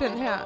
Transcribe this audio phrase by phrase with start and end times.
[0.00, 0.38] den her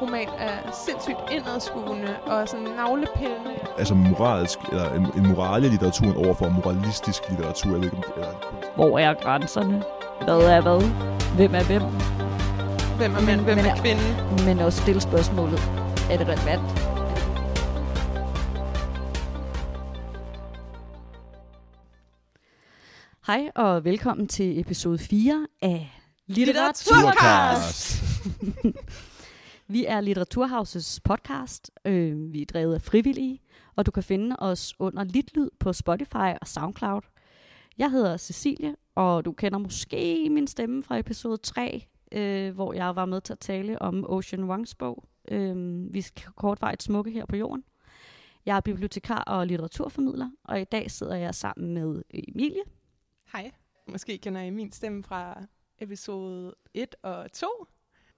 [0.00, 3.54] roman er sindssygt indadskuende og sådan navlepillende.
[3.78, 7.70] Altså moralsk, eller en, en moral i litteraturen over for moralistisk litteratur.
[7.70, 9.82] Jeg ved ikke, eller, Hvor er grænserne?
[10.24, 10.80] Hvad er hvad?
[11.36, 11.82] Hvem er hvem?
[12.98, 14.44] Hvem er mand, hvem Men er kvinde?
[14.46, 15.60] Men også stille spørgsmålet.
[16.10, 16.92] Er det relevant?
[23.26, 25.90] Hej og velkommen til episode 4 af
[26.26, 28.01] Litteraturcast!
[29.74, 31.70] Vi er Litteraturhausets podcast.
[31.84, 33.42] Øh, vi er drevet af frivillige,
[33.76, 37.02] og du kan finde os under Litlyd på Spotify og SoundCloud.
[37.78, 42.96] Jeg hedder Cecilie, og du kender måske min stemme fra episode 3, øh, hvor jeg
[42.96, 45.04] var med til at tale om Ocean Wongs bog.
[45.30, 47.64] Øh, vi skal kortvejt smukke her på jorden.
[48.46, 52.62] Jeg er bibliotekar og litteraturformidler, og i dag sidder jeg sammen med Emilie.
[53.32, 53.50] Hej.
[53.88, 55.42] Måske kender I min stemme fra
[55.78, 57.46] episode 1 og 2.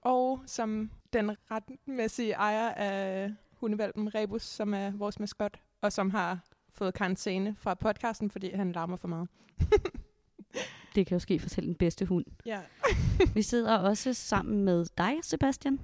[0.05, 6.39] Og som den retmæssige ejer af hundevalpen Rebus, som er vores maskot, og som har
[6.73, 9.29] fået karantæne fra podcasten, fordi han larmer for meget.
[10.95, 12.25] Det kan jo ske for selv den bedste hund.
[12.45, 12.59] Ja.
[13.35, 15.79] Vi sidder også sammen med dig, Sebastian.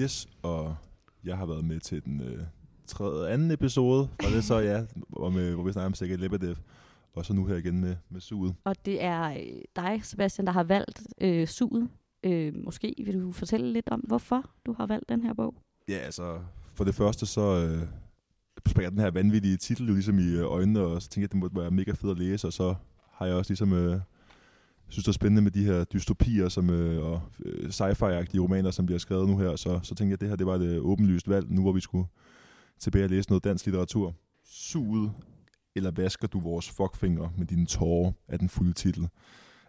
[0.00, 0.76] yes, og
[1.24, 2.44] jeg har været med til den øh,
[2.86, 6.20] tredje anden episode, og det er så, ja, hvor, med, hvor vi snakker om Sækket
[6.20, 6.56] Lebedev,
[7.12, 8.54] og så nu her igen med, med suget.
[8.64, 11.88] Og det er øh, dig, Sebastian, der har valgt øh, suget.
[12.24, 15.54] Øh, måske vil du fortælle lidt om, hvorfor du har valgt den her bog?
[15.88, 16.40] Ja, altså,
[16.74, 17.88] for det første så øh,
[18.66, 21.32] springer den her vanvittige titel jo ligesom i øh, øjnene, og så tænker jeg, at
[21.32, 22.74] det måtte være mega fedt at læse, og så
[23.12, 24.00] har jeg også ligesom, øh,
[24.88, 28.86] synes det er spændende med de her dystopier som, øh, og øh, sci-fi-agtige romaner, som
[28.86, 30.84] bliver skrevet nu her, så, så tænkte jeg, at det her det var et øh,
[30.84, 32.06] åbenlyst valg, nu hvor vi skulle
[32.78, 34.14] tilbage og læse noget dansk litteratur.
[34.44, 35.12] Suget,
[35.76, 39.08] eller vasker du vores fuckfinger med dine tårer, af den fulde titel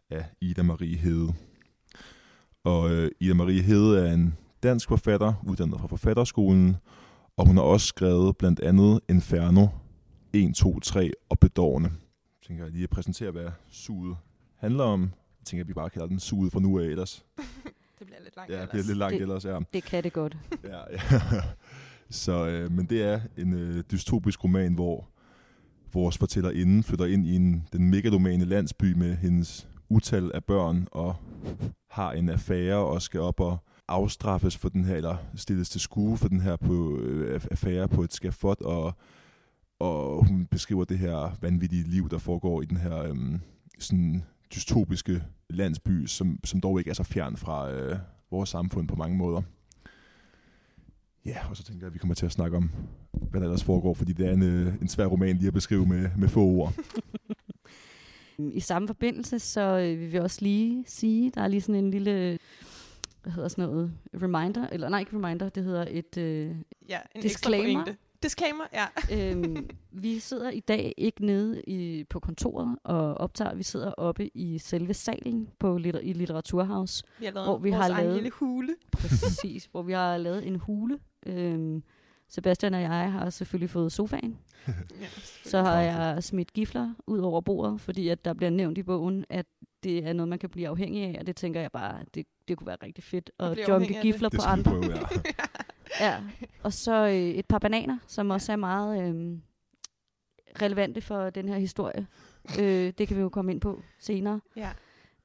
[0.10, 1.34] af Ida Marie Hede.
[2.66, 6.76] Og øh, Ida Marie Hede er en dansk forfatter, uddannet fra forfatterskolen,
[7.38, 9.68] og hun har også skrevet blandt andet Inferno
[10.34, 11.90] 1, 2, 3 og Bedårende.
[11.90, 14.18] Jeg tænker lige at præsentere, hvad suget
[14.58, 15.02] handler om.
[15.02, 17.26] Jeg tænker, at vi bare kalder den suget fra nu af ellers.
[18.00, 19.60] Det bliver lidt langt Ja, det bliver lidt langt Det- ellers, ja.
[19.74, 20.38] Det kan det godt.
[20.64, 21.00] ja, ja.
[22.10, 25.08] Så, øh, men det er en øh, dystopisk roman, hvor
[25.94, 31.16] vores fortællerinde flytter ind i en, den megalomane landsby med hendes utal af børn og
[31.90, 33.58] har en affære og skal op og
[33.88, 38.04] afstraffes for den her, eller stilles til skue for den her på, øh, affære på
[38.04, 38.94] et skafot, og,
[39.80, 43.16] og hun beskriver det her vanvittige liv, der foregår i den her øh,
[43.80, 44.24] sådan
[44.56, 47.98] dystopiske landsby, som, som dog ikke er så fjern fra øh,
[48.32, 49.42] vores samfund på mange måder.
[51.26, 52.72] Ja, og så tænker jeg, at vi kommer til at snakke om,
[53.12, 55.86] hvad der ellers foregår, fordi det er en, øh, en svær roman lige at beskrive
[55.86, 56.74] med, med få ord.
[58.40, 61.92] I samme forbindelse, så øh, vil vi også lige sige, der er lige sådan en
[61.92, 62.40] lille,
[63.24, 66.56] hvad hedder sådan noget, reminder, eller nej, ikke reminder, det hedder et, øh,
[66.90, 67.82] Ja, en Disclaimer.
[67.82, 67.96] ekstra.
[68.24, 68.86] Disclaimer, ja.
[69.32, 74.38] øhm, vi sidder i dag ikke nede i, på kontoret og optager, vi sidder oppe
[74.38, 78.30] i selve salen på litter, i Litteraturhaus, Vi har lavet Hvor vi har lavet- lille
[78.30, 78.76] hule.
[78.92, 81.00] præcis, hvor vi har lavet en hule.
[81.26, 81.84] Øhm,
[82.30, 84.38] Sebastian og jeg har selvfølgelig fået sofaen.
[85.02, 85.08] Ja,
[85.46, 89.26] Så har jeg smidt gifler ud over bordet, fordi at der bliver nævnt i bogen,
[89.30, 89.46] at
[89.84, 92.58] det er noget, man kan blive afhængig af, og det tænker jeg bare, det, det
[92.58, 94.72] kunne være rigtig fedt At junke gifler Det på andre.
[94.72, 95.00] prøve, ja.
[96.08, 96.24] Ja.
[96.64, 99.38] Og så øh, et par bananer, som også er meget øh,
[100.62, 102.08] relevante for den her historie.
[102.60, 104.42] øh, det kan vi jo komme ind på senere.
[104.56, 104.70] ja.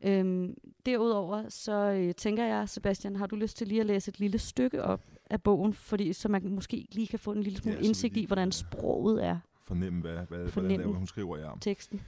[0.05, 0.55] Øhm,
[0.87, 4.38] derudover så øh, tænker jeg, Sebastian, har du lyst til lige at læse et lille
[4.38, 7.84] stykke op af bogen, fordi så man måske lige kan få en lille smule Ja,
[7.84, 10.84] indsigt lige i, hvordan sproget er, Fornemme, hvad, hvad, hvordan Fornemme.
[10.84, 11.50] det er, hun skriver, ja.
[11.60, 12.00] teksten.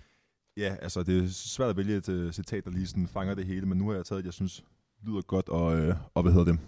[0.56, 3.47] Ja, altså det er svært at vælge et uh, citat, der lige sådan fanger det
[3.47, 4.65] hele, men nu har jeg taget et, jeg synes
[5.06, 6.61] lyder godt, og, øh, og hvad hedder det?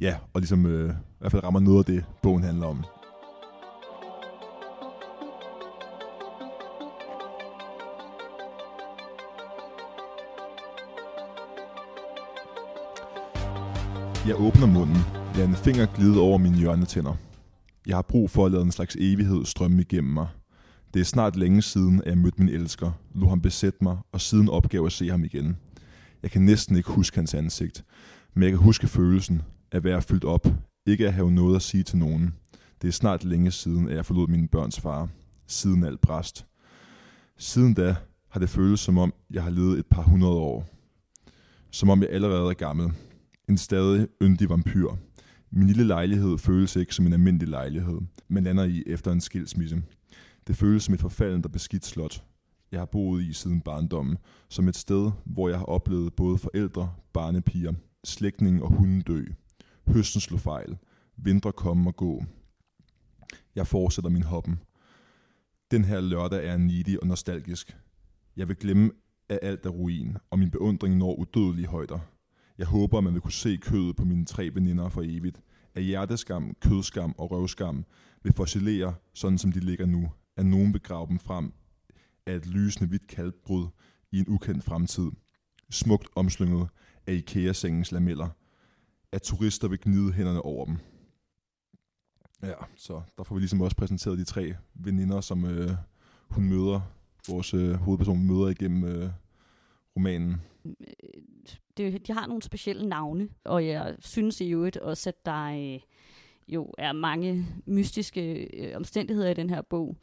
[0.00, 2.84] Ja, og ligesom øh, i hvert fald rammer noget af det, bogen handler om.
[14.26, 14.96] Jeg åbner munden,
[15.36, 17.14] Lad en finger glide over mine hjørnetænder.
[17.86, 20.26] Jeg har brug for at lade en slags evighed strømme igennem mig.
[20.94, 24.20] Det er snart længe siden, at jeg mødte min elsker, lod ham besætte mig, og
[24.20, 25.56] siden opgav at se ham igen.
[26.22, 27.84] Jeg kan næsten ikke huske hans ansigt,
[28.34, 29.42] men jeg kan huske følelsen
[29.72, 30.46] af at være fyldt op,
[30.86, 32.34] ikke at have noget at sige til nogen.
[32.82, 35.08] Det er snart længe siden, at jeg forlod mine børns far,
[35.46, 36.46] siden alt bræst.
[37.38, 37.96] Siden da
[38.30, 40.66] har det føltes som om, jeg har levet et par hundrede år.
[41.70, 42.92] Som om jeg allerede er gammel.
[43.48, 44.88] En stadig yndig vampyr.
[45.54, 49.82] Min lille lejlighed føles ikke som en almindelig lejlighed, men lander i efter en skilsmisse.
[50.46, 52.24] Det føles som et forfaldent og beskidt slot.
[52.72, 54.18] Jeg har boet i siden barndommen,
[54.48, 57.72] som et sted, hvor jeg har oplevet både forældre, barnepiger,
[58.04, 59.24] slægtninge og hunden dø.
[59.86, 60.76] Høsten slog fejl.
[61.16, 62.24] Vintre komme og gå.
[63.54, 64.58] Jeg fortsætter min hoppen.
[65.70, 67.76] Den her lørdag er needy og nostalgisk.
[68.36, 68.90] Jeg vil glemme,
[69.28, 71.98] at alt er ruin, og min beundring når udødelige højder.
[72.58, 75.40] Jeg håber, man vil kunne se kødet på mine tre veninder for evigt.
[75.74, 77.84] At hjerteskam, kødskam og røvskam
[78.22, 80.12] vil fossilere, sådan som de ligger nu.
[80.36, 81.52] At nogen vil grave dem frem
[82.26, 83.66] af et lysende hvidt kalkbrud
[84.12, 85.10] i en ukendt fremtid.
[85.70, 86.68] Smukt omslynget
[87.06, 88.28] af IKEA-sengens lameller.
[89.12, 90.76] At turister vil gnide hænderne over dem.
[92.42, 95.70] Ja, så der får vi ligesom også præsenteret de tre veninder, som øh,
[96.28, 96.80] hun møder,
[97.28, 99.10] vores øh, hovedperson møder igennem øh,
[99.96, 100.40] romanen.
[100.64, 101.22] Øh,
[101.76, 105.80] det, de har nogle specielle navne, og jeg synes i øvrigt også, at der øh,
[106.48, 109.96] jo er mange mystiske øh, omstændigheder i den her bog.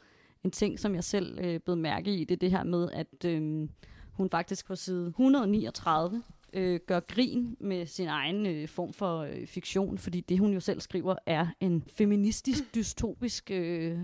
[0.44, 3.24] En ting, som jeg selv øh, blev mærke i, det er det her med, at
[3.24, 3.68] øh,
[4.12, 9.46] hun faktisk på side 139 øh, gør grin med sin egen øh, form for øh,
[9.46, 13.98] fiktion, fordi det, hun jo selv skriver, er en feministisk, dystopisk øh,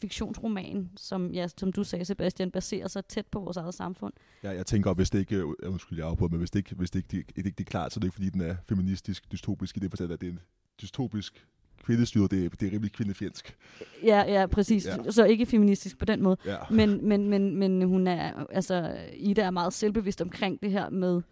[0.00, 4.12] fiktionsroman, som, ja, som du sagde, Sebastian, baserer sig tæt på vores eget samfund.
[4.42, 6.90] Ja, jeg tænker, hvis det ikke, øh, undskyld, jeg afbryder, men hvis det ikke, hvis
[6.90, 9.32] det ikke, det, det, det er klart, så er det ikke, fordi den er feministisk,
[9.32, 10.40] dystopisk i det forstand, at det er en
[10.82, 11.46] dystopisk
[11.84, 13.56] kvindestyret, det, er- det er rimelig kvindefjendsk.
[14.04, 14.86] Ja, ja, præcis.
[14.86, 15.10] Ja.
[15.10, 16.36] Så ikke feministisk på den måde.
[16.46, 16.56] Ja.
[16.70, 21.22] Men, men, men, men hun er, altså, Ida er meget selvbevidst omkring det her med,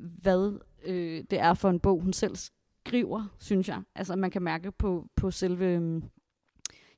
[0.00, 3.82] hvad øh, det er for en bog, hun selv skriver, synes jeg.
[3.94, 6.02] Altså, man kan mærke på, på selve øh,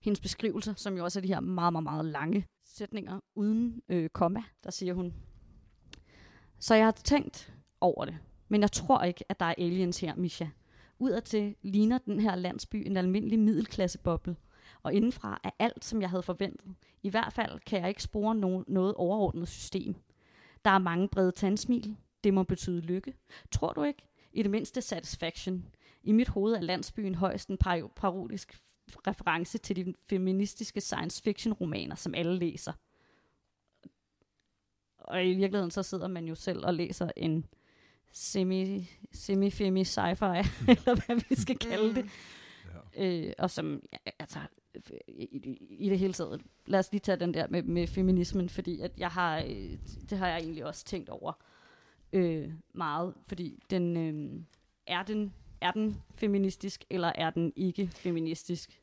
[0.00, 4.08] hendes beskrivelser, som jo også er de her meget, meget, meget lange sætninger uden øh,
[4.08, 5.14] komma, der siger hun.
[6.58, 8.18] Så jeg har tænkt over det,
[8.48, 10.46] men jeg tror ikke, at der er aliens her, Misha.
[10.98, 14.36] Udadtil ligner den her landsby en almindelig middelklasseboble,
[14.82, 16.74] og indenfra er alt, som jeg havde forventet.
[17.02, 19.94] I hvert fald kan jeg ikke spore no- noget overordnet system.
[20.64, 21.96] Der er mange brede tandsmil.
[22.24, 23.14] Det må betyde lykke.
[23.50, 24.02] Tror du ikke?
[24.32, 25.66] I det mindste satisfaction.
[26.02, 28.60] I mit hoved er landsbyen højst en par- parodisk
[29.06, 32.72] reference til de feministiske science fiction romaner, som alle læser.
[34.98, 37.46] Og i virkeligheden så sidder man jo selv og læser en
[38.12, 40.46] semi, semi-femi sci-fi,
[40.76, 42.10] eller hvad vi skal kalde det.
[42.96, 44.38] Øh, og som, ja, altså,
[45.08, 48.48] i, i, i det hele taget, lad os lige tage den der med, med feminismen,
[48.48, 49.78] fordi at jeg har, øh,
[50.10, 51.32] det har jeg egentlig også tænkt over
[52.12, 54.40] øh, meget, fordi den, øh,
[54.86, 58.78] er den, er den feministisk, eller er den ikke feministisk?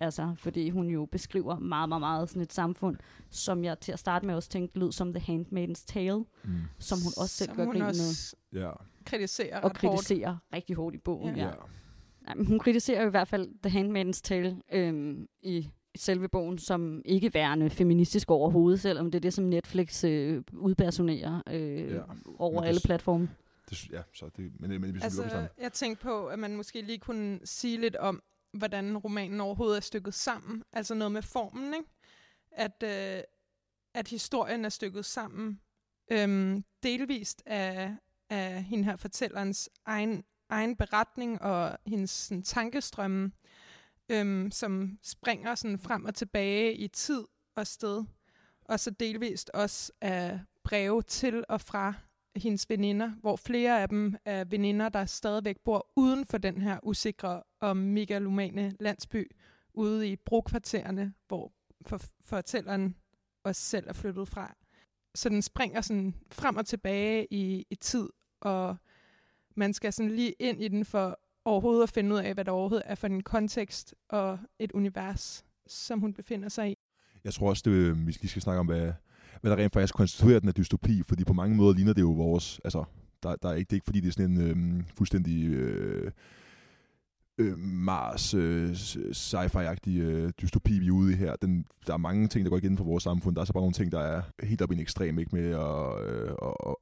[0.00, 2.96] Altså, fordi hun jo beskriver meget, meget, meget sådan et samfund,
[3.30, 6.50] som jeg til at starte med også tænkte lød som The Handmaid's Tale, Mm.
[6.78, 8.70] som hun også selv Som gør grin med, Ja.
[9.04, 9.94] kritiserer og ret hårdt.
[9.96, 11.36] kritiserer rigtig hårdt i bogen.
[11.36, 11.46] Ja.
[11.46, 11.50] Ja.
[12.22, 15.68] Nej, men hun kritiserer jo i hvert fald The Handmaid's Tale øhm, i
[16.00, 21.42] selve bogen som ikke værende feministisk overhovedet, selvom det er det, som Netflix øh, udpersonerer
[21.50, 22.00] øh, Ja.
[22.38, 23.30] over det alle platforme.
[23.70, 26.82] Det, ja, så det, men, men, vi altså, Altså, jeg tænkte på, at man måske
[26.82, 28.22] lige kunne sige lidt om,
[28.52, 30.62] hvordan romanen overhovedet er stykket sammen.
[30.72, 31.88] Altså noget med formen, ikke?
[32.52, 33.22] At, øh,
[33.94, 35.60] at historien er stykket sammen
[36.12, 37.96] øhm, delvist af,
[38.30, 43.32] af hende her fortællerens egen, egen beretning og hendes sådan, tankestrømme,
[44.08, 47.24] øhm, som springer sådan frem og tilbage i tid
[47.56, 48.04] og sted.
[48.64, 51.94] Og så delvist også af breve til og fra
[52.36, 56.78] hendes veninder, hvor flere af dem er veninder, der stadigvæk bor uden for den her
[56.82, 59.30] usikre og megalomane landsby,
[59.74, 61.52] ude i brokvartererne, hvor
[61.86, 62.96] for, fortælleren
[63.44, 64.54] også selv er flyttet fra.
[65.14, 68.08] Så den springer sådan frem og tilbage i, i tid,
[68.40, 68.76] og
[69.56, 72.52] man skal sådan lige ind i den for overhovedet at finde ud af, hvad der
[72.52, 76.74] overhovedet er for en kontekst og et univers, som hun befinder sig i.
[77.24, 78.92] Jeg tror også, det, øh, vi lige skal snakke om, hvad,
[79.40, 82.10] hvad der rent faktisk konstituerer den her dystopi, fordi på mange måder ligner det jo
[82.10, 82.84] vores, altså,
[83.22, 86.12] der, der er ikke, det er ikke fordi, det er sådan en øh, fuldstændig øh,
[87.38, 88.70] øh, Mars øh,
[89.12, 91.36] sci-fi-agtige øh, dystopi, vi er ude i her.
[91.36, 93.36] Den, der er mange ting, der går igen for vores samfund.
[93.36, 95.50] Der er så bare nogle ting, der er helt op i en ekstrem, ikke med
[95.50, 96.30] at, øh,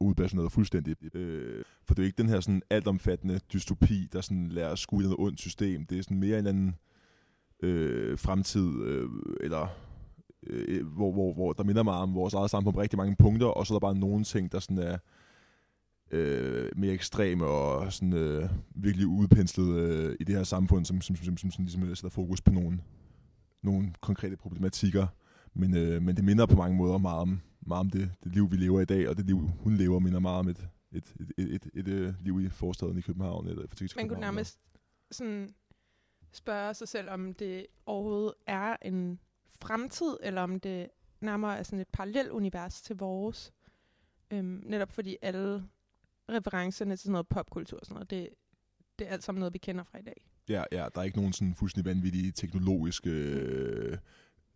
[0.01, 1.15] at, at noget fuldstændigt.
[1.15, 4.79] Øh, for det er jo ikke den her sådan altomfattende dystopi, der sådan lærer at
[4.79, 5.87] skue i noget ondt system.
[5.87, 6.75] Det er sådan mere en anden
[7.63, 9.09] øh, fremtid, øh,
[9.41, 9.67] eller
[10.47, 13.47] øh, hvor, hvor, hvor der minder meget om vores eget samfund på rigtig mange punkter,
[13.47, 14.99] og så er der bare nogle ting, der sådan er øh,
[16.77, 21.37] mere ekstreme og sådan, øh, virkelig udpenslet øh, i det her samfund, som, som, som,
[21.37, 22.81] som, som ligesom øh, sætter fokus på nogle,
[23.63, 25.07] nogle konkrete problematikker.
[25.55, 28.51] Men, øh, men det minder på mange måder meget om, meget om det, det liv,
[28.51, 31.33] vi lever i dag, og det liv, hun lever, minder meget om et, et, et,
[31.39, 33.49] et, et, et, et liv i forstaden i København.
[33.49, 34.59] Eller, for Man kunne nærmest
[35.11, 35.55] sådan
[36.33, 40.89] spørge sig selv, om det overhovedet er en fremtid, eller om det
[41.21, 43.53] nærmere er sådan et parallelt univers til vores.
[44.31, 45.63] Øhm, netop fordi alle
[46.28, 48.28] referencerne til sådan noget popkultur og sådan noget, det,
[48.99, 50.26] det er alt sammen noget, vi kender fra i dag.
[50.49, 53.99] Ja, ja, der er ikke nogen sådan fuldstændig vanvittige teknologiske øh,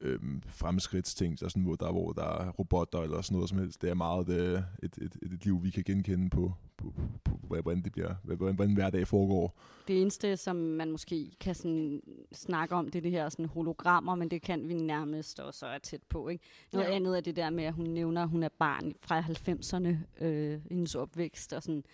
[0.00, 3.58] øh, fremskridtsting, der er sådan, hvor, der, hvor der er robotter eller sådan noget som
[3.58, 3.82] helst.
[3.82, 7.36] Det er meget det, et, et, et, et liv, vi kan genkende på, på, på,
[7.40, 9.58] på hvordan det bliver, hvordan, hvordan hverdag foregår.
[9.88, 12.02] Det eneste, som man måske kan sådan
[12.32, 15.78] snakke om, det er det her sådan hologrammer, men det kan vi nærmest også er
[15.78, 16.28] tæt på.
[16.28, 16.44] Ikke?
[16.72, 16.94] Noget ja.
[16.94, 20.60] andet er det der med, at hun nævner, at hun er barn fra 90'erne, øh,
[20.70, 21.84] hendes opvækst, og sådan,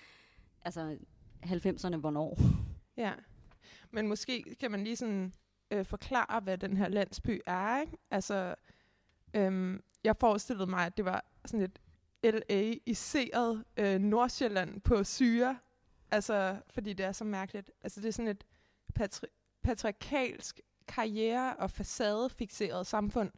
[0.62, 0.96] altså
[1.44, 2.38] 90'erne, hvornår?
[2.96, 3.12] Ja.
[3.90, 5.32] Men måske kan man lige sådan
[5.70, 7.96] øh, forklare, hvad den her landsby er, ikke?
[8.10, 8.54] Altså,
[9.34, 11.80] øhm, jeg forestillede mig, at det var sådan et
[12.34, 15.58] LA-iseret øh, Nordsjælland på syre.
[16.10, 17.70] Altså, fordi det er så mærkeligt.
[17.82, 18.44] Altså, det er sådan et
[18.94, 23.30] patri- patriarkalsk karriere- og facadefixeret samfund,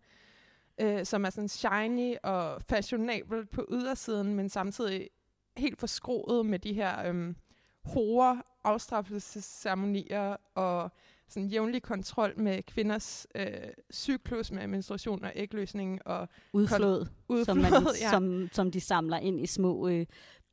[0.80, 5.11] øh, som er sådan shiny og fashionabelt på ydersiden, men samtidig
[5.56, 7.35] helt forskroet med de her øh,
[7.85, 10.92] hårde afstraffelsesceremonier og
[11.28, 13.47] sådan jævnlig kontrol med kvinders øh,
[13.92, 17.44] cyklus med menstruation og ægløsning og Udflod, udflod.
[17.44, 18.11] som, man, ja.
[18.11, 20.06] som, som de samler ind i små øh,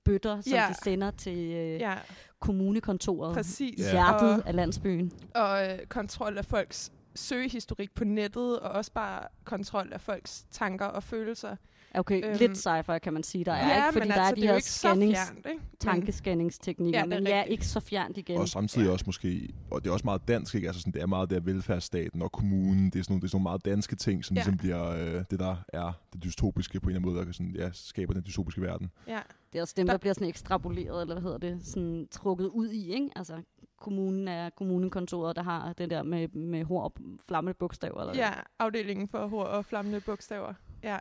[0.06, 0.66] bøtter, som Ja.
[0.70, 1.96] de sender til øh, ja,
[2.40, 3.80] kommunekontoret, præcis.
[3.80, 3.92] Ja.
[3.92, 5.12] hjertet Og, af landsbyen.
[5.36, 10.86] og øh, kontrol af folks søgehistorik på nettet, og også bare kontrol af folks tanker
[10.86, 11.56] og følelser.
[12.00, 13.94] Okay, Øhm, lidt sci-fi kan man sige, der er, ja, ikke?
[13.94, 15.62] Fordi men der altså, er de er her ikke så scannings, fjernt, ikke?
[15.80, 18.38] Tankescanningsteknikker, Ja, er men ja, ikke så fjernt igen.
[18.38, 18.92] Og samtidig Ja.
[18.92, 20.68] også måske, og det er også meget dansk, ikke?
[20.68, 23.30] Altså sådan, det er meget der velfærdsstaten og kommunen, det er sådan nogle, det er
[23.30, 24.40] sådan nogle meget danske ting, som Ja.
[24.42, 27.56] ligesom bliver øh, det, der er det dystopiske på en eller anden måde, der sådan,
[27.56, 28.92] ja, skaber den dystopiske verden.
[29.08, 29.20] Ja,
[29.54, 32.46] Det er også dem, Der- der, bliver sådan ekstrapoleret, eller hvad hedder det, sådan trukket
[32.48, 33.10] ud i, ikke?
[33.16, 33.34] Altså,
[33.82, 36.94] kommunen er kommunekontoret, der har den der med, med hår og
[37.28, 38.00] flammende bogstaver.
[38.02, 40.54] Eller ja, afdelingen for hår og flammende bogstaver.
[40.84, 40.98] Ja.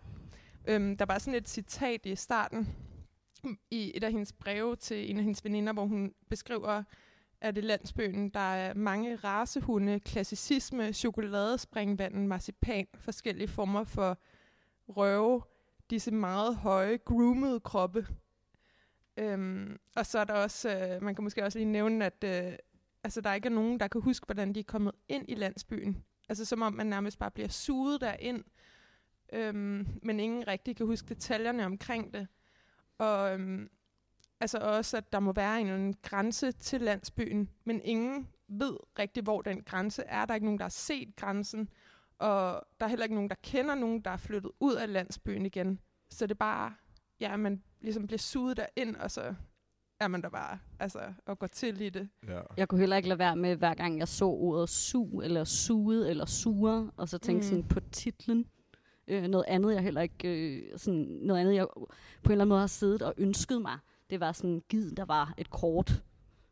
[0.67, 2.69] Øhm, der var sådan et citat i starten
[3.71, 6.83] i et af hendes breve til en af hendes veninder, hvor hun beskriver,
[7.41, 14.19] at i landsbyen, der er mange racehunde, klassicisme, chokoladespringvanden, marcipan, forskellige former for
[14.89, 15.43] røve,
[15.91, 18.07] disse meget høje, groomede kroppe.
[19.17, 22.53] Øhm, og så er der også, øh, man kan måske også lige nævne, at øh,
[23.05, 26.05] altså, der ikke er nogen, der kan huske, hvordan de er kommet ind i landsbyen.
[26.29, 28.45] Altså som om man nærmest bare bliver suget derind,
[29.33, 32.29] øhm, men ingen rigtig kan huske detaljerne omkring det.
[32.99, 33.69] Og øhm,
[34.41, 38.77] altså også, at der må være en eller anden grænse til landsbyen, men ingen ved
[38.99, 40.25] rigtig, hvor den grænse er.
[40.27, 41.69] Der er ikke nogen, der har set grænsen,
[42.19, 45.47] og der er heller ikke nogen, der kender nogen, der er flyttet ud af landsbyen
[45.47, 45.81] igen.
[46.11, 46.75] Så det er bare,
[47.21, 49.35] ja, man ligesom bliver suget derind, og så
[50.01, 52.09] er man der bare, altså, og går til i det.
[52.29, 52.41] Ja.
[52.57, 56.11] Jeg kunne heller ikke lade være med, hver gang jeg så ordet su, eller suget,
[56.11, 57.57] eller sure, og så tænkte Mm.
[57.57, 57.63] mm.
[57.63, 58.47] sådan på titlen.
[59.09, 62.49] Øh, noget andet, jeg heller ikke, øh, sådan, noget andet, jeg på en eller anden
[62.49, 63.79] måde har siddet og ønsket mig,
[64.11, 66.03] det var sådan, givet, der var et kort.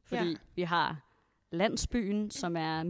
[0.04, 0.28] Fordi Ja.
[0.28, 0.36] ja.
[0.54, 1.08] vi har
[1.52, 2.82] landsbyen, som er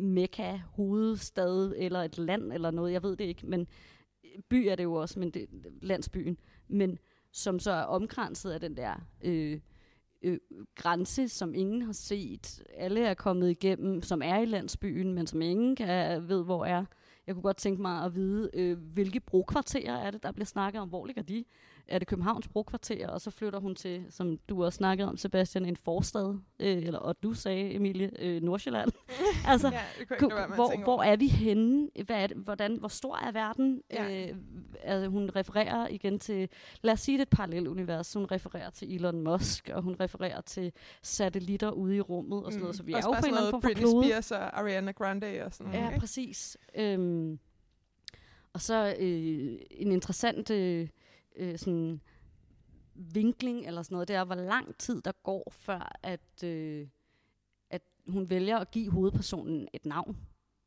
[0.00, 3.66] mekka, hovedstad, eller et land, eller noget, jeg ved det ikke, men
[4.48, 5.46] by er det jo også, men det,
[5.82, 6.98] landsbyen, men
[7.32, 8.94] som så er omkranset af den der
[9.24, 9.60] øh,
[10.22, 10.38] øh,
[10.74, 12.62] grænse, som ingen har set.
[12.74, 16.84] Alle er kommet igennem, som er i landsbyen, men som ingen kan ved, hvor er.
[17.28, 20.80] Jeg kunne godt tænke mig at vide, øh, hvilke brokvarterer er det, der bliver snakket
[20.80, 20.88] om.
[20.88, 21.44] Hvor ligger de?
[21.88, 25.64] Er det Københavns brokvarter, og så flytter hun til, som du også snakkede om, Sebastian,
[25.64, 28.90] en forstad, øh, eller og du sagde, Emilie, øh, Nordsjælland.
[29.52, 31.88] altså, ja, kunne være hvor, hvor er vi henne?
[32.06, 33.82] Hvad er det, hvordan, hvor stor er verden?
[33.92, 34.28] Ja.
[34.28, 34.36] Øh,
[34.82, 36.48] altså, hun refererer igen til,
[36.82, 38.14] lad os sige det er et parallelunivers.
[38.14, 42.60] Hun refererer til Elon Musk, og hun refererer til satellitter ude i rummet og sådan
[42.60, 42.76] noget.
[42.76, 42.98] Så vi er Mm.
[42.98, 44.04] Også jo bare på en eller anden form for Britney.
[44.04, 45.84] Spears og Ariana Grande og sådan noget.
[45.84, 46.00] Ja, ikke?
[46.00, 46.56] præcis.
[46.74, 47.38] Øhm,
[48.52, 50.88] og så øh, en interessant øh,
[51.38, 52.00] øh, sådan
[52.94, 56.86] vinkling eller sådan noget, det er, hvor lang tid der går, før at, øh,
[57.70, 60.16] at hun vælger at give hovedpersonen et navn.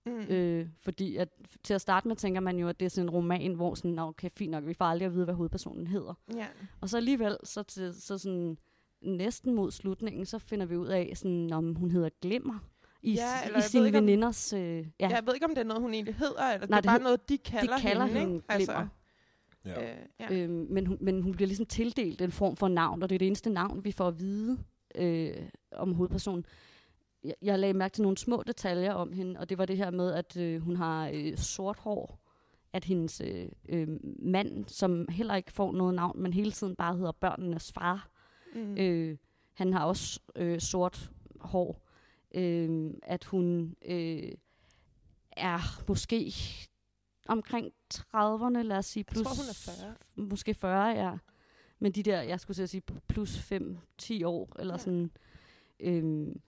[0.06, 0.12] Mm.
[0.30, 1.30] Øh, fordi at,
[1.64, 3.92] til at starte med tænker man jo, at det er sådan en roman, hvor sådan,
[3.92, 6.14] "Nå, okay, fint nok, vi får aldrig at vide, hvad hovedpersonen hedder.
[6.36, 6.48] Ja.
[6.82, 8.58] Og så alligevel, så, til, så sådan,
[9.02, 12.60] næsten mod slutningen, så finder vi ud af, sådan, om hun hedder Glimmer.
[13.02, 14.54] I, Ja, eller i sine ikke, om- veninders...
[14.54, 15.10] Øh, ja.
[15.10, 17.00] Jeg ved ikke, om det er noget, hun egentlig hedder, eller Nej, det er det
[17.00, 18.20] bare noget, de kalder, de kalder hende.
[18.20, 18.46] hende ikke?
[18.50, 18.88] Altså.
[19.66, 19.92] Ja.
[19.92, 20.34] øh, ja.
[20.34, 23.20] Øhm, men, hun, men hun bliver ligesom tildelt en form for navn, og det er
[23.20, 24.58] det eneste navn, vi får at vide
[24.96, 25.34] øh,
[25.72, 26.46] om hovedpersonen.
[27.24, 29.92] Jeg, jeg lagde mærke til nogle små detaljer om hende, og det var det her
[29.92, 32.20] med, at øh, hun har øh, sort hår,
[32.74, 33.88] at hendes øh, øh,
[34.20, 38.08] mand, som heller ikke får noget navn, men hele tiden bare hedder børnenes far,
[38.56, 38.78] Mm.
[38.78, 39.18] øh,
[39.54, 41.82] han har også øh, sort hår,
[42.36, 44.32] øh, at hun øh,
[45.32, 46.34] er måske
[47.32, 50.28] omkring 30'erne, lad os sige, Jeg plus, tror, hun er 40.
[50.28, 51.18] måske 40, ja.
[51.80, 54.78] Men de der, jeg skulle til at sige, plus 5-10 år, eller Ja.
[54.78, 55.12] sådan.
[55.80, 56.42] Øhm,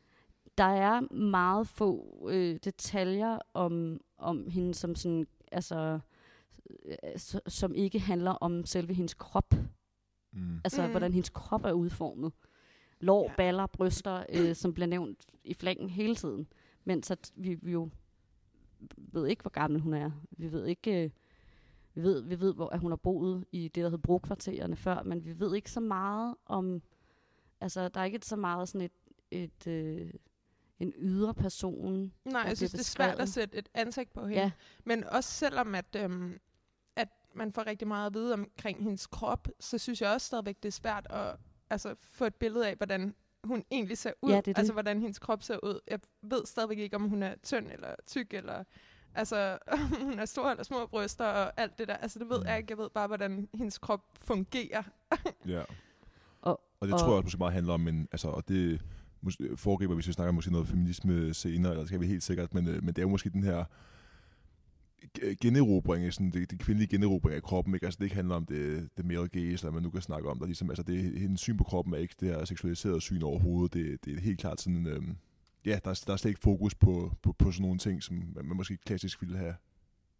[0.57, 5.99] der er meget få øh, detaljer om, om hende, som sådan, altså,
[6.85, 9.53] øh, som ikke handler om selve hendes krop.
[10.33, 10.55] Mm.
[10.63, 10.91] Altså, Mm.
[10.91, 12.31] hvordan hendes krop er udformet.
[12.99, 13.33] Lår, Ja.
[13.37, 16.47] baller, bryster, øh, som bliver nævnt i flanken hele tiden.
[16.83, 17.89] Mens at vi, vi jo
[18.97, 20.11] ved ikke, hvor gammel hun er.
[20.31, 21.03] Vi ved ikke...
[21.03, 21.09] Øh,
[21.95, 25.03] vi ved, vi ved, hvor at hun har boet i det, der hedder brokvartererne før,
[25.03, 26.81] men vi ved ikke så meget om...
[27.61, 28.91] Altså, der er ikke så meget sådan et,
[29.31, 30.13] et øh,
[30.79, 32.13] en ydre person.
[32.25, 34.41] Nej, jeg synes, det er svært at sætte et ansigt på hende.
[34.41, 34.51] Ja,
[34.83, 36.39] Men også selvom, at, øhm,
[36.95, 40.55] at man får rigtig meget at vide omkring hendes krop, så synes jeg også stadigvæk,
[40.63, 41.35] det er svært at
[41.69, 44.29] altså, få et billede af, hvordan hun egentlig ser ud.
[44.31, 44.57] Ja, det er det.
[44.57, 45.79] Altså, hvordan hendes krop ser ud.
[45.91, 48.63] Jeg ved stadigvæk ikke, om hun er tynd eller tyk, eller
[49.15, 51.93] altså, om hun er stor eller små bryster og alt det der.
[51.97, 52.45] Altså, det ved Mm.
[52.47, 52.71] jeg ikke.
[52.71, 54.83] Jeg ved bare, hvordan hendes krop fungerer.
[55.47, 55.63] Ja.
[56.41, 58.81] Og- og det og- tror jeg også måske meget handler om, en, altså, og det
[59.55, 62.67] foregriber, hvis vi snakker måske noget feminisme senere, eller det skal vi helt sikkert, men,
[62.67, 63.65] øh, men det er jo måske den her
[65.41, 67.85] generobring, sådan det, det kvindelige generobring af kroppen, ikke?
[67.85, 70.39] Altså det ikke handler om det, det male gaze, eller man nu kan snakke om,
[70.39, 73.73] der ligesom, altså det, hendes syn på kroppen er ikke det her seksualiserede syn overhovedet,
[73.73, 75.17] det, det er helt klart sådan, øhm,
[75.65, 78.15] ja, der, er- der er slet ikke fokus på, på, på sådan nogle ting, som
[78.35, 79.55] man, man måske klassisk ville have,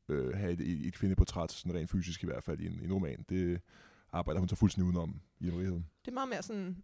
[0.10, 2.94] øh, have et, et, kvindeportræt, sådan rent fysisk i hvert fald i en, i en
[2.94, 3.26] roman.
[3.30, 3.62] Det
[4.12, 5.86] arbejder hun så fuldstændig udenom i virkeligheden.
[6.06, 6.78] Det er meget mere sådan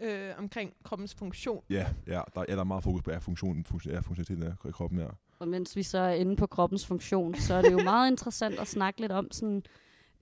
[0.00, 1.64] øh, omkring kroppens funktion.
[1.70, 4.72] Ja, ja, der, ja, der er meget fokus på ja, funktionen, funktion, ja, funktionaliteten af
[4.74, 5.10] kroppen her.
[5.38, 8.58] Og mens vi så er inde på kroppens funktion, så er det jo meget interessant
[8.58, 9.62] at snakke lidt om, sådan,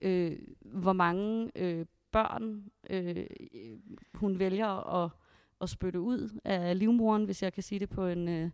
[0.01, 3.25] øh, hvor mange øh, børn øh,
[4.13, 5.11] hun vælger at,
[5.61, 8.49] at spytte ud af livmoren, hvis jeg kan sige det på en, øh,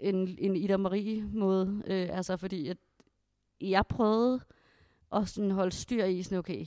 [0.00, 1.82] en, en Ida Marie-måde.
[1.86, 2.76] Øh, altså fordi, at
[3.60, 4.40] jeg prøvede
[5.12, 6.66] at sådan holde styr i, sådan, okay,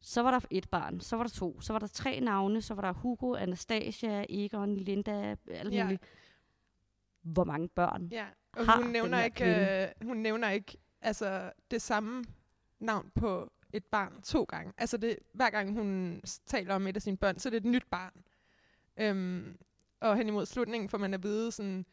[0.00, 2.74] så var der et barn, så var der to, så var der tre navne, så
[2.74, 5.96] var der Hugo, Anastasia, Egon, Linda, alt Ja.
[7.22, 8.08] Hvor mange børn?
[8.12, 9.94] Ja, og har hun den nævner, her ikke, kvinde.
[10.00, 12.24] øh, hun nævner ikke altså, det samme
[12.80, 14.72] navn på et barn to gange.
[14.78, 17.64] Altså det, hver gang hun taler om et af sine børn, så er det et
[17.64, 18.12] nyt barn.
[18.96, 19.58] Øhm,
[20.00, 21.86] og hen imod slutningen får man at vide sådan,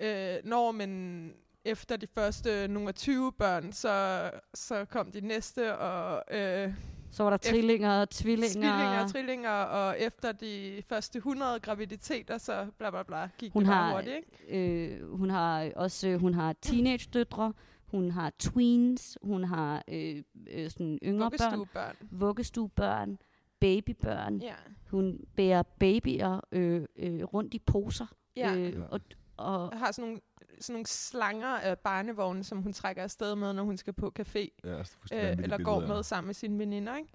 [0.00, 5.78] øh, når man efter de første nogle af 20 børn, så, så kom de næste,
[5.78, 6.74] og øh,
[7.14, 8.48] Så var der trillinger, tvillinger.
[8.50, 13.68] tvillinger, trillinger, og efter de første 100 graviditeter, så bla bla bla, gik Hun det
[13.68, 14.16] bare har, hurtigt,
[14.48, 14.94] ikke?
[15.00, 17.52] øh, hun har også øh, hun har teenage døtre,
[17.86, 21.66] hun har tweens, hun har øh, øh, sådan yngre børn,
[22.10, 23.18] Vuggestuebørn.
[23.60, 24.36] babybørn.
[24.38, 24.54] Ja.
[24.90, 28.06] Hun bærer babyer øh, øh, rundt i poser.
[28.36, 28.54] Ja.
[28.56, 29.00] Øh, og,
[29.36, 30.20] og, og har sådan nogle,
[30.64, 34.48] sådan nogle slanger af barnevogne, som hun trækker afsted med, når hun skal på café,
[34.64, 36.96] Ja, altså, øh, eller går med sammen med sine veninder.
[36.96, 37.08] Ikke?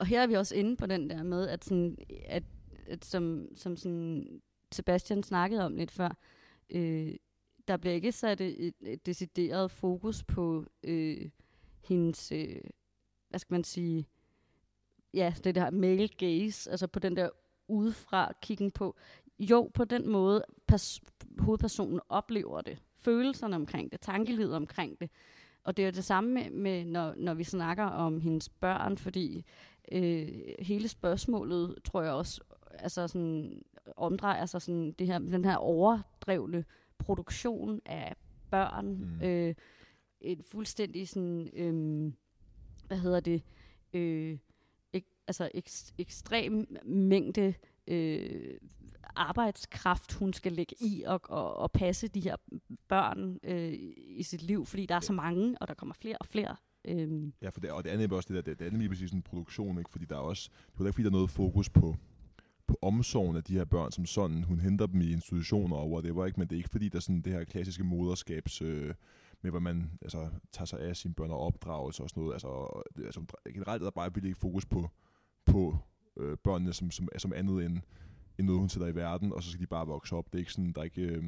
[0.00, 2.42] og her er vi også inde på den der med, at, sådan, at,
[2.86, 6.16] at som, som sådan Sebastian snakkede om lidt før,
[6.70, 7.14] øh,
[7.68, 11.30] der bliver ikke sat et, et, et decideret fokus på øh,
[11.84, 12.60] hendes, øh,
[13.28, 14.06] hvad skal man sige,
[15.14, 17.28] ja, det der male gaze, altså på den der
[17.68, 18.96] udefra kiggen på.
[19.38, 21.00] Jo, på den måde, pers-
[21.38, 22.78] hovedpersonen oplever det.
[23.04, 25.10] Følelserne omkring det, tankelivet omkring det.
[25.64, 29.44] Og det er det samme med, med når, når vi snakker om hendes børn, fordi
[29.92, 33.62] øh, hele spørgsmålet, tror jeg også, altså sådan,
[33.96, 36.64] omdrejer sig sådan det her, den her overdrevne
[36.98, 38.16] produktion af
[38.50, 38.86] børn.
[38.86, 39.26] Mm.
[39.26, 39.54] Øh,
[40.20, 42.12] en fuldstændig sådan, øh,
[42.86, 43.42] hvad hedder det,
[43.92, 44.38] øh,
[44.92, 47.54] ek, altså ek, ekstrem mængde
[47.86, 48.58] øh,
[49.16, 52.36] arbejdskraft, hun skal lægge i og, og, og passe de her
[52.88, 56.26] børn øh, i sit liv, fordi der er så mange, og der kommer flere og
[56.26, 56.56] flere.
[56.84, 58.88] Øhm, Ja, for det, og det andet er også det der, det, det andet lige
[58.88, 59.90] præcis en produktion, ikke?
[59.90, 61.96] fordi der er også, det er ikke fordi, der er noget fokus på,
[62.66, 64.42] på omsorgen af de her børn som sådan.
[64.44, 66.40] Hun henter dem i institutioner og whatever, ikke?
[66.40, 68.94] men det er ikke fordi, der er sådan det her klassiske moderskabs, øh,
[69.42, 72.34] med hvad man altså, tager sig af sine børn og opdragelse og sådan noget.
[72.34, 73.20] Altså, altså
[73.54, 74.90] generelt er der bare virkelig ikke fokus på,
[75.46, 75.78] på
[76.16, 77.78] øh, børnene som, som, som andet end,
[78.38, 80.26] end noget, hun sætter i verden, og så skal de bare vokse op.
[80.26, 81.02] Det er ikke sådan, der er ikke...
[81.02, 81.24] Øh,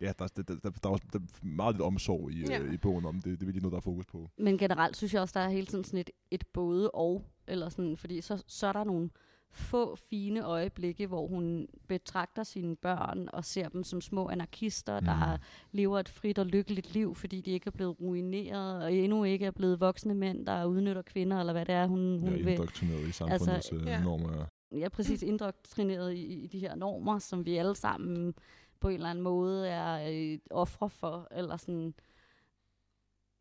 [0.00, 2.60] Ja, der, der, der, der, der, er også, der er meget lidt omsorg i, Ja.
[2.60, 3.24] øh, i bogen om det.
[3.24, 4.30] Det er virkelig noget, der er fokus på.
[4.38, 7.68] Men generelt synes jeg også, der er hele tiden sådan et, et både og, eller
[7.68, 9.10] sådan, fordi så, så er der nogle
[9.52, 15.06] få fine øjeblikke, hvor hun betragter sine børn og ser dem som små anarkister, mm.
[15.06, 15.38] der
[15.72, 19.46] lever et frit og lykkeligt liv, fordi de ikke er blevet ruineret, og endnu ikke
[19.46, 22.52] er blevet voksne mænd, der udnytter kvinder, eller hvad det er, hun, hun ja, vil.
[22.52, 24.02] indoktrineret i samfundets altså, Altså, øh, ja.
[24.02, 24.46] normer.
[24.72, 28.34] Jeg er præcis indoktrineret i, i de her normer, som vi alle sammen
[28.80, 31.94] på en eller anden måde er øh, ofre for, eller sådan.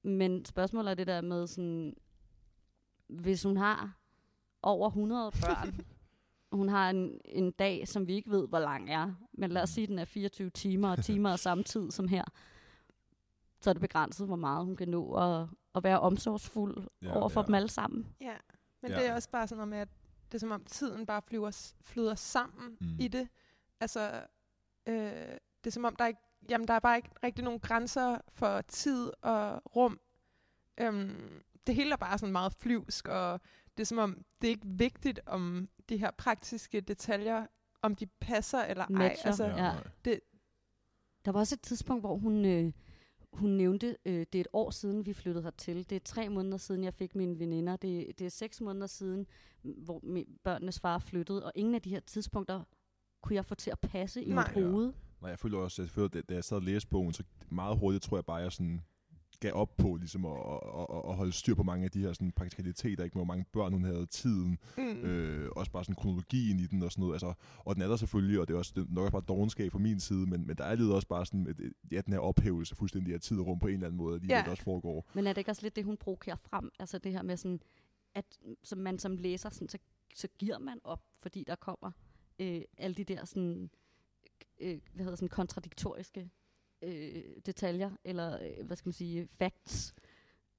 [0.04, 1.96] Men spørgsmålet er det der med sådan,
[3.08, 3.98] hvis hun har
[4.62, 5.80] over 100 børn,
[6.60, 9.14] hun har en, en dag, som vi ikke ved, hvor lang er.
[9.34, 12.24] Men lad os sige, den er 24 timer, og timer og samme tid som her.
[13.62, 17.16] Så er det begrænset, hvor meget hun kan nå at, at være omsorgsfuld Ja, ja,
[17.20, 17.44] over for ja.
[17.44, 17.48] ja.
[17.48, 18.08] dem alle sammen.
[18.22, 18.34] Ja,
[18.82, 18.98] men Ja.
[19.00, 19.90] det er også bare sådan noget med, at
[20.32, 22.88] det er som om tiden bare flyver, flyder sammen Mm.
[23.00, 23.28] i det.
[23.80, 24.26] Altså,
[24.86, 24.96] øh,
[25.64, 28.18] det er som om, der er, ikke, jamen, der er bare ikke rigtig nogen grænser
[28.30, 30.00] for tid og rum.
[30.78, 33.42] Øhm, det hele er bare sådan meget flyvsk, og
[33.78, 37.46] det er som om, det er ikke vigtigt, om de her praktiske detaljer,
[37.82, 38.90] om de passer eller ej.
[38.92, 39.28] Matcher.
[39.28, 39.56] Altså, Ja.
[39.56, 40.20] nej.
[41.26, 42.72] Der var også et tidspunkt, hvor hun, øh,
[43.34, 45.90] hun nævnte, øh, det er et år siden, vi flyttede hertil.
[45.90, 47.76] Det er tre måneder siden, jeg fik mine veninder.
[47.76, 49.26] Det, det er seks måneder siden,
[49.62, 51.46] hvor min, børnenes far flyttede.
[51.46, 52.64] Og ingen af de her tidspunkter
[53.24, 54.54] kunne jeg få til at passe i Nej.
[54.56, 54.94] mit hoved.
[55.22, 57.78] Nej, jeg føler også, jeg føler, da, da jeg sad og læste bogen, så meget
[57.78, 58.82] hurtigt tror jeg bare, jeg sådan
[59.40, 62.14] gav op på ligesom at, at, at, at holde styr på mange af de her
[62.14, 63.18] sådan, praktikaliteter, ikke?
[63.18, 66.84] med hvor mange børn hun havde, tiden, mm, øh, også bare sådan kronologien i den
[66.84, 67.14] og sådan noget.
[67.14, 69.72] Altså, og den er der selvfølgelig, og det er også det er nok bare dogenskab
[69.72, 72.14] fra min side, men, men der er lidt også bare sådan, et, et, ja, den
[72.14, 74.42] her ophævelse fuldstændig af tid og rum på en eller anden måde, lige ja.
[74.42, 75.10] det også foregår.
[75.14, 76.72] Men er det ikke også lidt det, hun provokerer frem?
[76.80, 77.62] Altså det her med sådan,
[78.16, 78.26] at
[78.64, 79.78] som man som læser, sådan, så,
[80.16, 81.92] så giver man op, fordi der kommer
[82.40, 83.70] øh, alle de der sådan,
[84.60, 86.30] øh, hvad hedder sådan, kontradiktoriske
[86.82, 89.94] øh, detaljer, eller øh, hvad skal man sige, facts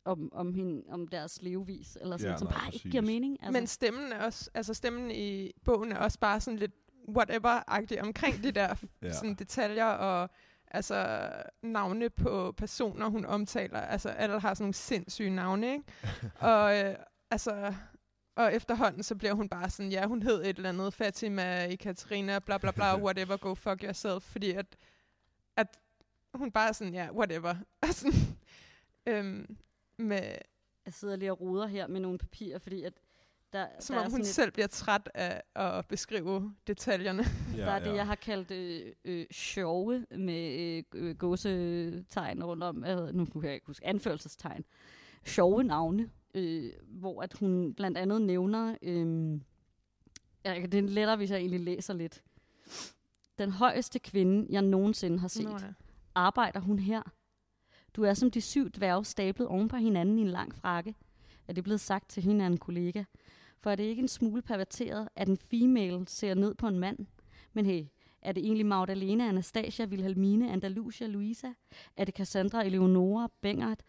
[0.04, 2.85] om, om, hende, om deres levevis, eller sådan, Ja, som nej, bare præcis.
[2.85, 3.37] ikke giver mening.
[3.42, 3.52] Altså.
[3.52, 6.72] Men stemmen er også, altså stemmen i bogen er også bare sådan lidt
[7.09, 8.68] whatever-agtig omkring de der
[9.02, 9.06] Ja.
[9.06, 9.12] ja.
[9.12, 10.30] sådan detaljer og
[10.70, 11.28] altså
[11.62, 13.80] navne på personer, hun omtaler.
[13.80, 15.85] Altså alle har sådan nogle sindssyge navne, ikke?
[16.52, 16.94] og øh,
[17.30, 17.74] altså
[18.37, 22.38] og efterhånden så bliver hun bare sådan, ja, hun hed et eller andet, Fatima, Ekaterina,
[22.38, 24.76] bla bla bla, whatever, go fuck yourself, fordi at,
[25.56, 25.78] at
[26.38, 27.54] hun bare er sådan, ja, whatever.
[27.82, 28.12] Altså,
[29.06, 29.56] øhm,
[29.98, 30.22] med,
[30.84, 32.92] Jeg sidder lige og roder her med nogle papirer, fordi at
[33.52, 37.24] der, som der om er hun sådan et, selv bliver træt af at beskrive detaljerne.
[37.56, 42.62] Ja, der er det, jeg har kaldt øh, øh, sjove med øh, øh, gåsetegn rundt
[42.62, 44.64] om, øh, nu kan jeg ikke huske, anførselstegn.
[45.24, 49.40] Sjove navne, øh, hvor at hun blandt andet nævner, øh,
[50.44, 52.22] ja, det er lettere, hvis jeg egentlig læser lidt.
[53.38, 55.44] Den højeste kvinde, jeg nogensinde har set.
[55.44, 55.72] Nå, ja.
[56.14, 57.03] Arbejder hun her?
[57.96, 60.94] Du er som de syv dværge stablet oven på hinanden i en lang frakke.
[61.49, 63.05] Er det blevet sagt til hende af en kollega?
[63.59, 66.99] For er det ikke en smule perverteret, at en female ser ned på en mand?
[67.53, 67.85] Men hey,
[68.23, 71.49] er det egentlig Magdalena, Anastasia, Wilhelmine, Andalusia, Louisa?
[71.96, 73.83] Er det Cassandra, Eleonora, Bengert,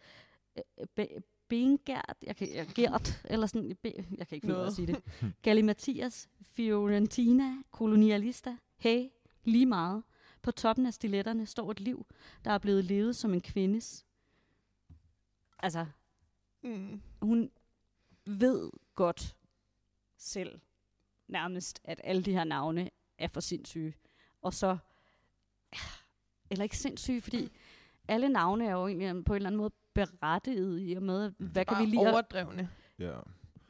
[0.58, 0.64] øh,
[0.96, 4.68] Be- Bengert, jeg kan, jeg, Gert, eller sådan, Be, jeg kan ikke finde ud af
[4.68, 5.04] at sige det.
[5.42, 9.08] Galli Mathias, Fiorentina, Kolonialista, hey,
[9.44, 10.04] lige meget.
[10.42, 12.06] På toppen af stiletterne står et liv,
[12.46, 14.06] der er blevet levet som en kvindes.
[15.60, 15.86] Altså,
[16.64, 17.02] Mm.
[17.22, 17.52] hun
[18.26, 19.36] ved godt
[20.18, 20.60] selv
[21.28, 23.94] nærmest, at alle de her navne er for sindssyge.
[24.42, 24.78] Og så,
[26.50, 27.52] eller ikke sindssyge, fordi
[28.08, 31.66] alle navne er jo egentlig på en eller anden måde berettiget i og med, hvad
[31.66, 32.00] kan vi lige...
[32.00, 32.70] overdrevne.
[33.00, 33.20] Ja.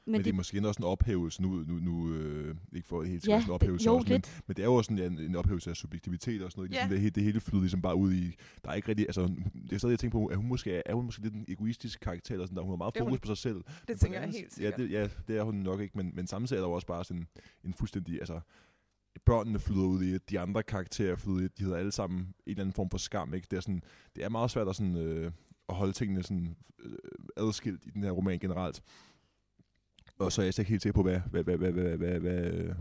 [0.05, 3.03] Men Men, det, det er måske også en ophævelse nu, nu, nu øh, ikke for
[3.03, 4.43] helt Ja, ja, en ophævelse det- jo, også, men, lidt.
[4.47, 6.71] men det er jo også sådan, ja, en, en ophævelse af subjektivitet og sådan noget.
[6.71, 6.75] Ja.
[6.75, 9.21] Ligesom det, hele- det hele flyder ligesom bare ud i, der er ikke rigtig, altså,
[9.53, 11.99] det er stadig, jeg tænker på, er hun måske, er hun måske lidt en egoistisk
[11.99, 13.19] karakter, eller sådan, der hun har meget fokus hun.
[13.19, 13.55] på sig selv.
[13.57, 14.79] Det Men tænker jeg helt sikkert.
[14.79, 16.87] Ja, det, ja, det er hun nok ikke, men, men samtidig er der jo også
[16.87, 17.27] bare sådan
[17.63, 18.39] en fuldstændig, altså,
[19.25, 22.25] børnene flyder ud i de andre karakterer flyder ud i de hedder alle sammen en
[22.45, 23.47] eller anden form for skam, ikke?
[23.51, 23.81] Det er, sådan,
[24.15, 25.31] det er meget svært at, sådan, øh,
[25.69, 26.91] at holde tingene sådan, øh,
[27.37, 28.81] adskilt i den her roman generelt.
[30.21, 32.19] Og så er jeg så ikke helt sikker på, hvad, hvad, hvad, hvad, hvad, hvad,
[32.19, 32.75] hvad, øh,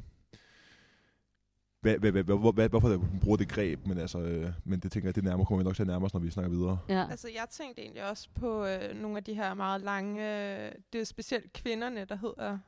[1.80, 4.92] hvad, hvad, hvad, hvad, hvad, hvorfor hun bruger det greb, men, altså, øh, men det
[4.92, 6.78] tænker jeg, det nærmere kommer vi nok til at nærme os, når vi snakker videre.
[6.88, 7.06] Ja.
[7.10, 10.20] Altså, jeg tænkte egentlig også på øh, nogle af de her meget lange...
[10.66, 12.58] Øh, det er specielt kvinderne, der hedder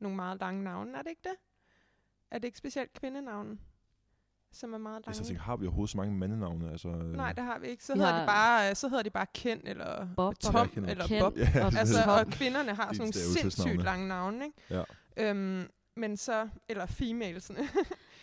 [0.00, 1.36] nogle meget lange navne, er det ikke det?
[2.30, 3.58] Er det ikke specielt kvindenavne,
[4.56, 5.28] som er meget Jeg så lange?
[5.28, 6.70] tænker, har vi overhovedet så mange mandenavne?
[6.70, 7.84] Altså, øh, Nej, det har vi ikke.
[7.84, 10.54] Så Vi hedder, har- de bare, øh, så hedder de bare Ken eller Bob Tom
[10.54, 11.20] og eller Ken.
[11.22, 11.36] Bob.
[11.36, 12.08] Ja, Altså, Tom.
[12.12, 14.56] og kvinderne har sådan nogle sindssygt lange navne, ikke?
[14.70, 15.30] Ja.
[15.30, 17.56] Øhm, men så, eller femalesne.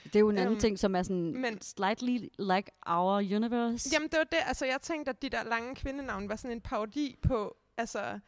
[0.04, 3.90] Det er jo en anden Øhm, ting, som er sådan men- slightly like our universe.
[3.94, 4.38] Jamen, det var det.
[4.48, 8.20] Altså, jeg tænkte, at de der lange kvindenavne var sådan en parodi på, altså,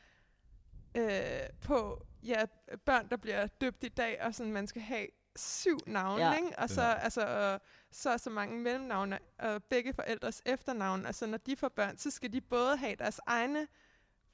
[0.98, 1.10] øh,
[1.62, 2.46] på, ja,
[2.86, 6.34] børn, der bliver døbt i dag, og sådan, man skal have syv navne, Ja.
[6.36, 6.60] ikke?
[6.60, 6.94] Og så, Ja.
[6.94, 7.60] altså, øh,
[7.92, 11.06] så er så mange mellemnavne, og begge forældres efternavn.
[11.06, 13.68] Altså, når de får børn, så skal de både have deres egne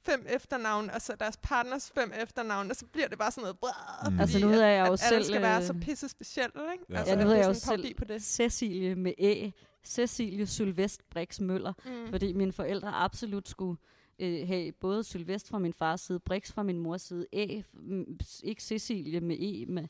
[0.04, 3.58] fem efternavn, og så deres partners fem efternavn, og så bliver det bare sådan noget
[3.58, 4.20] bræh, Mm.
[4.20, 6.52] Altså, nu hedder jeg at, jo at selv, alle skal være øh, så pisse specielle,
[6.72, 6.84] ikke?
[6.90, 6.96] Ja.
[6.98, 8.22] Altså, Ja, nu hedder jeg jo selv på det.
[8.22, 9.50] Cecilie med Æ.
[9.84, 11.72] Cecilie Sylvest Brix Møller.
[11.84, 12.10] Mm.
[12.10, 13.76] Fordi mine forældre absolut skulle
[14.18, 18.18] øh, have både Sylvest fra min fars side, Brix fra min mors side, Æ, mm,
[18.44, 19.88] ikke Cecilie med E, med,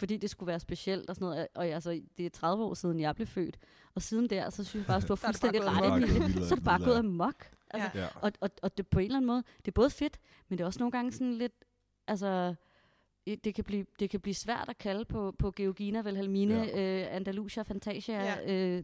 [0.00, 1.46] fordi det skulle være specielt og sådan noget.
[1.54, 3.58] Og altså, det er 30 år siden, jeg blev født.
[3.94, 6.44] Og siden der, så synes jeg faktisk, du har fuldstændig bare ret i det.
[6.48, 7.50] Så er det bare gået amok.
[7.70, 8.06] Altså, Ja.
[8.20, 10.62] Og, og, og det på en eller anden måde, det er både fedt, men det
[10.64, 11.52] er også nogle gange sådan lidt,
[12.06, 12.54] altså,
[13.26, 17.00] det kan blive, det kan blive svært at kalde på, på Georgina, Wilhelmine, Ja.
[17.06, 18.24] øh, Andalusia, Fantasia.
[18.24, 18.52] Ja.
[18.54, 18.82] Øh, øh,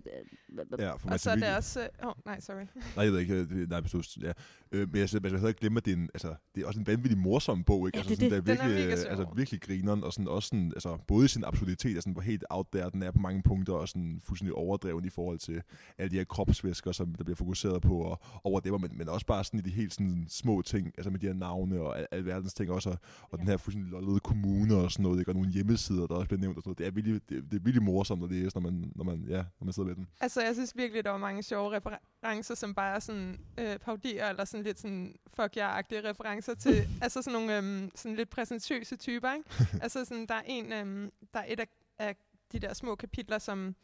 [0.79, 1.89] Ja, for Og så er det virkelig- også...
[2.03, 2.57] Åh, oh, nej, sorry.
[2.97, 3.35] Nej, jeg ved ikke.
[3.35, 4.33] øh, det- Nej, du, ja.
[4.73, 6.63] øh, men jeg, skal- man skal heller ikke glemme, at det er, en, altså, det
[6.63, 7.89] er også en vanvittig morsom bog.
[7.89, 7.99] Ikke?
[7.99, 8.47] Ja, altså, det er sådan, det.
[8.47, 11.25] Der er Den er virkelig, øh, altså, virkelig grineren, og sådan, også sådan, altså, både
[11.25, 13.89] i sin absurditet, og sådan, hvor helt out there den er på mange punkter, og
[13.89, 15.63] sådan fuldstændig overdreven i forhold til
[15.99, 19.27] alle de her kropsvæsker, som der bliver fokuseret på, og over det, men, men også
[19.27, 22.07] bare sådan i de helt sådan, små ting, altså med de her navne og al,
[22.11, 23.41] alverdens ting også, og, og Ja.
[23.41, 25.31] den her fuldstændig lollede kommune og sådan noget, ikke?
[25.31, 26.79] og nogle hjemmesider, der også bliver nævnt og sådan noget.
[26.79, 29.37] Det er virkelig, det, det er virkelig morsomt at læse, når man, når man, ja,
[29.37, 30.07] når man sidder med den.
[30.21, 34.29] Altså, jeg synes virkelig, der var mange sjove referencer, som bare er sådan øh, paudier,
[34.29, 38.97] eller sådan lidt sådan fuck jeg-agtige referencer til, altså sådan nogle øhm, sådan lidt præsentøse
[38.97, 39.51] typer, ikke?
[39.85, 42.17] altså sådan, der er en, øhm, der er et af, af
[42.53, 43.75] de der små kapitler, som,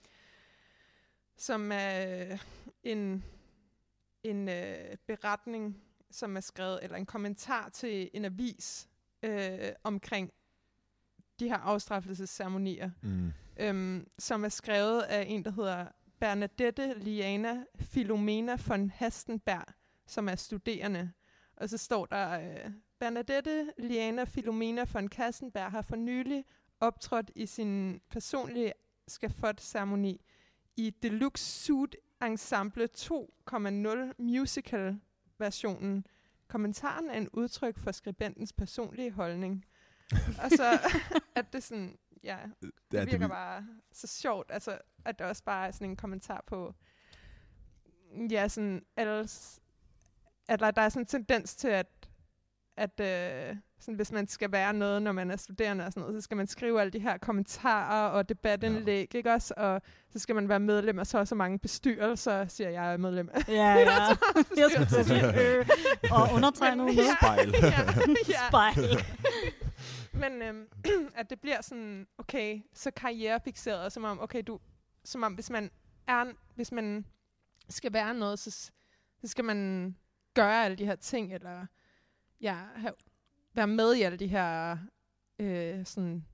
[1.37, 2.39] som er øh,
[2.83, 3.25] en,
[4.23, 5.77] en øh, beretning,
[6.11, 8.89] som er skrevet, eller en kommentar til en avis
[9.23, 10.31] øh, omkring
[11.41, 13.33] de her afstraffelsesceremonier Mm.
[13.57, 15.87] øhm, som er skrevet af en, der hedder
[16.21, 19.65] Bernadette Liana Filomena von Hastenberg,
[20.07, 21.13] som er studerende.
[21.57, 26.45] Og så står der, øh, Bernadette Liana Filomena von Hastenberg har for nylig
[26.81, 28.73] optrådt i sin personlige
[29.09, 30.25] skafot-ceremoni
[30.77, 36.07] i Deluxe Suit Ensemble 2.0 musical-versionen.
[36.53, 39.65] Kommentaren er en udtryk for skribentens personlige holdning.
[40.45, 40.79] Og så
[41.35, 45.45] at det sådan, ja, det Ja, virker vil- bare så sjovt, altså, at der også
[45.45, 46.75] bare er sådan en kommentar på,
[48.31, 49.61] ja, sådan, ellers,
[50.49, 52.09] at der, der er sådan en tendens til, at,
[52.77, 56.23] at øh, sådan, hvis man skal være noget, når man er studerende og sådan noget,
[56.23, 59.55] så skal man skrive alle de her kommentarer og debatindlæg, ikke også?
[59.57, 62.93] Og så skal man være medlem af så og så mange bestyrelser, siger jeg, jeg
[62.93, 63.49] er medlem af.
[63.49, 63.85] ja, ja.
[64.57, 65.67] Jeg skulle til at sige, øh,
[66.11, 67.55] og undertegnet Men- med ja, Spejl.
[67.63, 67.69] ja,
[68.29, 68.49] ja.
[68.49, 69.05] spejl.
[70.13, 70.67] Men øhm,
[71.21, 74.59] at det bliver sådan, okay, så karrierefixeret, som om, okay, du,
[75.05, 75.71] som om hvis man
[76.07, 77.07] er, hvis man
[77.69, 78.71] skal være noget, så, så
[79.29, 79.97] skal man
[80.35, 81.67] gøre alle de her ting, eller
[82.41, 82.93] ja, have,
[83.55, 84.79] være med i alle de her
[85.39, 86.25] øh, sådan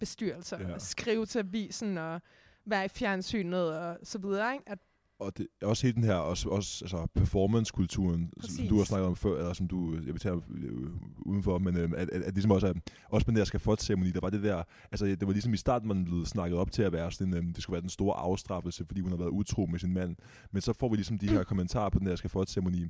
[0.00, 0.72] bestyrelser, Ja.
[0.74, 2.20] og skrive til avisen, og
[2.64, 4.64] være i fjernsynet, og så videre, ikke?
[4.68, 4.78] At,
[5.18, 8.80] og det er også hele den her også, også altså performance-kulturen, som, som du har
[8.80, 8.88] Præcis.
[8.88, 12.22] snakket om før, eller som du, jeg vil tage øh, udenfor, men øh, at, at,
[12.22, 12.72] at, ligesom også er,
[13.08, 15.88] også med den der skafot-ceremoni, der var det der, altså det var ligesom i starten,
[15.88, 18.84] man blev snakket op til at være sådan, øh, det skulle være den store afstraffelse,
[18.84, 20.16] fordi hun har været utro med sin mand,
[20.50, 22.88] men så får vi ligesom de her kommentarer på den der skafot-ceremoni,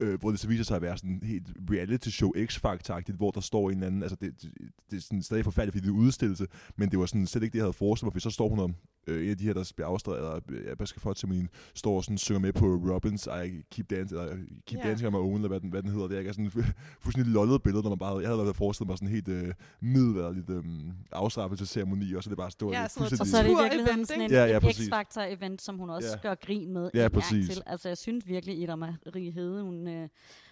[0.00, 3.30] øh, hvor det så viser sig at være sådan helt reality show x factor hvor
[3.30, 4.52] der står en eller anden, altså det, det,
[4.90, 7.52] det er sådan stadig forfærdeligt, fordi det er udstillelse, men det var sådan slet ikke
[7.52, 8.70] det, jeg havde forestillet mig, for så står hun og
[9.08, 11.48] øh, en af de her, der bliver afstraffet, eller ja, hvad skal få til min,
[11.74, 14.88] står og sådan synger med på Robins, I Keep Dancing, eller Keep Ja.
[14.88, 16.08] Dancing on My Own, eller hvad den, hvad den hedder.
[16.08, 16.52] Det er ikke sådan et
[17.02, 20.50] fuldstændig lollet billede, når man bare, jeg havde været forestillet mig sådan helt øh, middelalderligt
[20.50, 20.64] øh,
[21.12, 23.26] afstraffelsesceremoni, og så er det bare stå Ja, noget Og fuldstændig...
[23.30, 24.30] så er det i virkeligheden event, sådan en?
[24.30, 24.68] Ja, ja, en.
[24.68, 26.28] X-Factor-event, som hun også Ja.
[26.28, 27.48] gør grin med Ja, præcis.
[27.48, 27.62] til.
[27.66, 30.08] Altså, jeg synes virkelig, Ida Marie Hede, hun, øh,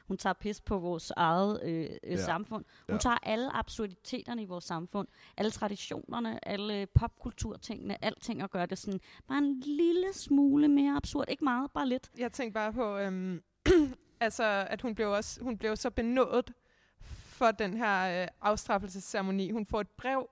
[0.08, 2.16] hun tager pis på vores eget øh, øh, Ja.
[2.16, 2.64] samfund.
[2.88, 2.98] Hun Ja.
[2.98, 8.78] tager alle absurditeterne i vores samfund, alle traditionerne, alle øh, popkulturtingene, alting og gør det
[8.78, 11.24] sådan bare en lille smule mere absurd.
[11.28, 12.10] Ikke meget, bare lidt.
[12.18, 13.42] jeg tænkte bare på, øhm,
[14.20, 16.52] altså, at hun blev, også, hun blev så benådet
[17.00, 19.50] for den her øh, afstraffelsesceremoni.
[19.50, 20.28] Hun får et brev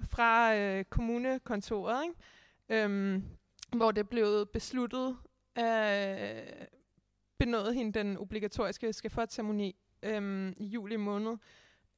[0.00, 2.84] fra øh, kommunekontoret, ikke?
[2.84, 3.22] Øhm,
[3.76, 5.16] hvor det blev besluttet
[5.54, 6.68] at
[7.40, 11.30] benåde hende den obligatoriske skafotceremoni øhm, i juli måned.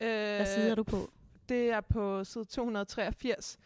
[0.00, 1.10] Øh, Hvad side er du på?
[1.48, 3.58] det er på side 283,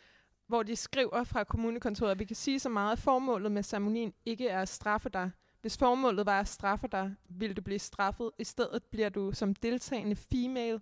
[0.46, 4.12] hvor de skriver fra kommunekontoret, at vi kan sige så meget, at formålet med ceremonien
[4.26, 5.30] ikke er at straffe dig.
[5.60, 8.30] Hvis formålet var at straffe dig, vil du blive straffet.
[8.38, 10.80] I stedet bliver du som deltagende female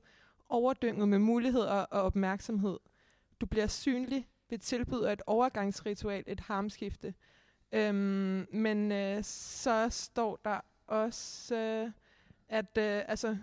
[0.49, 2.79] overdynget med muligheder og opmærksomhed.
[3.41, 7.15] Du bliver synlig ved tilbud af et overgangsritual, et harmskifte.
[7.73, 11.91] Øhm, men øh, så står der også, øh,
[12.49, 13.37] at øh, altså,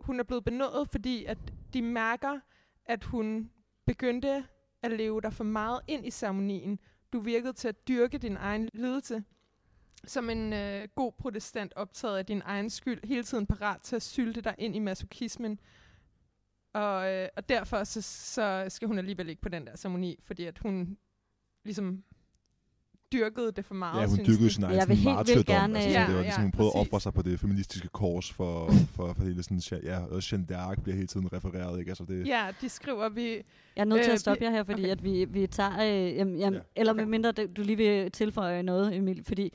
[0.00, 1.38] hun er blevet benådet, fordi at
[1.72, 2.40] de mærker,
[2.84, 3.50] at hun
[3.86, 4.44] begyndte
[4.82, 6.78] at leve dig for meget ind i ceremonien.
[7.12, 9.24] Du virkede til at dyrke din egen lidelse.
[10.04, 14.02] Som en øh, god protestant optaget af din egen skyld, hele tiden parat til at
[14.02, 15.60] sylte dig ind i masochismen.
[16.72, 20.44] Og, øh, og derfor så, så skal hun alligevel ikke på den der ceremoni, fordi
[20.44, 20.98] at hun
[21.64, 22.04] ligesom
[23.12, 24.00] dyrkede det for meget.
[24.00, 24.54] Ja, hun synes dyrkede de.
[24.54, 25.54] sin egen Jeg vil sådan helt vildt martyrdom.
[25.70, 26.88] gerne, Altså, øh, det var Ja, ligesom, ja, hun prøvede at præcis.
[26.92, 30.82] ofre sig på det feministiske kors for, for, for hele sådan, ja, og Jeanne d'Arc
[30.82, 31.90] bliver hele tiden refereret, ikke?
[31.90, 33.28] Altså, det, Ja, de skriver, vi...
[33.30, 33.42] Jeg
[33.76, 34.90] er nødt til Øh, at stoppe vi- jer her, fordi okay.
[34.92, 35.72] at vi, vi tager...
[35.80, 36.80] Øh, jamen, jamen, Ja.
[36.80, 37.02] Eller Okay.
[37.02, 39.52] med mindre du lige vil tilføje noget, Emil, fordi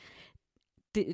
[0.95, 1.05] det,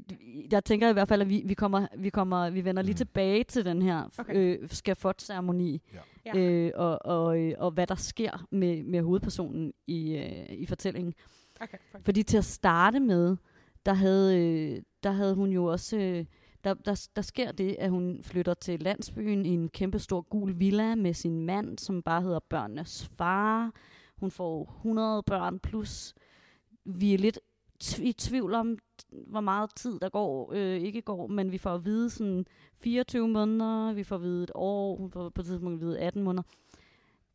[0.52, 2.98] jeg tænker i hvert fald, at vi, vi, kommer, vi, kommer, vi vender lige Mhm.
[2.98, 4.36] tilbage til den her Okay.
[4.62, 5.82] øh, skafot-ceremoni,
[6.26, 6.38] Ja.
[6.40, 11.14] øh, og, og, øh, og hvad der sker med, med hovedpersonen i, øh, i fortællingen.
[11.64, 12.06] Okay, fuck.
[12.06, 13.38] Fordi til at starte med,
[13.86, 15.98] der havde, øh, der havde hun jo også...
[15.98, 16.26] Øh,
[16.64, 20.60] der, der, der sker det, at hun flytter til landsbyen i en kæmpe stor gul
[20.60, 23.72] villa med sin mand, som bare hedder børnenes far.
[24.18, 26.14] Hun får 100 børn plus.
[26.86, 27.40] Vi er lidt
[27.84, 28.78] tv- i tvivl om,
[29.28, 32.46] hvor meget tid der går, øh, ikke går, men vi får at vide sådan
[32.78, 36.00] 24 måneder, vi får at vide et år, hun får på et tidspunkt at vide
[36.00, 36.44] 18 måneder.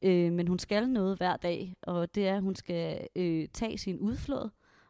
[0.02, 3.78] Øh, men hun skal noget hver dag, og det er, at hun skal øh, tage
[3.78, 4.48] sin udflod,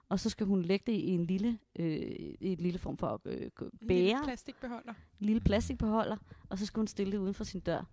[0.09, 3.21] og så skal hun lægge det i en lille, øh, i et lille form for
[3.25, 4.93] øh, En lille bære, plastikbeholder.
[5.21, 6.17] en lille plastikbeholder,
[6.49, 7.85] og så skal hun stille det uden for sin dør.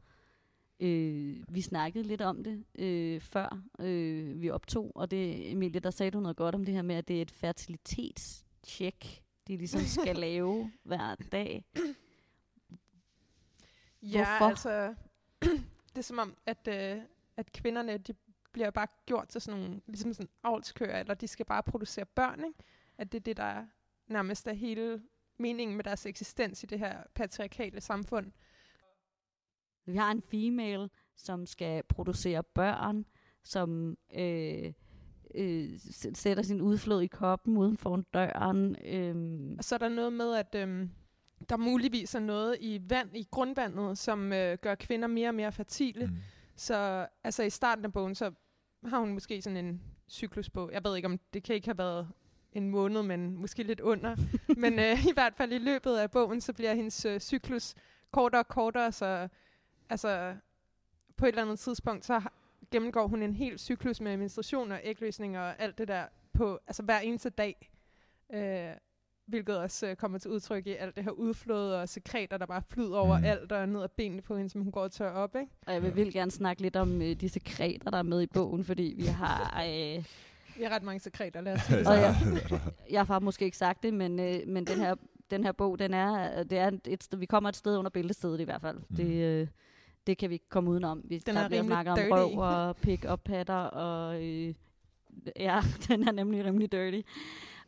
[0.79, 5.89] Øh, vi snakkede lidt om det øh, før øh, vi optog, og det, Emilie, der
[5.91, 9.81] sagde du noget godt om det her med, at det er et fertilitetstjek, de ligesom
[10.01, 11.65] skal lave hver dag.
[14.03, 14.45] Ja, Hvorfor?
[14.45, 14.95] altså...
[15.95, 17.01] det er som om, at, øh,
[17.37, 18.13] at kvinderne, de
[18.51, 22.39] bliver bare gjort til sådan nogle, ligesom sådan avlskøer, eller de skal bare producere børn,
[22.45, 22.59] ikke?
[22.97, 23.65] At det er det, der er
[24.07, 25.01] nærmest er hele
[25.37, 28.31] meningen med deres eksistens i det her patriarkale samfund.
[29.85, 33.05] Vi har en female, som skal producere børn,
[33.43, 34.73] som øh,
[35.35, 35.69] øh,
[36.13, 38.75] sætter sin udflod i koppen uden for døren.
[38.85, 40.89] Øh, Og så er der noget med, at øhm,
[41.49, 45.51] der muligvis er noget i vand, i grundvandet, som øh, gør kvinder mere og mere
[45.51, 46.05] fertile.
[46.05, 46.17] Mm.
[46.55, 48.31] Så altså i starten af bogen, så
[48.85, 50.69] har hun måske sådan en cyklus på.
[50.73, 52.09] Jeg ved ikke, om det kan ikke have været
[52.53, 54.15] en måned, men måske lidt under.
[54.63, 57.75] men øh, i hvert fald i løbet af bogen, så bliver hendes øh, cyklus
[58.11, 59.27] kortere og kortere, så
[59.89, 60.35] altså
[61.17, 62.21] på et eller andet tidspunkt, så
[62.71, 66.83] gennemgår hun en hel cyklus med menstruation og ægløsning og alt det der på altså
[66.83, 67.71] hver eneste dag.
[68.33, 68.71] Øh,
[69.27, 72.61] hvilket også øh, kommer til udtryk i alt det her udflod og sekreter, der bare
[72.69, 73.23] flyder over Mm.
[73.25, 75.51] alt og ned ad benene på hende, som hun går og tør op, ikke?
[75.67, 78.27] og jeg vil vildt gerne snakke lidt om øh, de sekreter, der er med i
[78.27, 79.53] bogen, fordi vi har...
[79.67, 80.03] Øh,
[80.57, 82.15] Vi har ret mange sekreter, lad os sige det Og ja.
[82.91, 84.95] jeg har måske ikke sagt det, men, øh, men den, her,
[85.31, 88.39] den her bog, den er, det er et sted, vi kommer et sted under bæltestedet
[88.39, 88.77] i hvert fald.
[88.89, 88.95] Mm.
[88.95, 89.47] Det, øh,
[90.07, 91.01] det kan vi ikke komme udenom.
[91.05, 92.11] Vi, Den der er bliver rimelig snakket om dirty.
[92.11, 94.53] røv og pick-up patter, og øh,
[95.39, 97.01] ja, den er nemlig rimelig dirty.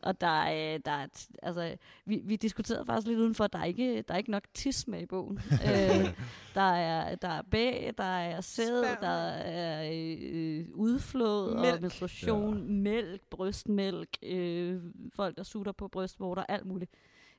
[0.02, 1.08] Og der er, der er
[1.44, 4.44] altså, vi, vi diskuterede faktisk lidt udenfor, at der er ikke, der er ikke nok
[4.54, 5.40] tis med i bogen.
[5.72, 6.14] øh,
[6.56, 11.82] der er, der er bæg, der er sæd, der er øh, udflod og Mælk.
[11.82, 12.64] menstruation, ja.
[12.74, 14.82] mælk, brystmælk, øh,
[15.16, 16.92] folk der sutter på brystvorter, alt muligt.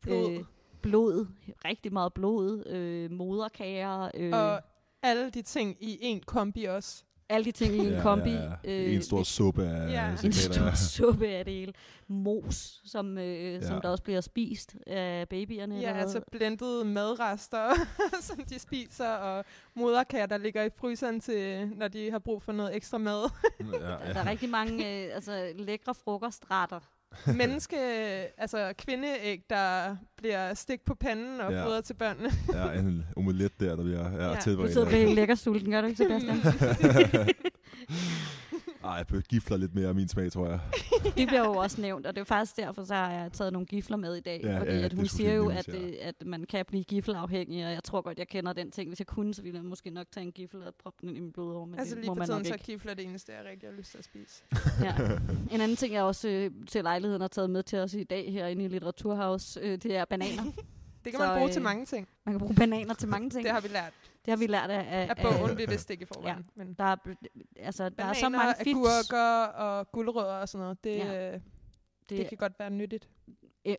[0.03, 0.31] Blod.
[0.31, 0.45] Øh,
[0.83, 1.27] blod,
[1.65, 4.63] rigtig meget blod, øh, moderkager, øh, Og
[5.03, 7.05] alle de ting i en kombi også.
[7.29, 8.31] Alle de ting i en Ja, kombi.
[8.31, 8.85] ja, ja.
[8.87, 10.11] Øh, en stor suppe af Ja.
[10.25, 11.73] en stor suppe af det hele.
[12.09, 13.67] Mos, som, øh, ja.
[13.67, 15.75] som der også bliver spist af babyerne.
[15.75, 17.75] Ja, eller altså blendede madrester,
[18.21, 19.45] som de spiser, og
[19.77, 23.31] moderkager, der ligger i fryseren til, når de har brug for noget ekstra mad.
[23.61, 24.13] ja, ja.
[24.13, 26.81] Der er rigtig mange øh, altså, lækre frokostretter.
[27.35, 27.77] Menneske,
[28.39, 31.65] altså kvindeæg, der bliver stik på panden og Ja.
[31.65, 32.31] fodret til børnene.
[32.55, 34.35] ja, en omelet der, der bliver ja, Ja.
[34.35, 34.73] Du tilberedt.
[34.73, 36.41] sidder helt lækker sulten, gør du ikke, Sebastian?
[38.85, 40.61] Ej, jeg gifler lidt mere af min smag, tror jeg.
[41.17, 43.67] Det bliver jo også nævnt, og det er faktisk derfor, så har jeg taget nogle
[43.67, 44.41] gifler med i dag.
[44.45, 45.81] Ja, fordi ja, at det hun siger jo, nævnes, at, ja.
[45.81, 48.91] øh, at man kan blive giffelafhængig, og jeg tror godt, jeg kender den ting.
[48.91, 51.21] Hvis jeg kunne, så ville jeg måske nok tage en giffel og proppe den i
[51.21, 52.65] min blodår, men altså det lige må for man tiden, nok så ikke.
[52.65, 54.43] kifler det eneste, jeg rigtig har lyst til at spise.
[54.85, 54.95] Ja.
[55.51, 58.33] En anden ting, jeg også øh, til lejligheden har taget med til os i dag
[58.33, 60.43] herinde i Litteraturhaus, øh, det er bananer.
[61.05, 62.09] Det kan Så, man bruge øh, til mange ting.
[62.27, 63.45] Man kan bruge bananer til mange ting.
[63.45, 63.93] Det har vi lært
[64.29, 66.45] det har vi lært af, af, af bogen, vi vidste ikke i forvejen.
[66.57, 66.97] Men Der er,
[67.57, 68.77] altså, der bananer, er så mange fits.
[68.77, 71.13] agurker og gulerødder og sådan noget, det, Ja.
[71.31, 71.33] ja.
[71.33, 71.41] det,
[72.09, 73.09] Det, kan godt være nyttigt.
[73.67, 73.75] øh,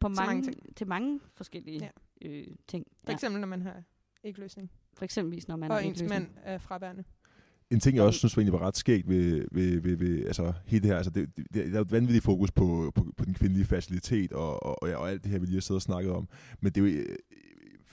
[0.00, 0.76] på til mange, mange ting.
[0.76, 1.90] til mange forskellige
[2.22, 2.28] Ja.
[2.28, 2.86] øh, ting.
[3.04, 3.82] For eksempel, når man har
[4.24, 6.22] ægløsning, For eksempelvis, når man og er ens ægløsning.
[6.22, 7.04] mand er fraværende.
[7.70, 10.52] En ting, jeg også synes var egentlig var ret skægt ved, ved, ved, ved altså,
[10.66, 13.24] hele det her, altså, det, det, det, der er et vanvittigt fokus på, på, på
[13.24, 15.78] den kvindelige facilitet og, og, og, ja, og alt det her, vi lige har siddet
[15.78, 16.28] og snakket om.
[16.60, 17.16] Men det er jo, øh,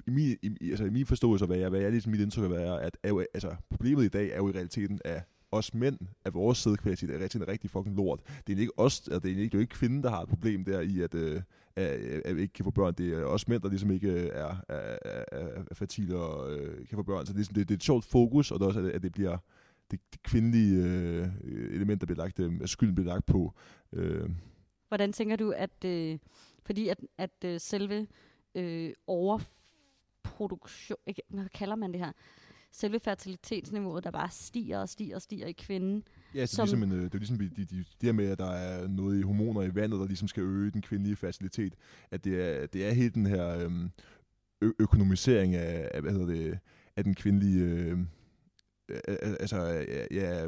[0.08, 2.44] i min, i, altså, i min forståelse af, hvad jeg, hvad jeg ligesom mit indtryk
[2.44, 5.24] af, hvad er, at er jo, altså, problemet i dag er jo i realiteten, at
[5.52, 8.20] os mænd, at vores sædkvalitet er rigtig, rigtig fucking lort.
[8.48, 10.22] Det er ikke os, altså, det er ikke, det er jo ikke kvinden, der har
[10.22, 11.42] et problem der i, at, øh,
[11.76, 11.86] at,
[12.26, 12.94] at vi ikke kan få børn.
[12.94, 14.98] Det er os mænd, der ligesom ikke øh, er, er,
[15.32, 17.26] er, er fertile og øh, kan få børn.
[17.26, 18.86] Så det er, sådan- det, det er et sjovt fokus, og det er også, at,
[18.86, 19.38] at det bliver
[19.92, 21.28] det, det kvindelige øh,
[21.76, 23.54] element, der bliver lagt, øh, skylden bliver lagt på.
[23.94, 24.30] Øh,
[24.88, 25.86] Hvordan tænker du, at...
[25.86, 26.18] Øh,
[26.66, 28.08] fordi at, at øh, selve
[28.56, 28.94] øh,
[30.26, 30.98] overproduktion...
[31.08, 32.12] Ikke, hvad kalder man det her?
[32.72, 36.04] Selve fertilitetsniveauet, der bare stiger og stiger og stiger i kvinden.
[36.36, 38.12] Ja, så Som- som, ligesom en, øh, det er ligesom de, de, de, det her
[38.12, 41.16] med, at der er noget i hormoner i vandet, der ligesom skal øge den kvindelige
[41.16, 41.76] fertilitet.
[42.12, 43.90] At det er, det er hele den her øhm,
[44.62, 46.60] ø- økonomisering af, af, hvad hedder det,
[46.96, 47.64] af den kvindelige...
[47.64, 47.98] Øh,
[49.40, 49.58] altså
[50.12, 50.48] ja,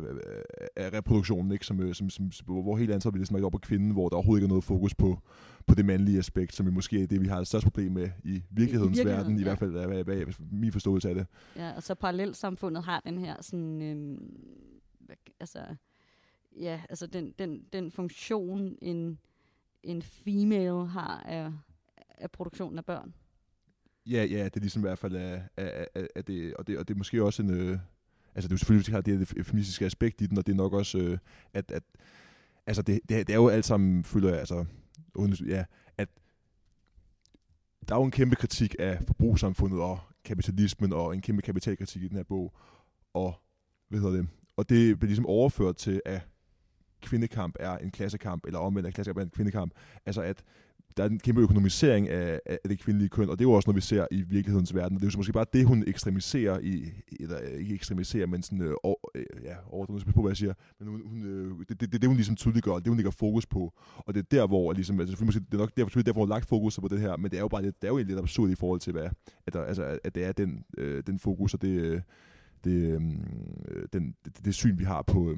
[0.75, 1.65] af reproduktionen, ikke?
[1.65, 4.45] Som, som, som, hvor hele ansvaret bliver ligesom op på kvinden, hvor der overhovedet ikke
[4.45, 5.19] er noget fokus på,
[5.67, 8.09] på det mandlige aspekt, som jo måske er det, vi har det største problem med
[8.23, 9.43] i virkelighedens virkeligheden, verden, i ja.
[9.43, 11.27] hvert fald er, hvad, hvad, min forståelse af det.
[11.55, 14.37] Ja, og så parallelsamfundet har den her sådan, øhm,
[14.99, 15.59] hvad, altså,
[16.59, 19.19] ja, altså den, den, den funktion, en,
[19.83, 21.51] en female har af,
[22.17, 23.13] af produktionen af børn.
[24.05, 26.77] Ja, ja, det er ligesom i hvert fald, er, er, er, er det, og, det,
[26.77, 27.79] og det er måske også en, øh,
[28.35, 30.57] altså det er jo selvfølgelig, har det her feministiske aspekt i den, og det er
[30.57, 31.17] nok også, øh,
[31.53, 31.83] at, at
[32.65, 34.65] altså det, det, det er jo alt sammen, føler jeg, altså,
[35.47, 35.65] ja,
[35.97, 36.09] at
[37.87, 42.07] der er jo en kæmpe kritik af forbrugssamfundet og kapitalismen, og en kæmpe kapitalkritik i
[42.07, 42.53] den her bog,
[43.13, 43.33] og,
[43.89, 46.21] hvad hedder det, og det bliver ligesom overført til, at
[47.01, 49.73] kvindekamp er en klassekamp, eller omvendt, at klassekamp er en kvindekamp.
[50.05, 50.43] Altså at
[50.97, 53.69] der er en kæmpe økonomisering af, af det kvindelige køn, og det er jo også
[53.69, 54.97] noget, vi ser i virkelighedens verden.
[54.97, 58.61] Det er jo så måske bare det, hun ekstremiserer i, eller ikke ekstremiserer, men sådan,
[58.61, 61.79] øh, over, øh, ja, overdrivende på, hvad jeg siger, men hun, hun, øh, det, det,
[61.79, 64.27] det, er det, hun ligesom tydeliggør, og det, hun lægger fokus på, og det er
[64.31, 66.79] der, hvor, ligesom, altså, selvfølgelig måske, det er nok derfor, derfor, hun har lagt fokus
[66.79, 68.55] på det her, men det er jo bare lidt, det er jo lidt absurd i
[68.55, 69.09] forhold til, hvad,
[69.47, 72.01] at, der, altså, at det er den, øh, den fokus, og det, øh,
[72.63, 73.23] det, øhm,
[73.67, 75.37] øh, den, det, det, syn, vi har på, øh,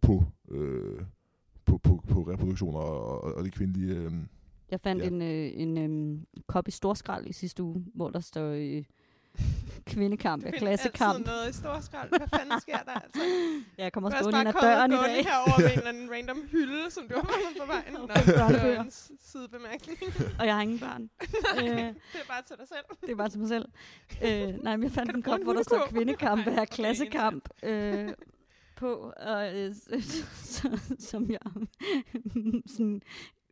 [0.00, 1.00] på, øh,
[1.64, 3.96] på, på, på reproduktioner og, og, og det kvindelige...
[3.96, 4.12] Øh,
[4.72, 5.08] jeg fandt Ja.
[5.08, 8.84] en, øh, en øhm, kop i storskrald i sidste uge, hvor der står øh,
[9.92, 11.26] kvindekamp, altid klassekamp.
[11.26, 13.20] noget i stor Hvad fanden sker der altså?
[13.78, 15.24] Ja, jeg kommer Du også er gående også ind ad døren i dag.
[15.24, 17.92] herover med en eller anden random hylde, som du har fundet på vejen.
[17.92, 18.82] Nå, Og det børnebøger.
[18.82, 19.98] en sidebemærkning.
[20.40, 21.02] Og jeg har ingen børn.
[21.58, 21.68] øh,
[22.12, 22.84] det er bare til dig selv.
[23.00, 23.66] det er bare til mig selv.
[24.24, 26.74] Øh, nej, men jeg fandt en du kop, hvor der står kvindekamp Nej, er okay,
[26.74, 28.08] klassekamp øh,
[28.76, 29.74] på, og, øh,
[30.54, 31.40] så, som jeg
[32.66, 33.02] sådan,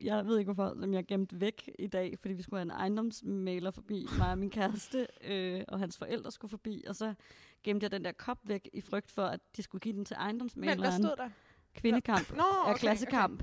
[0.01, 2.70] jeg ved ikke hvorfor, som jeg gemte væk i dag, fordi vi skulle have en
[2.70, 7.14] ejendomsmaler forbi, mig og min kæreste, øh, og hans forældre skulle forbi, og så
[7.62, 10.16] gemte jeg den der kop væk i frygt for, at de skulle give den til
[10.16, 11.03] Men hvad ejendomsmaleren.
[11.03, 11.30] stod der?
[11.74, 13.42] Kvindekamp Nå, okay, klassekamp.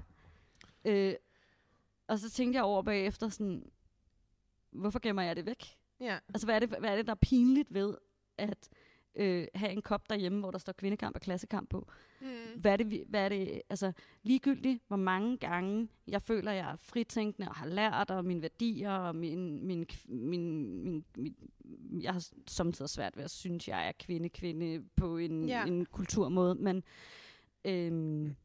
[0.85, 1.13] Øh,
[2.07, 3.71] og så tænkte jeg over bagefter sådan,
[4.71, 5.77] hvorfor gemmer jeg det væk?
[5.99, 6.09] Okay.
[6.09, 6.19] Ja.
[6.29, 7.95] Altså, hvad er det, hvad er det der er pinligt ved
[8.37, 8.69] at
[9.15, 11.87] øh, have en kop derhjemme, hvor der står kvindekamp og klassekamp på?
[12.21, 12.61] Mm.
[12.61, 13.91] Hvad er det, hvad er det altså,
[14.23, 18.91] ligegyldigt, hvor mange gange jeg føler, jeg er fritænkende og har lært, og mine værdier,
[18.91, 21.35] og min, min, min, min, min,
[22.01, 25.65] jeg har samtidig svært ved at synes, jeg er kvinde-kvinde på en, ja.
[25.65, 26.83] en kulturmåde, men
[27.65, 28.35] øhm,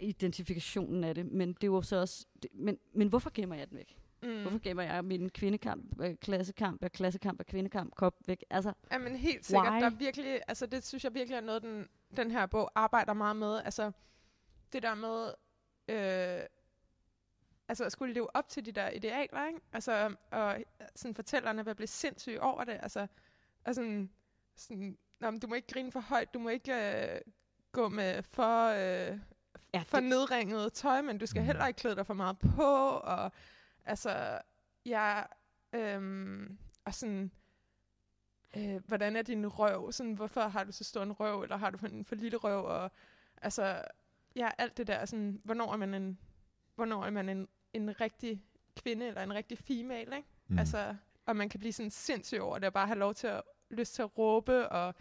[0.00, 3.70] identifikationen af det, men det er jo så også, det, men, men hvorfor gemmer jeg
[3.70, 3.96] den væk?
[4.24, 4.42] Mm.
[4.42, 8.44] Hvorfor gemmer jeg min kvindekamp, øh, klassekamp, øh, klassekamp og kvindekamp kop væk?
[8.50, 9.72] Altså, Ja, men helt sikkert.
[9.72, 9.80] Why?
[9.80, 13.12] Der er virkelig, altså det synes jeg virkelig er noget, den, den her bog arbejder
[13.12, 13.60] meget med.
[13.64, 13.92] Altså
[14.72, 15.26] det der med,
[15.88, 16.46] øh,
[17.68, 19.60] altså at skulle leve op til de der idealer, ikke?
[19.72, 20.56] Altså, og
[20.96, 22.78] sådan fortællerne vil blive sindssyge over det.
[22.82, 23.06] Altså,
[23.64, 24.10] og sådan,
[24.56, 27.20] sådan Nå, men du må ikke grine for højt, du må ikke øh,
[27.72, 29.18] gå med for, øh,
[29.74, 31.46] ja, for det, nedringet tøj, men du skal Mm.
[31.46, 32.62] heller ikke klæde dig for meget på,
[33.04, 33.32] og
[33.84, 34.40] altså,
[34.84, 35.26] jeg,
[35.72, 37.30] øhm, og sådan,
[38.56, 41.70] øh, hvordan er din røv, sådan, hvorfor har du så stor en røv, eller har
[41.70, 42.90] du en for lille røv, og
[43.42, 43.82] altså,
[44.36, 46.18] ja, alt det der, sådan, hvornår er man en,
[46.74, 48.42] hvornår er man en, en rigtig
[48.76, 50.28] kvinde, eller en rigtig female, ikke?
[50.48, 50.58] Mm.
[50.58, 53.42] Altså, og man kan blive sådan sindssyg over det, og bare have lov til at,
[53.70, 54.94] lyst til at råbe, og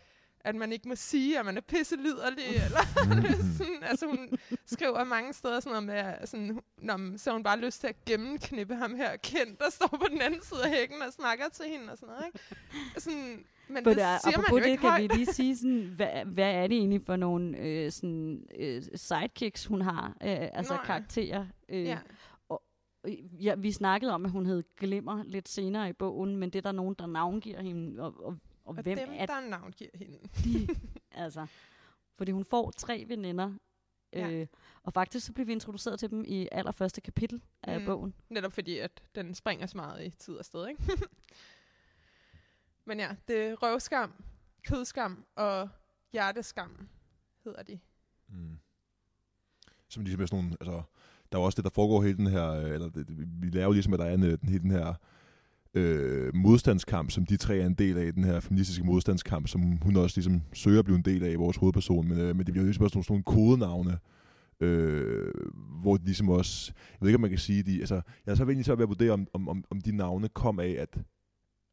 [0.43, 2.79] at man ikke må sige, at man er pisse liderlig, eller
[3.57, 4.29] sådan, altså hun
[4.65, 8.05] skriver mange steder sådan noget med, sådan, Nå, men så hun bare lyst til at
[8.05, 11.65] gennemknippe ham her kendt, der står på den anden side af hækken og snakker til
[11.65, 12.39] hende og sådan noget, ikke?
[12.97, 15.01] Sådan, men det, det er, siger man jo det, ikke kan højt.
[15.01, 19.65] vi lige sige, sådan, hvad, hvad er det egentlig for nogle øh, sådan, øh, sidekicks,
[19.65, 20.85] hun har, øh, altså Nå ja.
[20.85, 21.45] karakterer?
[21.69, 21.93] Øh, Ja.
[21.93, 21.99] Øh,
[23.39, 26.61] Ja, vi snakkede om, at hun hed Glimmer lidt senere i bogen, men det er
[26.61, 30.19] der nogen, der navngiver hende, og, og, og, Og hvem dem, er der navngiver hende.
[30.43, 30.67] de?
[31.23, 31.47] altså,
[32.17, 33.53] fordi hun får tre veninder,
[34.13, 34.29] Ja.
[34.31, 34.47] øh,
[34.83, 37.85] og faktisk så bliver vi introduceret til dem i allerførste kapitel af Mm.
[37.85, 38.13] bogen.
[38.29, 40.81] Netop fordi, at den springer så meget i tid og sted, ikke?
[42.85, 44.13] Men ja, det er røvskam,
[44.67, 45.69] kødskam og
[46.11, 46.87] hjerteskam,
[47.43, 47.79] hedder de.
[48.27, 48.57] Mm.
[49.89, 50.81] Som ligesom er sådan nogle, altså,
[51.31, 53.49] der er jo også det, der foregår hele den her, øh, eller det, det- vi
[53.49, 54.93] lærer jo ligesom, at der er en, øh, den, hele den her
[55.73, 59.95] øh, modstandskamp, som de tre er en del af, den her feministiske modstandskamp, som hun
[59.95, 62.53] også ligesom søger at blive en del af i vores hovedperson, men, øh, men det
[62.53, 63.97] bliver jo ligesom også nogle, sådan nogle kodenavne,
[64.59, 65.33] Øh,
[65.81, 68.35] hvor de ligesom også, jeg ved ikke, om man kan sige, de, altså, jeg er
[68.35, 70.97] så egentlig så ved at vurdere, om, om, om, om de navne kom af, at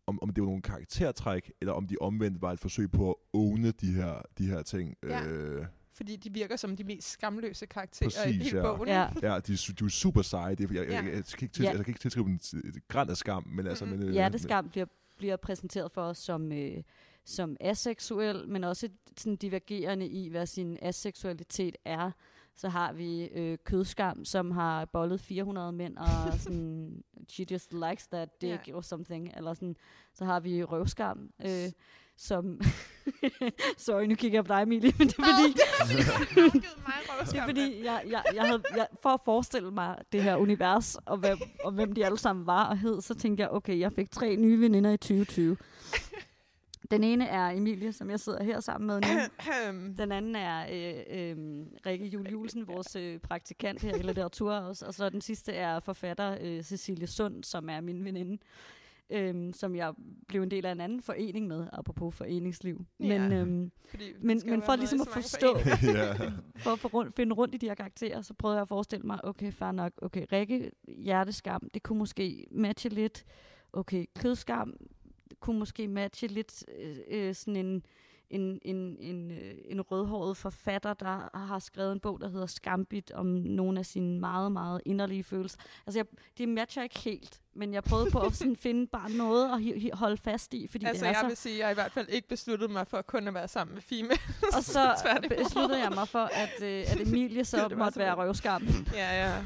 [0.06, 3.14] om, om det var nogle karaktertræk, eller om de omvendt var et forsøg på at
[3.34, 4.94] åne de her, de her ting.
[5.02, 5.26] Ja.
[5.26, 5.66] Øh,
[6.00, 8.74] Fordi de virker som de mest skamløse karakterer i Præcis, hele ja.
[8.74, 8.88] bogen.
[8.88, 9.00] Ja.
[9.22, 10.54] ja, de, er de er super seje.
[10.54, 10.94] Det er, jeg, Ja.
[10.94, 11.68] jeg, jeg, kan ikke til, Ja.
[11.70, 13.84] jeg kan ikke tilskrive dem et, græn af skam, men altså...
[13.84, 13.98] Mhm.
[13.98, 14.86] Men, øh, Hjerteskam bliver,
[15.18, 16.82] bliver præsenteret for os som, øh,
[17.24, 22.10] som aseksuel, men også sådan divergerende i, hvad sin aseksualitet er.
[22.56, 26.06] Så har vi øh, kødskam, som har bollet 400 mænd, og
[26.44, 28.72] sådan, she just likes that dick Ja.
[28.74, 29.30] or something.
[29.36, 29.76] Eller sådan.
[30.14, 31.68] Så har vi røvskam, øh,
[32.20, 32.60] som...
[33.78, 35.52] Sorry, nu kigger jeg på dig, Emilie, men det er fordi...
[35.52, 39.70] det er mig Det er røvskam, fordi, jeg, jeg, jeg havde, jeg, for at forestille
[39.70, 43.14] mig det her univers, og hvem, og hvem de alle sammen var og hed, så
[43.14, 45.56] tænkte jeg, okay, jeg fik tre nye veninder i 2020.
[46.90, 49.08] Den ene er Emilie, som jeg sidder her sammen med nu.
[50.02, 51.36] Den anden er øh, øh,
[51.86, 54.86] Rikke Jul Julesen, vores øh, praktikant her i litteratur også.
[54.86, 58.38] Og så den sidste er forfatter øh, Cecilie Sund, som er min veninde.
[59.12, 59.92] Øhm, som jeg
[60.28, 62.84] blev en del af en anden forening med, apropos foreningsliv.
[62.98, 63.40] Men, Ja.
[63.40, 65.58] øhm, Fordi Men- man skal men jo for ligesom at forstå-
[66.64, 69.06] for at få rundt, finde rundt i de her karakterer, så prøvede jeg at forestille
[69.06, 73.24] mig, okay, fair nok, okay, Rikke, hjerteskam, det kunne måske matche lidt.
[73.72, 74.74] Okay, kødskam
[75.40, 77.82] kunne måske matche lidt øh, øh, sådan en,
[78.30, 83.10] en, en, en, øh, en rødhåret forfatter, der har skrevet en bog, der hedder Skambit,
[83.12, 85.58] om nogle af sine meget, meget inderlige følelser.
[85.86, 86.06] Altså, jeg,
[86.38, 89.50] det matcher ikke helt, men jeg prøvede på at sådan finde bare noget
[89.92, 91.26] at holde fast i, fordi Altså, det er jeg så...
[91.26, 93.74] vil sige, at jeg i hvert fald ikke besluttet mig for kun at være sammen
[93.74, 94.20] med female.
[94.56, 94.94] Og så
[95.38, 98.62] besluttede jeg mig for, at, øh, at Emilie så Det måtte være røvskam.
[98.94, 99.44] ja, ja.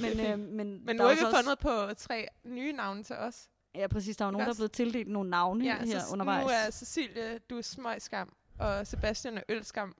[0.00, 3.16] Men, øh, men, Men nu er har vi også- fundet på tre nye navne til
[3.16, 3.48] os.
[3.78, 4.16] Ja, præcis.
[4.16, 6.44] Der er jo nogen, der er blevet tildelt nogle navne Ja, her så undervejs.
[6.44, 9.94] nu er Cecilie, du er smøgskam, og Sebastian er ølskam,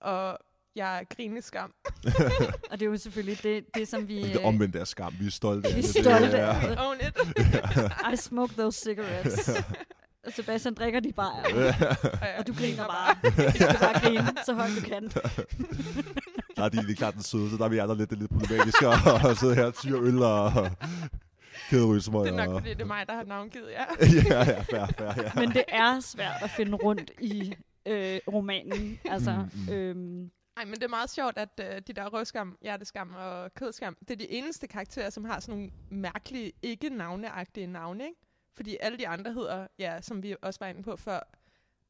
[0.00, 0.38] og
[0.76, 1.72] jeg er grineskam.
[2.70, 4.22] Og det er jo selvfølgelig det, det som vi...
[4.22, 5.14] Det er omvendt af skam.
[5.20, 5.94] Vi er stolte af Vi er det.
[5.94, 7.18] Det stolte er- af We own it.
[8.14, 9.48] I smoke those cigarettes.
[10.26, 11.42] og Sebastian drikker de bare,
[12.38, 13.16] og du griner bare.
[13.24, 15.08] Du skal bare grine, så højt du kan.
[16.56, 18.16] Der er de, det er klart den søde, så der er vi andre lidt, det
[18.16, 18.86] er lidt problematiske
[19.30, 20.70] at sidde her og tyre øl og
[21.68, 22.24] kæderøsmøg.
[22.24, 22.60] Det er nok, og...
[22.60, 23.84] fordi det er mig, der har navngivet jer.
[24.30, 25.32] ja, ja, fair, fair, ja.
[25.40, 27.54] Men det er svært at finde rundt i
[27.86, 28.98] øh, romanen.
[29.04, 29.72] Altså, Mm, mm.
[29.72, 33.96] øhm, Ej, men det er meget sjovt, at øh, de der røvskam, hjerteskam og kødskam,
[34.00, 38.16] det er de eneste karakterer, som har sådan nogle mærkelige, ikke navneagtige navne, ikke?
[38.56, 41.20] Fordi alle de andre hedder, ja, som vi også var inde på før,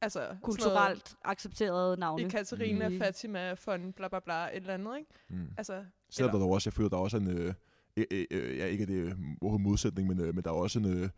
[0.01, 2.25] altså noget- kulturelt accepterede navne.
[2.27, 2.99] Ekaterina, Mm.
[2.99, 5.11] Fatima, Fon, bla bla bla, et eller andet, ikke?
[5.29, 5.47] Mm.
[5.59, 7.31] Altså, Selvom der er også, jeg føler, der er også en...
[7.39, 7.55] Øh,
[7.97, 10.79] øh, øh, øh, ja, ikke at det er modsætning, men, øh, men der er også
[10.79, 10.85] en...
[10.85, 11.09] Øh, øh,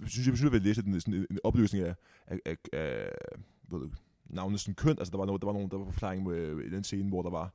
[0.00, 1.94] jeg synes, jeg synes, jeg vil læse en, sådan en, en opløsning af,
[2.26, 3.10] af, af, af
[3.70, 3.90] ved du,
[4.24, 4.98] navnet sådan køn.
[4.98, 7.08] Altså, der var, noget, der var nogen, der var forklaring med, øh, i den scene,
[7.08, 7.54] hvor der var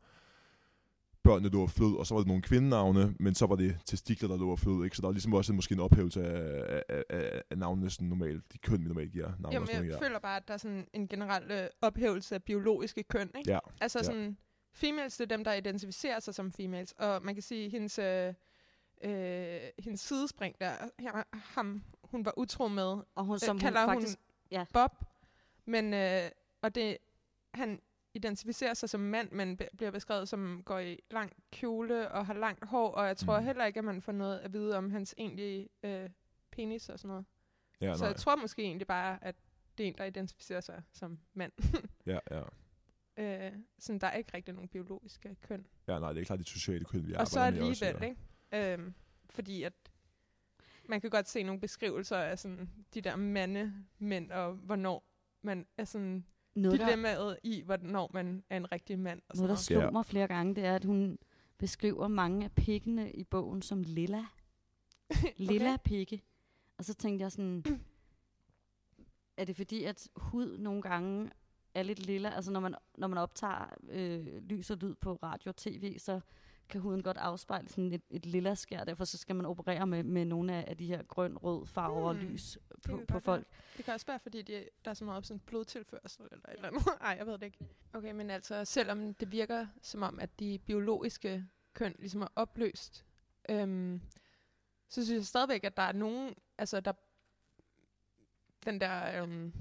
[1.24, 4.30] børnene, der var flød, og så var det nogle kvindenavne, men så var det testikler,
[4.30, 4.96] der lå flød, ikke?
[4.96, 8.54] Så der var ligesom også måske en ophævelse af, af, af, af navnene sådan normalt,
[8.54, 9.54] de køn, vi normalt giver navne.
[9.54, 10.08] Jamen, jeg ja.
[10.08, 13.52] føler bare, at der er sådan en generel øh, ophævelse af biologiske køn, ikke?
[13.52, 14.04] Ja, Altså ja.
[14.04, 14.38] sådan,
[14.74, 18.34] females, det er dem, der identificerer sig som females, og man kan sige, hendes, øh,
[19.04, 23.60] øh, hendes sidespring der, her, ham, hun var utro med, Og hun, øh, som hun
[23.62, 24.20] kalder hun, faktisk...
[24.52, 24.66] ja.
[24.74, 24.92] Bob,
[25.66, 26.30] men, øh,
[26.62, 26.98] og det,
[27.54, 27.82] han
[28.14, 32.34] identificerer sig som mand, men be- bliver beskrevet som går i lang kjole og har
[32.34, 33.46] langt hår, og jeg tror Mm.
[33.46, 36.10] heller ikke, at man får noget at vide om hans egentlige øh,
[36.52, 37.26] penis og sådan noget.
[37.82, 38.08] ja, Så nej.
[38.08, 39.36] jeg tror måske egentlig bare, at
[39.78, 41.52] det er en, der identificerer sig som mand.
[42.06, 42.42] ja, ja.
[43.18, 45.66] Øh, sådan, der er ikke rigtig nogen biologiske køn.
[45.88, 48.10] ja, nej, det er klart de sociale køn, vi og så arbejder med også, alligevel,
[48.52, 48.74] ikke?
[48.74, 48.94] Øhm,
[49.30, 49.74] fordi at
[50.90, 55.04] man kan godt se nogle beskrivelser af sådan de der mande, mænd, og hvornår
[55.42, 59.22] man er sådan Noget, der, dilemmaet i, hvornår man er en rigtig mand.
[59.30, 59.90] Og noget, der slog Ja.
[59.90, 61.18] mig flere gange, det er, at hun
[61.58, 64.26] beskriver mange af pikkene i bogen som lilla.
[65.38, 66.22] Lilla pikke.
[66.78, 67.64] Og så tænkte jeg sådan,
[69.38, 71.30] er det fordi, at hud nogle gange
[71.74, 72.30] er lidt lilla?
[72.30, 76.20] Altså når man, når man optager øh, lys og lyd på radio og tv, så
[76.70, 78.84] kan huden godt afspejle sådan et, et lilla skær.
[78.84, 82.16] Derfor så skal man operere med, med nogle af, af de her grøn-rød farver og
[82.16, 83.22] Hmm, lys på, på være.
[83.22, 83.48] folk.
[83.78, 86.68] Det kan også være, fordi de, der er så meget sådan blodtilførsel eller et eller
[86.68, 86.84] andet.
[87.02, 87.58] Ej, jeg ved det ikke.
[87.94, 93.06] Okay, men altså, selvom det virker som om, at de biologiske køn ligesom er opløst,
[93.50, 94.02] øhm,
[94.90, 96.94] så synes jeg stadigvæk, at der er nogen, altså der,
[98.66, 99.54] den der, øhm,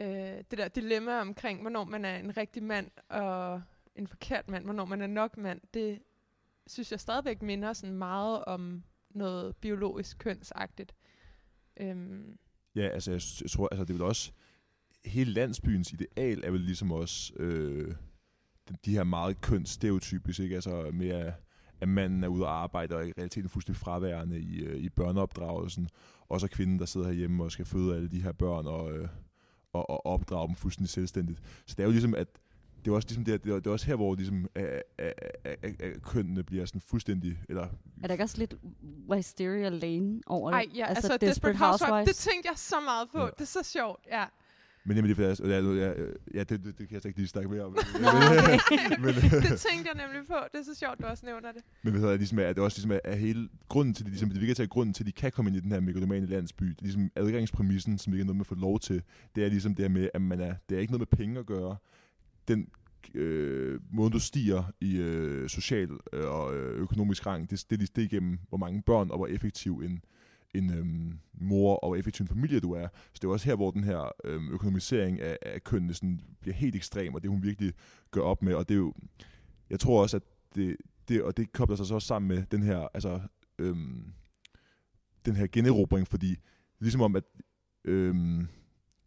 [0.00, 0.08] øh,
[0.50, 3.62] det der dilemma omkring, hvornår man er en rigtig mand og
[3.96, 5.98] en forkert mand, hvornår man er nok mand, det
[6.66, 10.94] synes jeg stadigvæk minder sådan meget om noget biologisk kønsagtigt.
[11.80, 12.38] Øhm,
[12.74, 14.32] Ja, altså jeg, jeg tror, altså det er vel også,
[15.04, 17.94] hele landsbyens ideal er vel ligesom også, øh,
[18.84, 20.54] de her meget kønsstereotypisk, ikke?
[20.54, 21.32] Altså mere
[21.80, 25.88] at manden er ude og arbejde og i realiteten fuldstændig fraværende i, øh, i børneopdragelsen.
[26.28, 29.08] Og så kvinden, der sidder herhjemme og skal føde alle de her børn og, øh,
[29.72, 31.40] og, og opdrage dem fuldstændig selvstændigt.
[31.66, 32.28] Så det er jo ligesom, at
[32.84, 35.12] det er også ligesom det, det, er, det er også her, hvor ligesom, at, at,
[35.44, 37.62] at, at kønnene bliver sådan fuldstændig, eller...
[38.02, 38.54] Er der ikke også lidt
[39.08, 42.08] Wisteria Lane over Ej, ja, altså, altså Desperate, Housewives.
[42.08, 43.18] Det tænkte jeg så meget på.
[43.18, 43.26] Ja.
[43.26, 44.24] Det er så sjovt, ja.
[44.88, 45.92] Men jamen, det er ja, ja,
[46.34, 47.76] ja det, det, det, kan jeg så ikke lige snakke mere om.
[47.76, 49.00] Okay.
[49.04, 49.14] men,
[49.48, 50.34] det tænkte jeg nemlig på.
[50.52, 51.62] Det er så sjovt, du også nævner det.
[51.82, 54.30] Men hvad hedder det, ligesom, at det også ligesom er, hele grunden til, det, ligesom,
[54.30, 56.26] det virker til, at grunden til, at de kan komme ind i den her megalomane
[56.26, 59.02] landsby, det er ligesom adgangspræmissen, som ikke er noget med at få lov til,
[59.36, 61.38] det er ligesom det her med, at man er, det er ikke noget med penge
[61.38, 61.76] at gøre.
[62.48, 62.68] Den
[63.14, 68.02] øh, måde, du stiger i øh, social øh, og øh, økonomisk rang, det, det, det
[68.02, 70.02] er igennem, hvor mange børn og hvor effektiv en,
[70.54, 72.88] en øhm, mor og effektiv en familie du er.
[73.12, 76.54] Så det er også her, hvor den her øhm, økonomisering af, af kønnene sådan bliver
[76.54, 77.72] helt ekstrem, og det hun virkelig
[78.10, 78.54] gør op med.
[78.54, 78.94] Og det er jo,
[79.70, 80.22] jeg tror også, at
[80.54, 80.76] det,
[81.08, 83.20] det, og det kobler sig så også sammen med den her, altså,
[83.58, 84.12] øhm,
[85.24, 86.36] den her generobring, fordi
[86.80, 87.24] ligesom om, at,
[87.84, 88.46] øhm,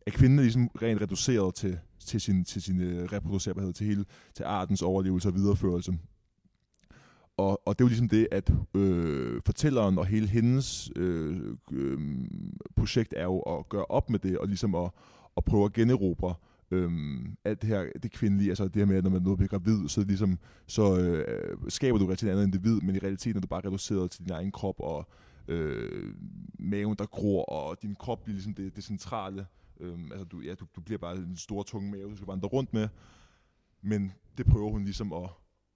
[0.06, 4.06] at kvinden er ligesom rent reduceret til, til sin, til sin øh, reproducerbarhed, til hele,
[4.34, 5.94] til artens overlevelse og videreførelse.
[7.38, 12.00] Og, og det er jo ligesom det, at øh, fortælleren og hele hendes øh, øh,
[12.76, 14.92] projekt er jo at gøre op med det, og ligesom at,
[15.38, 16.36] at prøve at generobre
[16.72, 16.92] øh,
[17.46, 19.88] alt det her, det kvindelige, altså det her med, at når man noget bliver gravid,
[19.88, 23.62] så, ligesom, så øh, skaber du et andet individ, men i realiteten er du bare
[23.66, 25.08] reduceret til din egen krop, og
[25.48, 26.14] øh,
[26.60, 29.46] maven, der gror, og din krop bliver ligesom det, det centrale.
[29.80, 32.48] Øh, altså du, ja, du, du bliver bare en stor, tung mave, du skal vandre
[32.48, 32.88] rundt med.
[33.82, 35.30] Men det prøver hun ligesom at,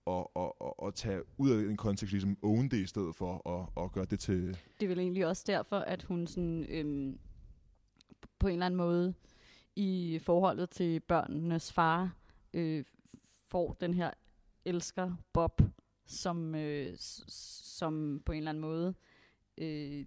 [0.06, 3.50] og, og, og, og tage ud af en kontekst, ligesom own det i stedet for
[3.50, 4.58] at, at gøre det til...
[4.80, 7.20] Det er vel egentlig også derfor, at hun sådan, øhm,
[8.40, 9.14] på en eller anden måde
[9.76, 12.16] i forholdet til børnenes far
[12.54, 12.86] øh,
[13.48, 14.12] får den her
[14.66, 15.62] elsker Bob,
[16.06, 18.94] som, øh, som på en eller anden måde
[19.58, 20.06] øh,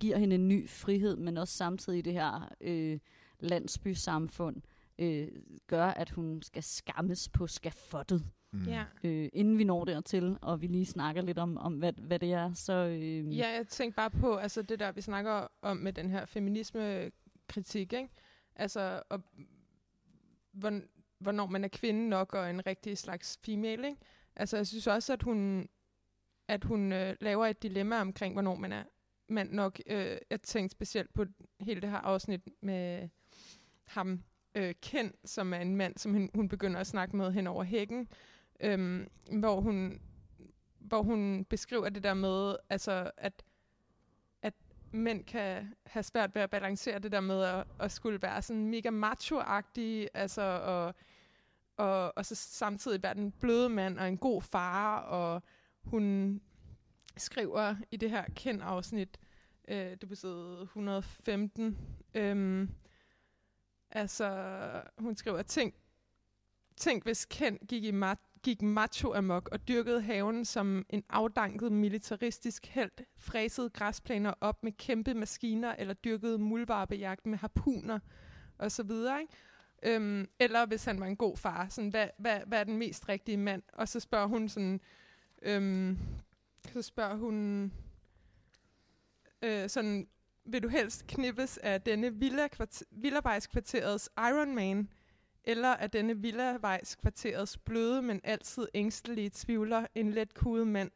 [0.00, 2.98] giver hende en ny frihed, men også samtidig det her øh,
[3.40, 4.62] landsbysamfund
[4.98, 5.28] øh,
[5.66, 8.30] gør, at hun skal skammes på skafottet.
[8.52, 8.64] Mm.
[8.64, 8.84] Ja.
[9.04, 12.32] Øh, inden vi når dertil, og vi lige snakker lidt om, om hvad, hvad det
[12.32, 12.72] er, så...
[12.72, 13.38] Øh...
[13.38, 17.92] Ja, jeg tænker bare på, altså det der, vi snakker om med den her feminisme-kritik,
[17.92, 18.08] ikke?
[18.56, 19.22] Altså, og,
[21.18, 24.00] hvornår man er kvinde nok, og en rigtig slags female, ikke?
[24.36, 25.68] Altså, jeg synes også, at hun,
[26.48, 28.84] at hun øh, laver et dilemma omkring, hvornår man er
[29.28, 29.80] mand nok.
[29.86, 31.24] Øh, jeg tænkte specielt på
[31.60, 33.08] hele det her afsnit med
[33.86, 34.22] ham,
[34.54, 37.64] øh, Ken, som er en mand, som hun, hun begynder at snakke med hen over
[37.64, 38.08] hækken,
[38.60, 40.00] øhm, hvor hun
[40.78, 43.42] hvor hun beskriver det der med, altså at,
[44.42, 44.54] at
[44.90, 48.66] mænd kan have svært ved at balancere det der med at, at skulle være sådan
[48.66, 49.38] mega macho
[50.14, 50.94] altså og,
[51.76, 55.42] og, og så samtidig være den bløde mand og en god far, og
[55.84, 56.40] hun
[57.16, 59.20] skriver i det her kendt-afsnit,
[59.68, 61.78] øh, det er på side 115,
[62.14, 62.70] øhm,
[63.90, 65.74] altså hun skriver, tænk,
[66.76, 71.72] tænk hvis Ken gik i mat gik macho amok og dyrkede haven som en afdanket
[71.72, 77.98] militaristisk held, fræsede græsplæner op med kæmpe maskiner eller dyrkede muldvarpejagt med harpuner
[78.58, 79.32] og så videre, ikke?
[79.82, 83.08] Øhm, eller hvis han var en god far, sådan, hvad, hvad, hvad er den mest
[83.08, 83.62] rigtige mand?
[83.72, 84.80] Og så spørger hun sådan,
[85.42, 85.98] øhm,
[86.72, 87.72] så spørger hun
[89.42, 90.08] øh, sådan,
[90.44, 92.48] vil du helst knippes af denne villa
[92.90, 94.88] villavejskvarterets Iron Man,
[95.46, 100.90] eller er denne villavejs kvarterets bløde, men altid ængstelige tvivler, en let kudet mand,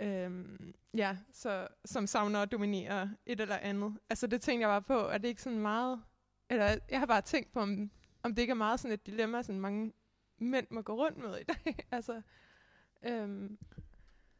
[0.00, 3.98] øhm, ja, så, som savner at dominere et eller andet.
[4.10, 6.02] Altså det tænkte jeg bare på, er det ikke sådan meget,
[6.50, 7.90] eller jeg har bare tænkt på, om,
[8.22, 9.92] om det ikke er meget sådan et dilemma, sådan mange
[10.38, 11.76] mænd må gå rundt med i dag.
[11.90, 12.22] altså,
[13.06, 13.58] øhm.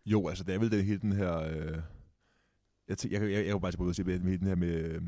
[0.06, 1.80] Jo, altså det er vel det hele den her, øh,
[2.88, 5.00] jeg, jeg, jeg, jeg, jeg bare til at sige, med den her med,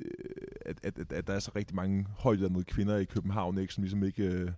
[0.00, 0.37] øh,
[0.68, 3.82] at, at, at, at der er så rigtig mange højdannede kvinder i København, ikke, som
[3.82, 4.24] ligesom ikke...
[4.24, 4.50] Øh,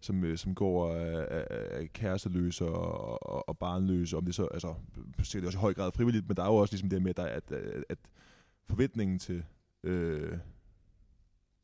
[0.00, 4.46] som, øh, som går øh, af, af, kæresteløse og, og, og barnløse, om det så,
[4.46, 4.74] altså,
[5.32, 7.52] det også i høj grad frivilligt, men der er jo også ligesom det med, at,
[7.52, 7.98] at, at
[8.68, 9.44] forventningen til
[9.84, 10.38] øh,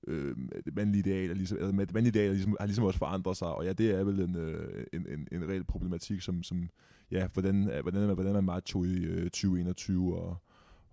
[0.07, 3.49] øh, det mandlige ideal, ligesom, altså, det mandlige ideal ligesom, har ligesom også forandret sig,
[3.49, 6.69] og ja, det er vel en, øh, en, en, en reel problematik, som, som
[7.11, 10.37] ja, hvordan, hvordan, er man, hvordan er man macho i øh, 2021, og,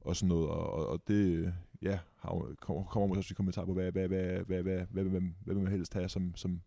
[0.06, 3.74] og sådan noget, og, og det, ja, har, kommer, kommer måske også i kommentar på,
[3.74, 6.62] hvad, hvad, hvad, hvad, hvad, hvad, hvad, hvad vil man helst have som, som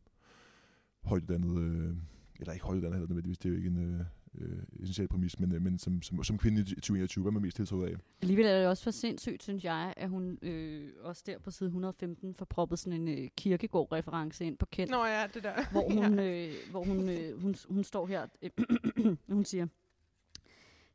[1.04, 1.96] højtuddannet, øh,
[2.40, 5.62] eller ikke højtuddannet heller nødvendigvis, det er jo ikke en, øh, essentiel præmis, men, øh,
[5.62, 7.94] men som, som, som kvinde i 2021, hvad er man mest tiltrukket af?
[8.22, 11.66] Alligevel er det også for sindssygt, synes jeg, at hun øh, også der på side
[11.66, 14.90] 115 får proppet sådan en øh, kirkegård-reference ind på Kent.
[14.90, 15.54] Nå ja, det der.
[15.72, 18.50] hvor hun, øh, hvor hun, øh, hun, hun står her, øh,
[19.36, 19.66] hun siger,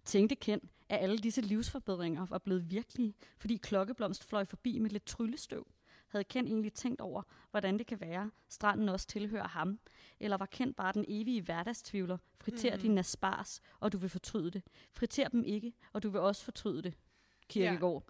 [0.06, 0.64] tænkte Kent,
[0.94, 5.68] at alle disse livsforbedringer var blevet virkelige, fordi klokkeblomst fløj forbi med lidt tryllestøv.
[6.08, 9.80] Havde Kent egentlig tænkt over, hvordan det kan være, stranden også tilhører ham?
[10.20, 12.18] Eller var Kent bare den evige hverdagstvivler?
[12.42, 12.82] Friter mm.
[12.82, 14.64] din aspars, og du vil fortryde det.
[14.92, 16.94] Friter dem ikke, og du vil også fortryde det.
[17.50, 18.04] Kirkegård.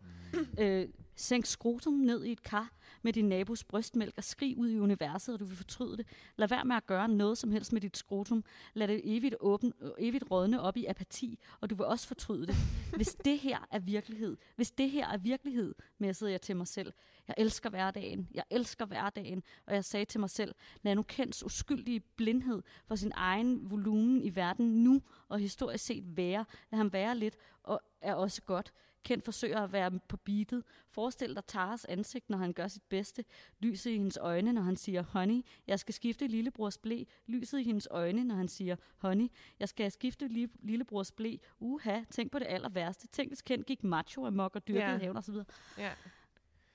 [0.57, 0.81] Ja.
[0.81, 4.80] Øh, sænk skrotum ned i et kar med din nabos brystmælk og skrig ud i
[4.80, 6.07] universet, og du vil fortryde det.
[6.36, 8.43] Lad være med at gøre noget som helst med dit skrotum.
[8.74, 12.55] Lad det evigt, åben, evigt rådne op i apati, og du vil også fortryde det.
[12.95, 16.93] Hvis det her er virkelighed, hvis det her er virkelighed, messede jeg til mig selv.
[17.28, 21.43] Jeg elsker hverdagen, jeg elsker hverdagen, og jeg sagde til mig selv, lad nu Kents
[21.43, 26.45] uskyldige blindhed for sin egen volumen i verden nu og historisk set være.
[26.72, 28.74] Lad ham være lidt, og er også godt.
[29.04, 30.64] Kent forsøger at være på beatet.
[30.89, 33.24] Forestil dig Taras ansigt, når han gør sit bedste.
[33.60, 37.04] Lyset i hendes øjne, når han siger, honey, jeg skal skifte lillebrors blæ.
[37.28, 39.28] Lyset i hendes øjne, når han siger, honey,
[39.60, 41.38] jeg skal skifte li- lillebrors blæ.
[41.60, 43.08] Uha, tænk på det aller værste.
[43.08, 45.01] Tænk, hvis Kent gik macho amok og dyrkede yeah.
[45.01, 45.36] haven osv.
[45.78, 45.91] Ja.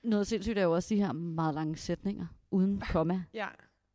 [0.03, 3.23] Noget sindssygt er jo også de her meget lange sætninger, uden komma.
[3.33, 3.47] Ja,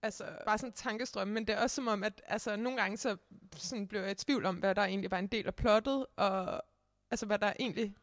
[0.02, 2.96] altså bare sådan en tankestrøm, men det er også som om, at altså, nogle gange
[2.96, 3.16] så
[3.56, 6.62] sådan blev jeg i tvivl om, hvad der egentlig var en del af plottet, og
[7.10, 7.94] altså hvad der egentlig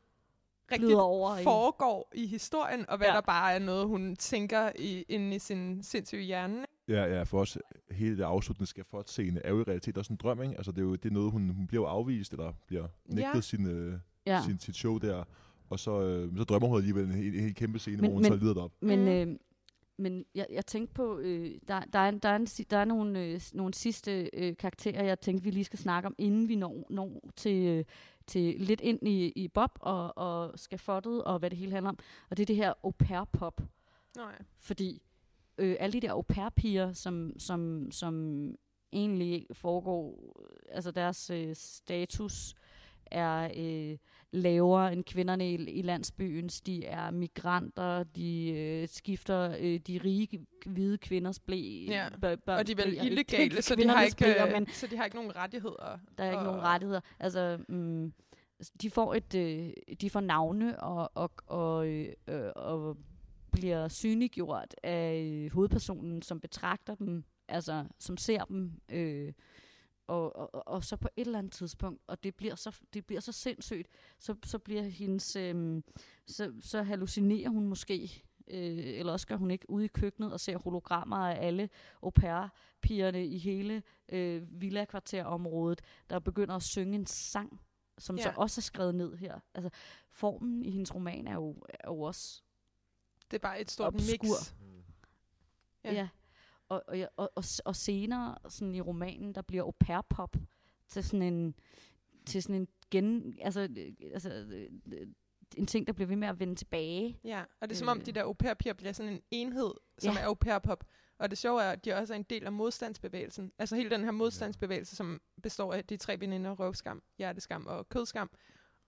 [0.71, 3.13] rigtigt over i- foregår i historien, og hvad Ja.
[3.13, 6.53] der bare er noget, hun tænker i, inde i sin sindssyge hjerne.
[6.87, 7.01] ikke?
[7.01, 7.57] Ja, ja, for os
[7.91, 10.55] hele det afsluttende skal for scene er jo i realiteten også en drøm, ikke?
[10.57, 13.41] Altså det er jo det er noget, hun, hun bliver afvist, eller bliver nægtet Ja.
[13.41, 13.93] sin, øh,
[14.25, 14.41] Ja.
[14.45, 15.23] sin, sit show der,
[15.69, 18.13] og så, øh, så drømmer hun alligevel en, helt, en helt kæmpe scene, Men- hvor
[18.13, 18.71] hun men- så lider derop.
[18.81, 19.07] Men, Mm.
[19.07, 19.37] øh,
[19.97, 22.85] men jeg, jeg tænkte på, øh, der, der, er, en- der, er en, der er
[22.85, 26.55] nogle, øh, nogle sidste øh, karakterer, jeg tænkte, vi lige skal snakke om, inden vi
[26.55, 27.83] når, når til, øh,
[28.31, 31.99] til lidt ind i, i Bob og, og skafottet og hvad det hele handler om.
[32.29, 33.61] Og det er det her au pair pop.
[34.15, 34.35] Nå ja.
[34.59, 35.01] Fordi
[35.57, 38.45] øh, alle de der au pair piger, som, som, som
[38.93, 40.35] egentlig foregår,
[40.69, 42.55] altså deres øh, status
[43.05, 43.97] er øh,
[44.33, 46.47] lavere end kvinderne i, i landsbyen.
[46.47, 51.85] De er migranter, de øh, skifter øh, de rige hvide kvinders blæ.
[51.87, 53.03] Ja, bør, børns Og de er vel bleer.
[53.03, 55.99] illegale, så de, har ikke, bleer, øh, men så de har ikke nogen rettigheder.
[56.17, 57.01] der er ikke og- nogen rettigheder.
[57.19, 58.13] Altså, mm,
[58.81, 59.69] de får et, øh,
[60.01, 62.97] de får navne og, og, og, øh, og
[63.51, 69.33] bliver synliggjort af hovedpersonen, som betragter dem, altså som ser dem, øh,
[70.07, 73.21] og, og, og- så på et eller andet tidspunkt, og det bliver så, det bliver
[73.21, 73.87] så sindssygt,
[74.19, 75.81] så, så bliver hendes, øh,
[76.27, 80.39] så, så hallucinerer hun måske, øh, eller også gør hun ikke ude i køkkenet og
[80.39, 81.69] ser hologrammer af alle
[82.03, 87.61] au pair-pigerne i hele øh, villa-kvarterområdet, der begynder at synge en sang,
[87.97, 88.23] som ja.
[88.23, 89.39] så også er skrevet ned her.
[89.53, 89.69] Altså,
[90.09, 92.41] formen i hendes roman er jo, er jo også
[93.31, 94.27] Det er bare et stort Obskur.
[94.27, 94.53] mix.
[95.83, 95.93] Ja.
[95.93, 96.07] Ja.
[96.71, 100.35] Og, og, og, og, og senere sådan i romanen, der bliver au pair pop
[100.87, 101.55] til sådan en,
[102.25, 105.07] til sådan en gen, altså, øh, altså øh,
[105.57, 107.19] en ting, der bliver ved med at vende tilbage.
[107.23, 108.05] Ja, og det er som om Øh.
[108.05, 110.19] de der au pair bliver sådan en enhed, som Ja.
[110.21, 110.83] er au pair pop.
[111.19, 113.51] Og det sjove er, at de også er en del af modstandsbevægelsen.
[113.59, 118.29] Altså hele den her modstandsbevægelse, som består af de tre veninder, røvskam, hjerteskam og kødskam.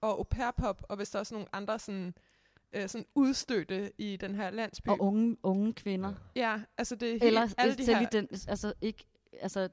[0.02, 2.14] Og au pair pop, og hvis der er også nogle andre sådan,
[2.74, 4.90] øh, sådan udstødte i den her landsby.
[4.90, 6.14] Og unge, unge kvinder.
[6.36, 8.10] Ja, altså det er helt, Eller alle de selv her...
[8.10, 9.06] den, altså ikke,
[9.42, 9.70] altså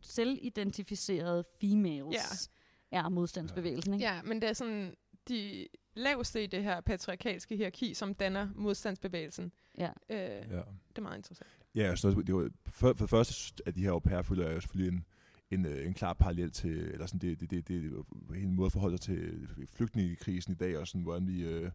[0.00, 2.50] selvidentificerede females
[2.92, 2.98] ja.
[2.98, 4.06] er modstandsbevægelsen, ikke?
[4.06, 4.94] Ja, men det er sådan
[5.28, 9.52] de laveste i det her patriarkalske hierarki, som danner modstandsbevægelsen.
[9.78, 9.90] Ja.
[10.10, 10.18] Øh,
[10.50, 10.56] Ja.
[10.88, 11.50] Det er meget interessant.
[11.74, 14.62] Ja, så det var, for, for det første, at de her au pair føler jeg
[14.62, 15.04] selvfølgelig en,
[15.50, 18.66] en, øh, en klar parallel til, eller sådan, det, det, det, det er en måde
[18.66, 21.70] at forholde sig til flygtningekrisen i dag, og sådan, hvordan vi øh,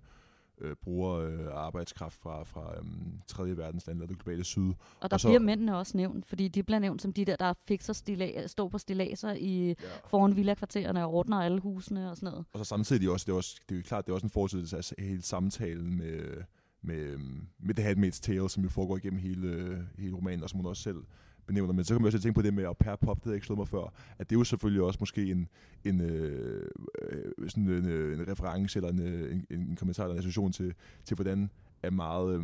[0.62, 4.72] øh, bruger øh, arbejdskraft fra, fra øhm, tredje verdens lande og det globale syd.
[4.99, 7.36] Og der Og så- bliver mændene også nævnt, fordi de bliver nævnt som de der,
[7.36, 9.74] der fikser stila- står på stilaser i Ja.
[10.07, 12.45] foran villakvartererne og ordner alle husene og sådan noget.
[12.53, 14.30] Og så samtidig også, det er, også, det er jo klart, det er også en
[14.32, 16.43] fortsættelse af hele samtalen med,
[16.82, 20.57] med, øhm, med The Handmaid's Tale, som jo foregår igennem hele, hele romanen, og som
[20.60, 20.97] hun også selv
[21.50, 21.74] benævner.
[21.74, 23.38] Men så kan man også tænke på det med au pair pop, det havde jeg
[23.38, 25.47] ikke slået mig før, at det er jo selvfølgelig også måske en,
[25.84, 26.70] en, øh,
[27.02, 30.52] øh sådan en, øh, en reference eller en, øh, en, en kommentar eller en association
[30.52, 30.74] til,
[31.06, 31.50] til hvordan
[31.84, 32.39] er meget...
[32.39, 32.43] Øh,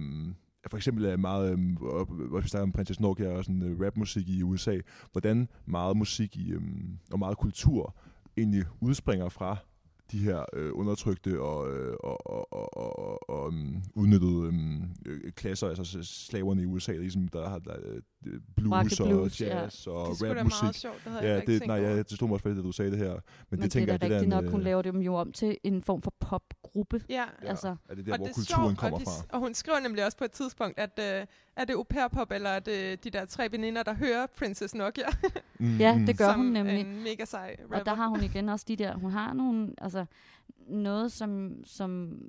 [0.70, 3.80] for eksempel er meget, øhm, og- hvor vi snakker om Princess Nokia og sådan øh,
[3.86, 4.78] rapmusik i USA,
[5.12, 6.62] hvordan meget musik i, øh,
[7.12, 7.96] og meget kultur
[8.38, 9.58] egentlig udspringer fra
[10.12, 15.32] de her øh, undertrykte og, øh, og, og, og, og, og um, udnyttede øhm, øh,
[15.32, 17.76] klasser, altså slaverne i USA, ligesom der har, der,
[18.26, 19.62] øh, blues, and og blues, ja.
[19.62, 20.62] jazz og Det skulle da rapmusik.
[20.64, 22.64] meget sjovt, det havde Ja, jeg det, nej, ja, det stod mig også fedt, at
[22.64, 23.12] du sagde det her.
[23.12, 24.82] Men, Men det tænker det jeg, er da det der rigtigt nok, hun øh, laver
[24.82, 27.02] dem jo om til en form for popgruppe.
[27.10, 27.76] Ja, Ja, altså.
[27.90, 29.26] er det der, og hvor det er kulturen sjovt, kommer og, de, fra.
[29.30, 32.50] og hun skriver nemlig også på et tidspunkt, at øh, er det au pair-pop, eller
[32.50, 35.06] er det de der tre veninder, der hører Princess Nokia,
[35.60, 36.80] Mm, Ja, det gør som hun nemlig.
[36.80, 37.80] en mega sej rapper.
[37.80, 40.06] Og der har hun igen også de der, hun har nogle, altså
[40.68, 42.20] noget, som, som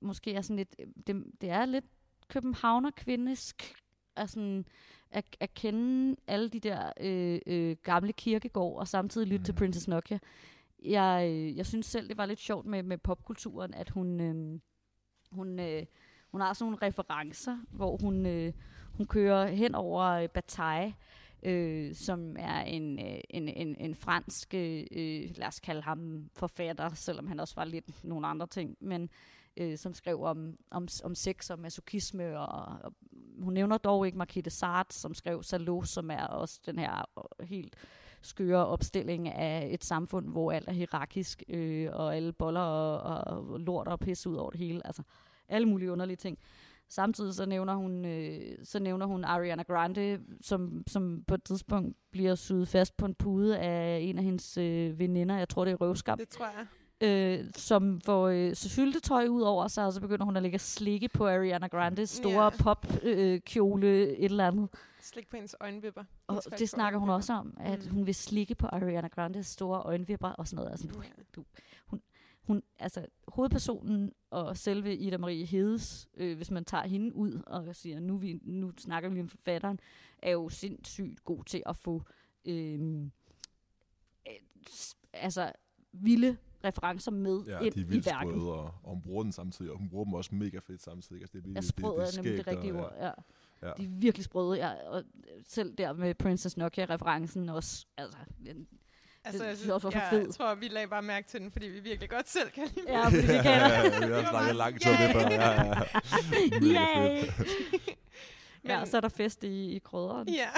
[0.00, 0.76] måske er sådan lidt,
[1.06, 1.84] det, det er lidt
[2.28, 3.74] københavner kvindesk,
[4.16, 4.64] at, sådan,
[5.10, 9.44] at, at kende alle de der øh, øh, gamle kirkegård, og samtidig lytte mm.
[9.44, 9.52] til.
[9.52, 10.18] Princess Nokia.
[10.84, 14.60] Jeg, øh, jeg synes selv, det var lidt sjovt med, med popkulturen, at hun, øh,
[15.32, 15.86] hun, øh,
[16.30, 18.52] hun har sådan nogle referencer, hvor hun, øh,
[18.92, 20.94] hun kører hen over øh, Bataille,
[21.42, 26.28] øh, som er en, øh, en, en, en fransk, øh, øh, lad os kalde ham
[26.34, 29.10] forfatter, selvom han også var lidt nogle andre ting, men
[29.56, 32.94] øh, som skrev om, om, om sex og masochisme, og, og
[33.42, 37.48] hun nævner dog ikke Marquette de som skrev Salo, som er også den her øh,
[37.48, 37.76] helt
[38.22, 43.60] skøre opstilling af et samfund, hvor alt er hierarkisk, øh, og alle boller og, og
[43.60, 44.86] lort og pis ud over det hele.
[44.86, 45.02] Altså
[45.48, 46.38] alle mulige underlige ting.
[46.88, 51.96] Samtidig så nævner hun, øh, så nævner hun Ariana Grande, som, som på et tidspunkt
[52.10, 55.38] bliver syet fast på en pude af en af hendes øh, veninder.
[55.38, 56.18] Jeg tror, det er røvskam.
[56.18, 56.66] Det tror jeg.
[57.00, 60.58] Øh, som får øh, så syltetøj ud over sig, og så begynder hun at lægge
[60.58, 62.50] slikke på Ariana Grandes store Ja.
[62.50, 63.86] popkjole, øh, kjole,
[64.18, 64.68] et eller andet.
[65.00, 66.04] Slik på hendes øjenvipper.
[66.26, 67.90] Og Hendes det snakker hun også om, at Mm.
[67.90, 70.70] hun vil slikke på Ariana Grandes store øjenvipper og sådan noget.
[70.70, 71.02] Altså, du,
[71.36, 71.44] du,
[71.86, 72.02] hun,
[72.42, 77.76] hun, altså, hovedpersonen og selve Ida Marie Hedes, øh, hvis man tager hende ud og
[77.76, 79.80] siger, nu, vi, nu snakker vi om forfatteren,
[80.22, 82.02] er jo sindssygt god til at få
[82.44, 82.80] øh,
[84.28, 84.32] øh,
[84.70, 85.52] s- altså,
[85.92, 88.04] vilde referencer med Ja, ind de er i værket.
[88.04, 91.22] sprøde, og, og hun bruger den samtidig, og hun bruger dem også mega fedt samtidig.
[91.22, 92.92] Altså, det er, Ja, virkelig- sprød er nemlig det rigtige og- ord.
[93.00, 93.10] Ja.
[93.68, 93.72] Ja.
[93.76, 94.56] De er virkelig sprøde.
[94.58, 95.02] Ja, og
[95.46, 97.86] selv der med Princess Nokia-referencen også.
[97.96, 98.68] Altså, den,
[99.24, 100.32] Altså, Det jeg, synes jeg også jeg, fed.
[100.32, 102.86] tror, vi lagde bare mærke til den, fordi vi virkelig godt selv kan lide.
[102.92, 103.50] Ja, fordi vi kender.
[103.50, 105.20] ja, vi har snakket langt om det før.
[105.20, 105.74] Ja, ja.
[106.62, 107.24] Yay!
[107.30, 107.88] fedt.
[108.64, 110.28] ja, Men- så er der fest i, i krydderen.
[110.28, 110.48] Ja,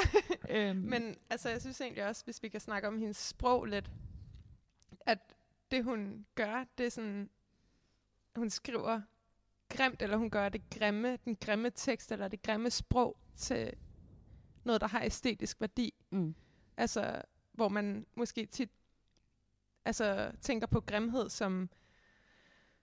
[0.51, 3.91] Øhm, men altså, jeg synes egentlig også, hvis vi kan snakke om hendes sprog lidt,
[5.07, 5.19] at
[5.71, 7.31] det hun gør, det er sådan,
[8.37, 9.01] hun skriver
[9.69, 13.73] grimt, eller hun gør det grimme, den grimme tekst, eller det grimme sprog til
[14.65, 15.95] noget, der har æstetisk værdi.
[16.11, 16.35] mm,
[16.77, 18.71] Altså, hvor man måske tit
[19.85, 21.71] altså, tænker på grimhed som,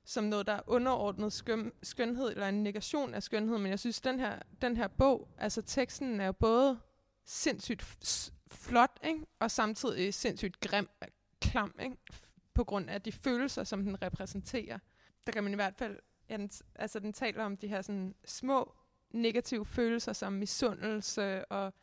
[0.04, 3.58] som noget, der er underordnet skøn, skønhed, eller en negation af skønhed.
[3.58, 6.80] Men jeg synes, den her, den her bog, altså teksten er jo både
[7.26, 7.82] sindssygt
[8.48, 9.26] flot, ikke?
[9.40, 10.90] og samtidig sindssygt grim,
[11.42, 11.98] klam, ikke?
[12.58, 14.80] På grund af de følelser, som den repræsenterer.
[15.26, 16.00] Der kan man i hvert fald,
[16.30, 18.76] ja, den, altså den taler om de her sådan, små
[19.12, 21.74] negative følelser, som misundelse og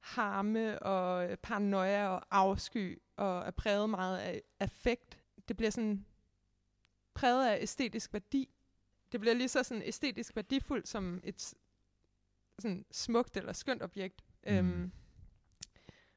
[0.00, 5.18] harme og paranoia og afsky, og er præget meget af affekt.
[5.48, 6.06] Det bliver sådan
[7.14, 8.48] præget af æstetisk værdi.
[9.12, 11.54] Det bliver lige så sådan æstetisk værdifuldt som et
[12.58, 14.24] sådan smukt eller skønt objekt.
[14.46, 14.52] Mm.
[14.52, 14.92] Øhm,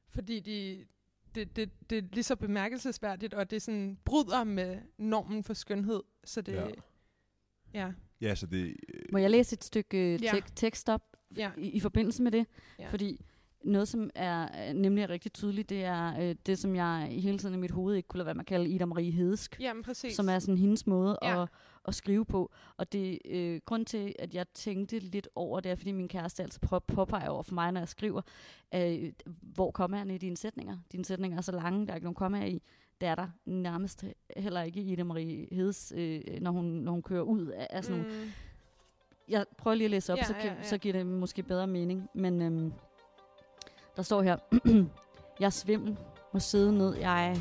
[0.07, 0.85] fordi de,
[1.35, 6.03] det, det, det er lige så bemærkelsesværdigt, og det sådan bryder med normen for skønhed.
[6.23, 6.61] Så det, Ja.
[6.65, 6.71] ja.
[7.73, 8.75] ja, Ja, så det...
[9.11, 10.31] må jeg læse et stykke øh, Ja.
[10.31, 12.45] tek- tekst op ja, i, i forbindelse med det?
[12.79, 12.89] Ja.
[12.89, 13.25] Fordi
[13.63, 17.55] noget, som er er nemlig rigtig tydeligt, det er øh, det, som jeg hele tiden
[17.55, 19.59] i mit hoved ikke kunne lade være med at kalde Ida Marie Hedesk.
[19.59, 20.15] jamen præcis.
[20.15, 21.41] som er sådan hendes måde Ja.
[21.43, 21.49] at,
[21.85, 22.51] at skrive på.
[22.77, 26.43] Og det øh, grund til, at jeg tænkte lidt over det, er, fordi min kæreste
[26.43, 28.21] altid prøver at påpege over for mig, når jeg skriver,
[28.75, 29.11] øh,
[29.41, 30.77] hvor kommaerne i dine sætninger.
[30.91, 32.61] Dine sætninger er så lange, der er ikke nogen kommaer i.
[33.01, 34.03] Det er der nærmest
[34.37, 37.83] heller ikke i Ida Marie Hedes, øh, når, hun, når hun kører ud af, af
[37.83, 38.31] sådan mm.
[39.29, 40.63] Jeg prøver lige at læse op, Ja, så, ja, ja.
[40.63, 42.09] så giver det måske bedre mening.
[42.15, 42.73] Men øhm,
[43.95, 44.37] der står her,
[45.39, 45.97] jeg er svimmel,
[46.33, 47.37] må sidde ned, jeg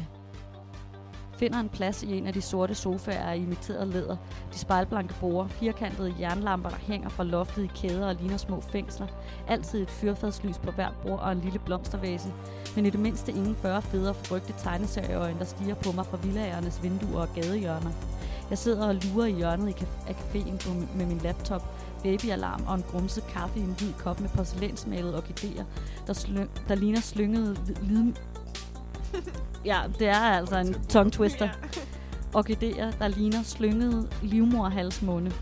[1.42, 4.16] finder en plads i en af de sorte sofaer af imiteret læder.
[4.53, 9.07] De spejlblanke borde, firkantede jernlamper, der hænger fra loftet i kæder og ligner små fængsler.
[9.48, 12.32] Altid et fyrfadslys på hvert bord og en lille blomstervase.
[12.76, 16.16] Men i det mindste ingen 40 fede og frygte tegneserieøjne, der stiger på mig fra
[16.16, 17.90] villagernes vinduer og gadehjørner.
[18.50, 21.62] Jeg sidder og lurer i hjørnet i af caféen med min laptop,
[22.03, 25.64] babyalarm og en grumset kaffe i en hvid kop med porcelænsmalede orkideer,
[26.07, 28.12] der, slyng, der ligner slyngede lid...
[29.64, 31.48] Ja, det er altså en tongue twister.
[32.34, 35.32] Orkideer, der ligner slyngede livmorhalsmunde.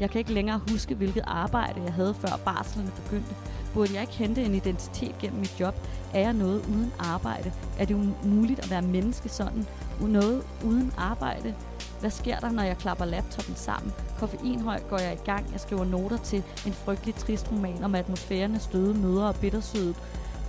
[0.00, 3.34] Jeg kan ikke længere huske, hvilket arbejde jeg havde før barslerne begyndte.
[3.74, 5.74] Burde jeg ikke hente en identitet gennem mit job?
[6.14, 7.52] Er jeg noget uden arbejde?
[7.78, 7.94] Er det
[8.24, 9.66] umuligt at være menneske sådan?
[10.00, 11.54] Noget uden arbejde?
[12.00, 13.92] Hvad sker der, når jeg klapper laptopen sammen?
[14.18, 15.52] Koffeinhøj går jeg i gang.
[15.52, 19.96] Jeg skriver noter til en frygtelig trist roman om atmosfærerne, støde møder og bittersødt,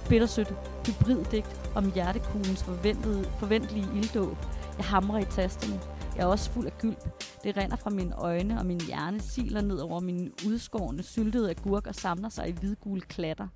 [0.09, 0.53] bittersødt
[0.87, 4.37] hybriddigt om hjertekuglens forventede, forventelige ilddåb.
[4.77, 5.79] Jeg hamrer i tasterne.
[6.15, 7.23] Jeg er også fuld af gylp.
[7.43, 11.87] Det render fra mine øjne, og min hjerne siler ned over mine udskårne, syltede agurk
[11.87, 13.47] og samler sig i hvidgule klatter.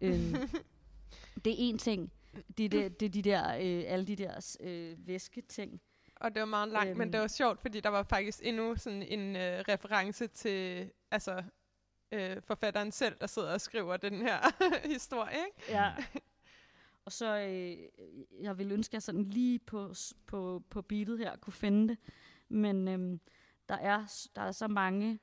[0.00, 0.34] Øhm,
[1.44, 2.12] det er en ting.
[2.58, 5.80] Det er de, det, er de der, øh, alle de der øh, væsketing.
[6.20, 6.98] Og det var meget langt, øhm.
[6.98, 7.12] men Øhm.
[7.12, 11.42] det var sjovt, fordi der var faktisk endnu sådan en øh, reference til altså,
[12.12, 14.38] øh, forfatteren selv, der sidder og skriver den her
[14.94, 15.36] historie.
[15.46, 15.72] Ikke?
[15.72, 15.92] Ja.
[17.04, 17.76] Og så, øh,
[18.44, 19.94] jeg ville ønske, at jeg sådan lige på,
[20.26, 21.98] på, på beatet her kunne finde det.
[22.48, 23.20] Men øhm,
[23.68, 25.18] der, er, der er så mange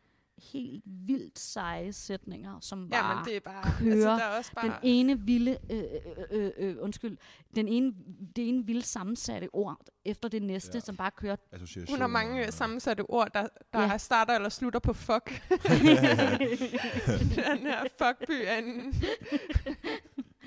[0.53, 3.07] helt vildt seje sætninger, som bare...
[3.09, 3.63] Ja, men det er bare...
[3.79, 5.83] kører Altså, der er også bare Den ene vilde, øh,
[6.31, 7.17] øh, øh, øh, undskyld,
[7.55, 7.93] den ene,
[8.35, 10.77] det ene vilde sammensatte ord efter det næste, Ja.
[10.77, 10.79] ja.
[10.81, 11.35] som bare kører.
[11.89, 13.91] Hun har mange øh, sammensatte ord, der, der Ja.
[13.91, 13.97] ja.
[13.97, 15.29] starter eller slutter på fuck.
[17.35, 18.95] den her fuckby er en...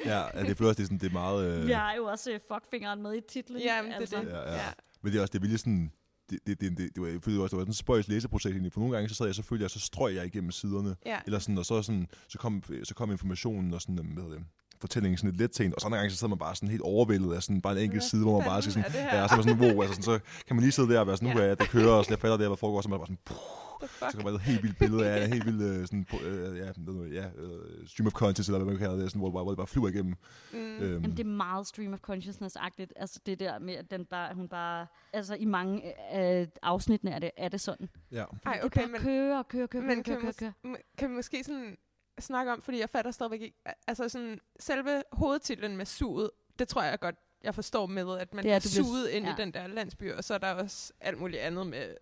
[0.05, 1.61] Ja, ja, det føler også, det er, sådan, det er meget...
[1.61, 3.61] Øh, Vi har jo også øh, fuckfingeren med i titlen.
[3.61, 4.29] Ja, men det er det.
[4.31, 4.55] Ja, ja.
[4.55, 4.73] Ja.
[5.03, 5.93] Men det er også, det er virkelig sådan...
[6.31, 8.73] Det, det, det, det, det, var, jeg også, det var sådan en spøjs læseproces egentlig,
[8.73, 11.19] for nogle gange så sad jeg selvfølgelig, og så strøg jeg igennem siderne, Ja.
[11.27, 14.47] eller sådan, og så, sådan, så, kom, så kom informationen og sådan, hvad hedder det,
[14.81, 16.83] fortællingen sådan lidt let en, og så andre gange så sidder man bare sådan helt
[16.83, 19.35] overvældet af sådan bare en enkelt side, hvor man bare skal sådan, er ja, så,
[19.35, 21.37] er man sådan, wow, altså sådan, så kan man lige sidde der og være sådan,
[21.37, 23.07] nu er det kører, og så jeg fatter det, hvad foregår, så er man bare
[23.07, 23.37] sådan, puh,
[23.81, 26.73] så kan man et helt vildt billede af, en helt vildt øh, sådan, øh, ja,
[26.77, 29.57] noget, ja, øh, stream of conscious, eller hvad man kalder det, sådan, hvor, hvor det
[29.57, 30.15] bare flyver igennem.
[30.53, 30.59] Mm.
[30.59, 32.93] Øhm, Jamen, det er meget stream of consciousness-agtigt.
[32.97, 34.87] Altså det der med, at den bare, hun bare...
[35.13, 37.89] Altså i mange af afsnittene er det, er det sådan.
[38.13, 38.25] ja.
[38.47, 41.11] Ej, det okay, bare men, kører, kører, kører, men kører, kan, kører, kører, m- kan
[41.11, 41.77] vi måske sådan
[42.21, 43.57] snakke om, fordi jeg fatter stadigvæk ikke,
[43.87, 47.15] altså sådan, selve hovedtitlen med suget, det tror jeg godt,
[47.45, 49.33] jeg forstår med, at man Det er, bliver suget ind ja.
[49.33, 51.95] i den der landsby, og så er der også alt muligt andet med,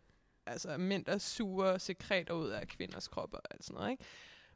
[0.47, 4.05] altså mænd, der suger sekreter ud af kvinders kroppe og alt sådan noget, ikke?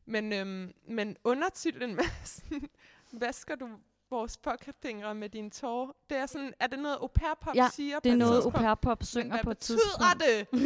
[0.07, 2.68] Men, øhm, men undertitlen med sådan,
[3.12, 3.68] vasker du
[4.11, 7.68] vores fuckfingre med dine tårer, det er sådan, er det noget au pair pop Ja,
[7.72, 10.53] siger Det er noget, au pair pop synger hvad på et betyder tidspunkt.
[10.53, 10.61] det?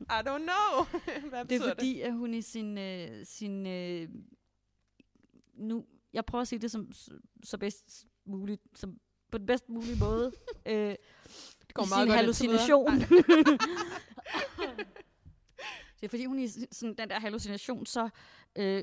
[0.00, 0.84] I don't know.
[1.30, 2.78] hvad Det betyder er fordi, at hun i sin...
[2.78, 4.08] Øh, sin øh,
[5.54, 6.92] nu, jeg prøver at sige det som,
[7.44, 9.00] så bedst muligt, som,
[9.30, 10.32] på den bedst mulige måde.
[10.66, 10.98] øh, Det
[11.76, 12.92] går i meget sin godt hallucination.
[16.00, 18.08] det er fordi, hun i sådan, den der hallucination, så
[18.56, 18.82] øh,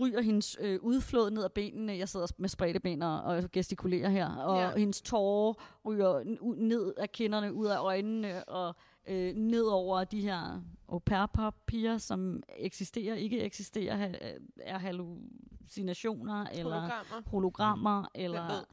[0.00, 1.92] ryger hendes øh, udflåd ned ad benene.
[1.98, 4.28] Jeg sidder med spredte ben og, gestikulerer her.
[4.36, 4.78] Og Ja.
[4.78, 6.22] hendes tårer ryger
[6.56, 8.74] ned af kinderne, ud af øjnene og
[9.08, 14.12] øh, ned over de her au pair piger, som eksisterer, ikke eksisterer, ha-
[14.60, 17.22] er hallucinationer eller Hologrammer.
[17.30, 18.64] hologrammer, eller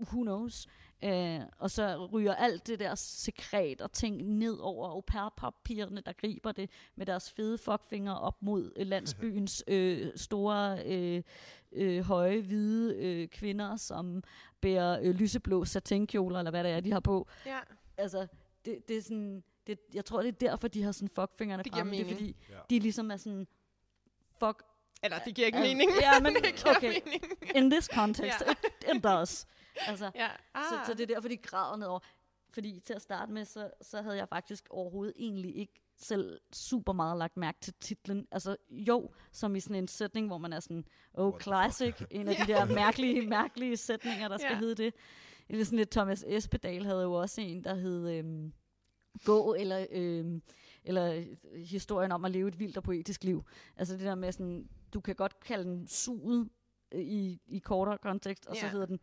[0.00, 0.66] who knows.
[1.04, 6.00] Øh, og så ryger alt det der sekret og ting ned over au pair pigerne
[6.00, 11.22] der griber det med deres fede fuckfinger op mod øh, landsbyens øh, store, øh,
[11.72, 14.22] øh, høje, hvide øh, kvinder, som
[14.60, 17.28] bærer øh, lyseblå satinkjoler, eller hvad det er, de har på.
[17.46, 17.58] Ja.
[17.96, 18.26] Altså,
[18.64, 19.42] det, det er sådan...
[19.66, 21.92] Det, jeg tror, det er derfor, de har sådan fuckfingerne Det fremme.
[21.92, 22.54] Det er fordi, Ja.
[22.70, 23.46] de ligesom er sådan...
[24.38, 24.62] Fuck,
[25.02, 25.90] Eller, det giver ikke Altså, mening.
[26.00, 26.88] ja, men det giver okay.
[27.04, 27.24] mening.
[27.56, 28.50] in this context, Ja.
[28.52, 29.46] it, it does.
[29.88, 30.28] Altså, Ja.
[30.54, 30.64] Ah.
[30.70, 32.00] Så, så det er derfor, de græder nedover.
[32.50, 36.92] Fordi til at starte med, så, så havde jeg faktisk overhovedet egentlig ikke selv super
[36.92, 38.26] meget lagt mærke til titlen.
[38.30, 41.94] Altså jo, som i sådan en sætning, hvor man er sådan, oh, What classic.
[42.10, 44.58] En af de der mærkelige, mærkelige sætninger, der skal Ja.
[44.58, 44.94] hedde det.
[45.48, 48.52] Eller sådan lidt Thomas Espedal havde jo også en, der hed øhm,
[49.24, 50.42] Gå, eller, øhm,
[50.84, 51.24] eller
[51.56, 53.44] historien om at leve et vildt og poetisk liv.
[53.76, 56.48] Altså det der med sådan, du kan godt kalde den suget
[56.92, 58.70] øh, i, i kortere kontekst, og så Ja.
[58.72, 59.00] hedder den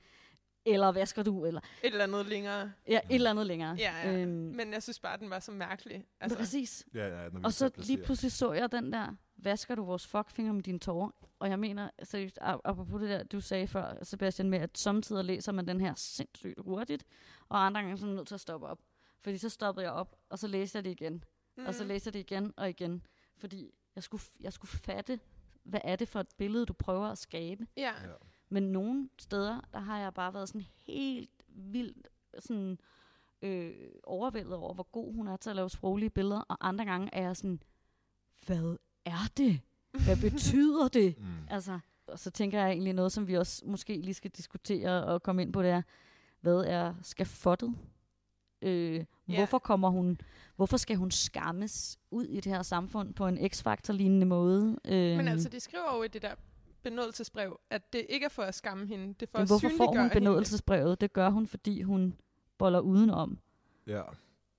[0.65, 2.71] eller vasker du, eller Et eller andet længere.
[2.87, 3.75] Ja, et eller andet længere.
[3.79, 4.17] Ja, ja.
[4.21, 6.05] Øhm, Men jeg synes bare, den var så mærkelig.
[6.19, 6.85] altså, præcis.
[6.93, 10.07] Ja, ja, når vi Og så lige pludselig så jeg den der, vasker du vores
[10.07, 11.09] fuckfinger med dine tårer?
[11.39, 15.25] Og jeg mener, seriøst, ap- apropos det der, du sagde før, Sebastian, med at samtidig
[15.25, 17.03] læser man den her sindssygt hurtigt,
[17.49, 18.79] og andre gange så er man nødt til at stoppe op.
[19.21, 21.23] Fordi så stoppede jeg op, og så læste jeg det igen.
[21.57, 21.65] Mm.
[21.65, 23.05] Og så læste jeg det igen og igen.
[23.37, 25.19] Fordi jeg skulle, jeg skulle fatte,
[25.63, 27.67] hvad er det for et billede, du prøver at skabe.
[27.77, 27.81] Ja.
[28.03, 28.13] Ja.
[28.53, 32.07] Men nogle steder, der har jeg bare været sådan helt vildt
[32.39, 32.79] sådan,
[33.41, 33.71] øh,
[34.03, 36.39] overvældet over, hvor god hun er til at lave sproglige billeder.
[36.41, 37.59] Og andre gange er jeg sådan,
[38.45, 39.59] hvad er det?
[39.91, 41.15] Hvad betyder det?
[41.21, 41.25] Mm.
[41.49, 45.23] Altså, og så tænker jeg egentlig noget, som vi også måske lige skal diskutere og
[45.23, 45.81] komme ind på, det er,
[46.41, 47.75] hvad er skafottet?
[48.61, 49.35] Øh, Ja.
[49.35, 50.17] Hvorfor kommer hun,
[50.55, 54.79] hvorfor skal hun skammes ud i det her samfund på en x-faktor-lignende måde?
[54.85, 56.35] Øh, Men altså, de skriver jo i det der
[56.83, 59.69] benådelsesbrev, at det ikke er for at skamme hende, det er for men at hvorfor
[59.77, 60.13] får hun hende.
[60.13, 61.01] benådelsesbrevet?
[61.01, 62.15] Det gør hun, fordi hun
[62.57, 63.37] boller udenom.
[63.87, 63.93] Ja.
[63.95, 64.11] Ja, så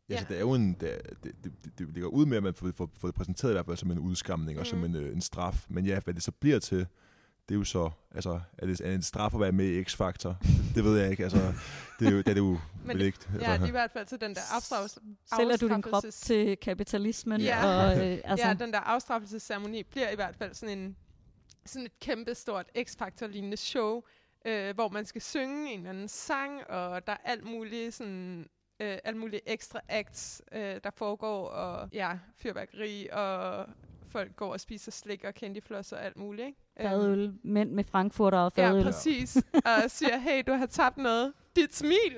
[0.08, 0.24] Ja.
[0.28, 2.90] det er jo en, det, det, det, det, ligger ud med, at man får, får,
[2.98, 4.86] får det præsenteret i hvert fald som en udskamning og som Mhm.
[4.86, 5.64] en, øh, en straf.
[5.68, 6.78] Men ja, hvad det så bliver til,
[7.48, 9.82] det er jo så, altså, er det, er det en straf at være med i
[9.82, 10.34] X-Factor?
[10.74, 11.52] det, ved jeg ikke, altså,
[11.98, 13.18] det er jo, det er det jo Men vel ikke.
[13.28, 15.00] Ja, Altså, det er i hvert fald til den der afstraffelse.
[15.36, 17.40] Sælger du din krop afstraffelses- til kapitalismen?
[17.40, 17.66] Ja.
[17.66, 20.96] Og, øh, altså, Ja, den der afstraffelsesceremoni bliver i hvert fald sådan en
[21.66, 24.02] sådan et kæmpe stort X-Factor-lignende show,
[24.46, 28.46] øh, hvor man skal synge en eller anden sang, og der er alt muligt sådan
[28.80, 33.66] øh, alt muligt ekstra acts, øh, der foregår, og ja, fyrværkeri, og
[34.06, 36.58] folk går og spiser slik og candyfloss og alt muligt, ikke?
[36.80, 38.84] Øhm, fadøl, mænd med frankfurter og Ja, fadøl.
[38.84, 39.36] præcis.
[39.84, 41.32] og siger, hey, du har tabt noget.
[41.56, 42.16] Dit smil!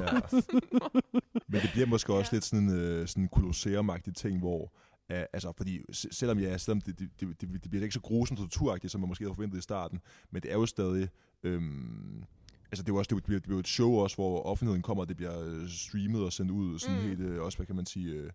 [0.00, 0.20] ja.
[1.48, 2.36] Men det bliver måske også Ja.
[2.36, 4.72] lidt sådan en øh, sådan kolosseum ting, hvor
[5.10, 8.90] Uh, altså, fordi selvom, ja, selvom det, det, det, det, bliver ikke så grusomt torturagtigt,
[8.92, 10.00] som man måske havde forventet i starten,
[10.30, 11.08] men det er jo stadig...
[11.42, 12.24] Øhm,
[12.70, 15.02] altså, det er jo også det bliver, det jo et show også, hvor offentligheden kommer,
[15.02, 17.02] og det bliver øh, streamet og sendt ud, sådan Mm.
[17.02, 17.08] mm.
[17.08, 18.30] helt, øh, også, hvad kan man sige, øh,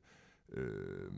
[0.54, 1.12] øh,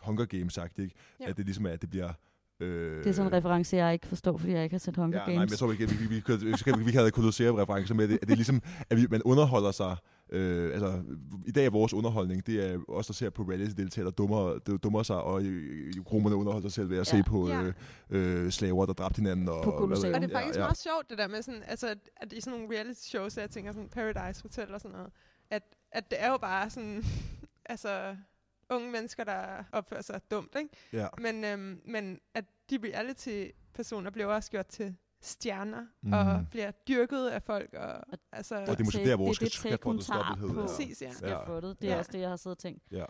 [0.00, 0.94] Hunger Games sagt, ikke?
[1.20, 1.28] Ja.
[1.28, 2.12] At det ligesom er, at det bliver...
[2.60, 5.18] Øh, Det er sådan en reference, jeg ikke forstår, fordi jeg ikke har set Hunger
[5.18, 5.40] Ja, nej, Games.
[5.46, 8.14] men jeg tror ikke, vi, vi, vi, vi, vi, vi, havde kolossere-referencer med det.
[8.14, 9.96] At det er ligesom, at vi, man underholder sig.
[10.32, 11.02] Øh, altså,
[11.46, 14.76] i dag er vores underholdning, det er os, der ser på reality-deltagere, der dummer, der
[14.76, 15.42] dummer sig, og
[16.06, 17.16] kromerne underholder sig selv ved at Ja.
[17.18, 17.62] se på Ja.
[18.10, 19.48] øh, øh, slaver, der dræbte hinanden.
[19.48, 20.14] Og, På Colosseum.
[20.14, 20.64] Og det er Ja, faktisk ja.
[20.64, 23.50] meget sjovt, det der med sådan, altså, at, at i sådan nogle reality shows, jeg
[23.50, 25.12] tænker sådan Paradise Hotel og sådan noget,
[25.50, 25.62] at,
[25.92, 27.04] at det er jo bare sådan,
[27.72, 28.16] altså,
[28.70, 30.70] unge mennesker, der opfører sig dumt, ikke?
[30.92, 31.06] Ja.
[31.18, 35.88] Men, øhm, men at de reality-personer bliver også gjort til stjerner, Mhm.
[36.02, 36.12] mm.
[36.12, 39.30] og bliver dyrket af folk, og, Og- altså, Og det er måske der, hvor det
[39.30, 40.66] er skal- det skal take, få hun noget tager dobbelthed, på ja.
[40.66, 41.12] præcis, ja.
[41.12, 41.80] skafottet.
[41.82, 41.98] Det er Ja.
[41.98, 42.82] også det, jeg har siddet og tænkt.
[42.92, 43.04] Ja.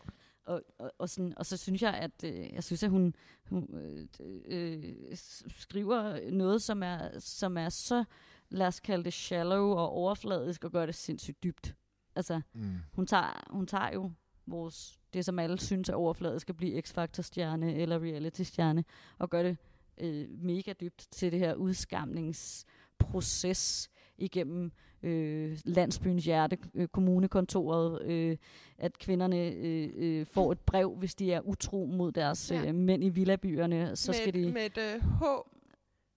[0.44, 3.14] Og, og, og, sådan, og så synes jeg, at øh, jeg synes, at hun,
[3.48, 4.06] hun øh,
[4.46, 5.16] øh,
[5.48, 8.04] skriver noget, som er, som er så,
[8.50, 11.74] lad os kalde det shallow og overfladisk, og gør det sindssygt dybt.
[12.16, 12.76] Altså, Mm.
[12.92, 14.12] hun tager, hun tager jo
[14.46, 18.84] vores, det, som alle synes er overfladisk, at blive X-Factor-stjerne eller reality-stjerne,
[19.18, 19.56] og gør det
[20.00, 24.72] øh, mega dybt til det her udskamningsproces igennem
[25.02, 28.36] øh, landsbyens hjerte, øh, kommunekontoret, øh,
[28.78, 32.68] at kvinderne øh, øh, får et brev, hvis de er utro mod deres Ja.
[32.68, 34.52] øh, mænd i villabyerne, så med, skal de...
[34.52, 35.22] med et øh, H,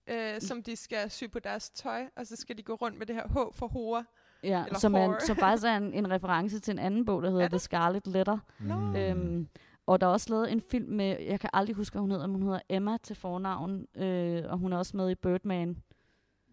[0.07, 3.05] øh, som de skal sy på deres tøj, og så skal de gå rundt med
[3.05, 4.05] det her H for hore.
[4.43, 7.45] Ja, som, er, som faktisk er en, en reference til en anden bog, der hedder
[7.45, 7.59] Er The?
[7.59, 8.37] Scarlet Letter.
[8.59, 8.95] Mm.
[8.95, 9.47] Øhm,
[9.85, 12.27] og der er også lavet en film med, jeg kan aldrig huske, hvad hun hedder,
[12.27, 15.77] men hun hedder Emma til fornavn, øh, og hun er også med i Birdman.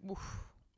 [0.03, 0.21] Uff.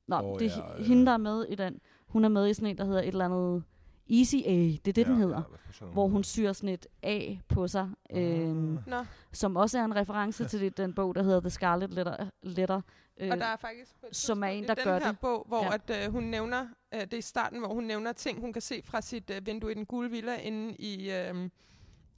[0.07, 0.83] Nå, oh, det er ja, ja, ja.
[0.83, 1.79] hende, der er med i den.
[2.07, 3.63] Hun er med i sådan en, der hedder et eller andet
[4.09, 5.41] Easy A, det er det, den hedder.
[5.71, 8.87] sådan Hvor hun syr sådan et A på sig, Ah.
[8.87, 12.29] Nå, som også er en reference til det, den bog, der hedder The Scarlet Letter.
[12.43, 12.81] Letter
[13.17, 15.19] øh, og der er faktisk på som er en, der i gør den her det.
[15.19, 15.65] bog, hvor Ja.
[15.89, 15.95] ja.
[15.99, 18.61] at, øh, hun nævner, øh, det er i starten, hvor hun nævner ting, hun kan
[18.61, 21.49] se fra sit øh, vindue i den gule villa inde i øh,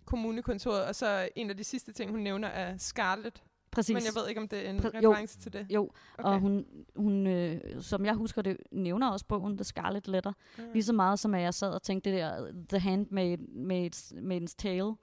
[0.05, 3.43] kommunekontoret, og så en af de sidste ting, hun nævner er Scarlet.
[3.71, 3.93] præcis.
[3.93, 5.11] Men jeg ved ikke, om det er en Præ- jo.
[5.11, 5.67] reference til det.
[5.69, 6.29] Jo, Okay.
[6.29, 10.33] og hun, hun øh, som jeg husker det, nævner også bogen The Scarlet Letter.
[10.57, 10.63] Mm.
[10.73, 14.93] Lige så meget som at jeg sad og tænkte det der The Handmaid's, Tale,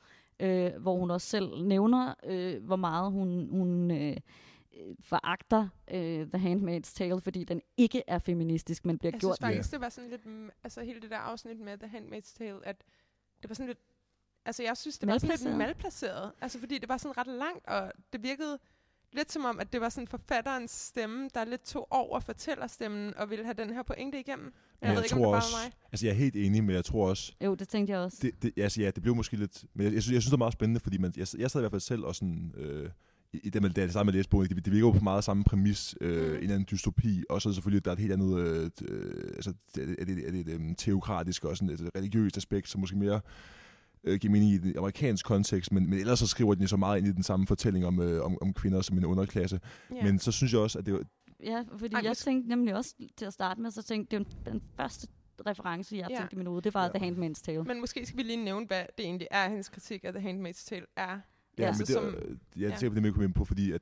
[0.41, 4.17] øh, hvor hun også selv nævner, øh, hvor meget hun, hun øh,
[5.01, 9.37] foragter øh, The Handmaid's Tale, fordi den ikke er feministisk, men bliver Jeg gjort.
[9.37, 10.23] synes faktisk, det var sådan lidt,
[10.65, 12.85] altså hele det der afsnit med The Handmaid's Tale, at
[13.43, 13.79] det var sådan lidt,
[14.47, 16.33] altså jeg synes, det var sådan lidt Malplaceret.
[16.41, 18.59] Altså fordi det var sådan ret langt, og det virkede
[19.13, 23.31] lidt som om, at det var sådan forfatterens stemme, der lidt tog over fortællerstemmen, og
[23.31, 24.53] ville have den her pointe igennem.
[24.83, 25.73] Jeg, Men ved ikke, om det bare var mig.
[25.93, 28.19] altså jeg er helt enig, men jeg tror også, Jo, det tænkte jeg også.
[28.23, 29.65] det, det, altså, ja, det blev måske lidt...
[29.75, 31.61] Men jeg, jeg, synes, jeg synes, det er meget spændende, fordi man, jeg, jeg sad
[31.61, 32.53] i hvert fald selv og sådan...
[32.57, 32.91] Øh,
[33.35, 35.45] i, det, det er det samme med læsebogen, det, det virker jo på meget samme
[35.45, 36.29] præmis, øh, Mhm.
[36.31, 39.51] en eller anden dystopi, og så selvfølgelig, der er et helt andet, øh, øh, altså,
[39.81, 42.81] er det, er det, er det et um, teokratisk og sådan et religiøst aspekt, som
[42.81, 43.21] måske mere
[44.05, 46.77] øh, giver mening i den amerikansk kontekst, men, men ellers så skriver den jo så
[46.77, 49.61] meget ind i den samme fortælling om, øh, om, om kvinder som en underklasse.
[49.95, 50.03] Ja.
[50.05, 51.05] Men så synes jeg også, at det, var-
[51.45, 54.51] Ja, fordi Ej, jeg tænkte nemlig også til at starte med, så tænkte det er
[54.51, 55.07] den første
[55.47, 56.17] reference, jeg Ja.
[56.17, 56.99] tænkte i min hoved, det var Ja.
[56.99, 57.63] The Handmaid's Tale.
[57.65, 60.65] Men måske skal vi lige nævne, hvad det egentlig er, hendes kritik af The Handmaid's
[60.69, 61.19] Tale er.
[61.59, 62.77] Ja, Altså, men det, som- som, jeg ja.
[62.77, 63.81] tænker på det, at komme ind på, fordi at,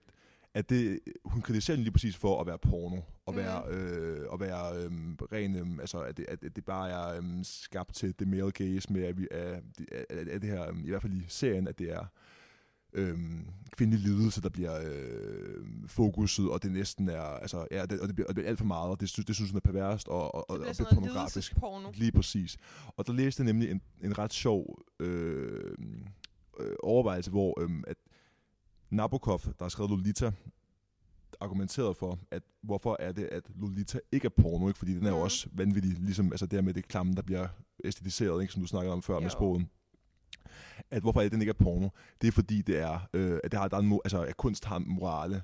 [0.55, 4.41] at det, hun kritiserer den lige præcis for at være porno, og være, øh, og
[4.41, 8.29] være øhm, ren, øhm, altså at det, at det bare er øhm, skabt til det
[8.29, 9.61] male gaze med, at, vi er,
[9.91, 12.07] at, at, at det her, øhm, i hvert fald i serien, at det er
[12.93, 18.07] øhm, kvindelig lidelse, der bliver øh, fokuset, og det næsten er, altså, ja, det, og,
[18.09, 19.61] det bliver, og det bliver alt for meget, og det, synes, det synes hun er
[19.61, 21.35] perverst og, og, og, Det og lidt sådan pornografisk.
[21.37, 21.91] lidelsesporno.
[21.95, 22.57] Lige præcis.
[22.97, 25.75] Og der læste jeg nemlig en, en ret sjov øh,
[26.61, 27.97] øh, overvejelse, hvor øh, at
[28.91, 30.33] Nabokov, der har skrevet Lolita,
[31.41, 34.79] argumenteret for, at hvorfor er det, at Lolita ikke er porno, ikke?
[34.79, 35.23] fordi den er jo Mm.
[35.23, 37.49] også vanvittig, ligesom altså det her med det klamme, der bliver
[37.85, 38.53] æstetiseret, ikke?
[38.53, 39.21] som du snakkede om før Jo.
[39.21, 39.67] med sproget.
[40.91, 41.89] At hvorfor er det, den ikke er porno?
[42.21, 44.65] Det er fordi, det er, øh, at, det har, der er en, altså, at kunst
[44.65, 45.43] har morale.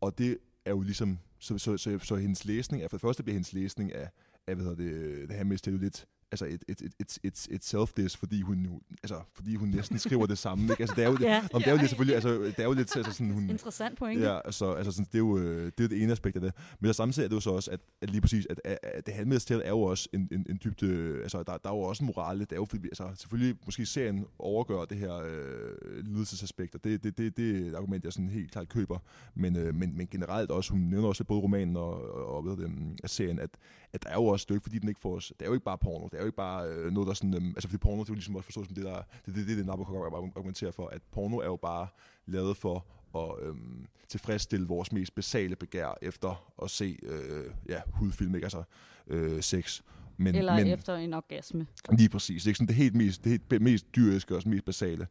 [0.00, 3.22] Og det er jo ligesom, så, så, så, så hendes læsning, er, for det første
[3.22, 4.10] bliver hendes læsning af,
[4.46, 7.18] af hvad hedder det, det her med, er jo lidt, altså et, et, et, et,
[7.24, 10.64] et, et self-diss, fordi hun, nu- altså, fordi hun næsten skriver det samme.
[10.64, 10.80] Ikke?
[10.80, 11.42] Altså, det er jo, Ja.
[11.52, 13.98] om det er jo lidt selvfølgelig, altså, det er jo lidt altså, sådan, hun, Interessant
[13.98, 14.22] pointe.
[14.24, 16.42] Ja, altså, altså sådan, det, er jo, øh, det er jo det ene aspekt af
[16.42, 16.52] det.
[16.80, 19.14] Men så samtidig er det jo så også, at, at lige præcis, at, at, det
[19.14, 21.80] handmades til er jo også en, en, en dybt, øh, altså der, der er jo
[21.80, 26.04] også en morale, det er jo fordi, altså selvfølgelig måske serien overgør det her øh,
[26.04, 28.98] lidelsesaspekt, og det, det, det, det er et argument, jeg sådan helt klart køber.
[29.34, 32.56] Men, øh, men, men generelt også, hun nævner også både romanen og, og, og ved
[32.56, 33.50] det, um, serien, at,
[33.92, 35.52] at der er jo også et stykke, fordi den ikke får os, det er jo
[35.54, 37.78] ikke bare porno, det er jo ikke bare øh, noget, der sådan, øh, altså fordi
[37.78, 40.04] porno, det er jo ligesom også forstået som det, der, det, det, det, det Nabokov
[40.36, 41.86] argumenterer for, at porno er jo bare
[42.26, 42.86] lavet for
[43.16, 48.44] at øhm, tilfredsstille vores mest basale begær efter at se øh, ja, hudfilm, ikke?
[48.44, 48.62] altså
[49.06, 49.82] øh, sex.
[50.16, 51.66] Men, Eller men, efter en orgasme.
[51.92, 52.42] Lige præcis.
[52.42, 55.06] Det er ikke sådan det helt mest, det helt mest dyriske og mest basale.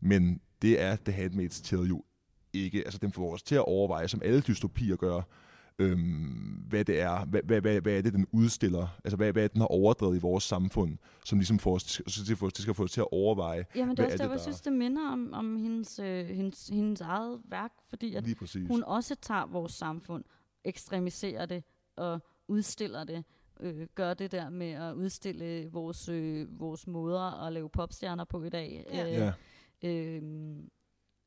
[0.00, 2.04] Men det er The Handmaid's Tale jo
[2.52, 2.84] ikke.
[2.84, 5.22] Altså den får os til at overveje, som alle dystopier gør,
[5.82, 9.42] øhm, hvad det er, hvad, hvad, hvad, hvad er det, den udstiller, altså hvad, hvad
[9.42, 12.46] er det, den har overdrevet i vores samfund, som ligesom får os, det skal få
[12.46, 14.24] os, det skal få os til at overveje Jamen, det er Hvad også er der,
[14.24, 18.14] det, hvor jeg synes, det minder om, om hendes, øh, hendes, hendes eget værk, fordi
[18.14, 18.24] at
[18.68, 20.24] hun også tager vores samfund,
[20.64, 21.64] ekstremiserer det
[21.96, 23.24] og udstiller det.
[23.60, 28.42] Øh, gør det der med at udstille vores, øh, vores måder at lave popstjerner på
[28.42, 28.86] i dag.
[28.92, 29.06] Ja.
[29.06, 29.32] Øh,
[29.82, 29.88] Ja.
[29.88, 30.22] øh,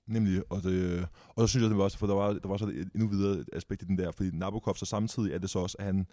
[0.08, 2.58] Nemlig, og, det, og så synes jeg, det var også, for der var, der var
[2.58, 5.60] så et endnu videre aspekt i den der, fordi Nabokov så samtidig er det så
[5.60, 6.08] også, at han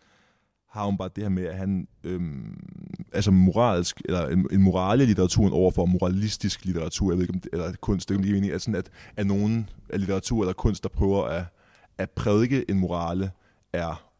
[0.72, 2.56] har jo bare det her med, at han øhm,
[3.12, 7.40] altså moralsk, eller en, en morale i litteraturen overfor moralistisk litteratur, jeg ved ikke om
[7.40, 10.52] det, eller kunst, det er ikke mening, at, sådan at, at nogen af litteratur eller
[10.52, 11.44] kunst, der prøver at,
[11.98, 13.30] at prædike en morale,
[13.72, 14.12] er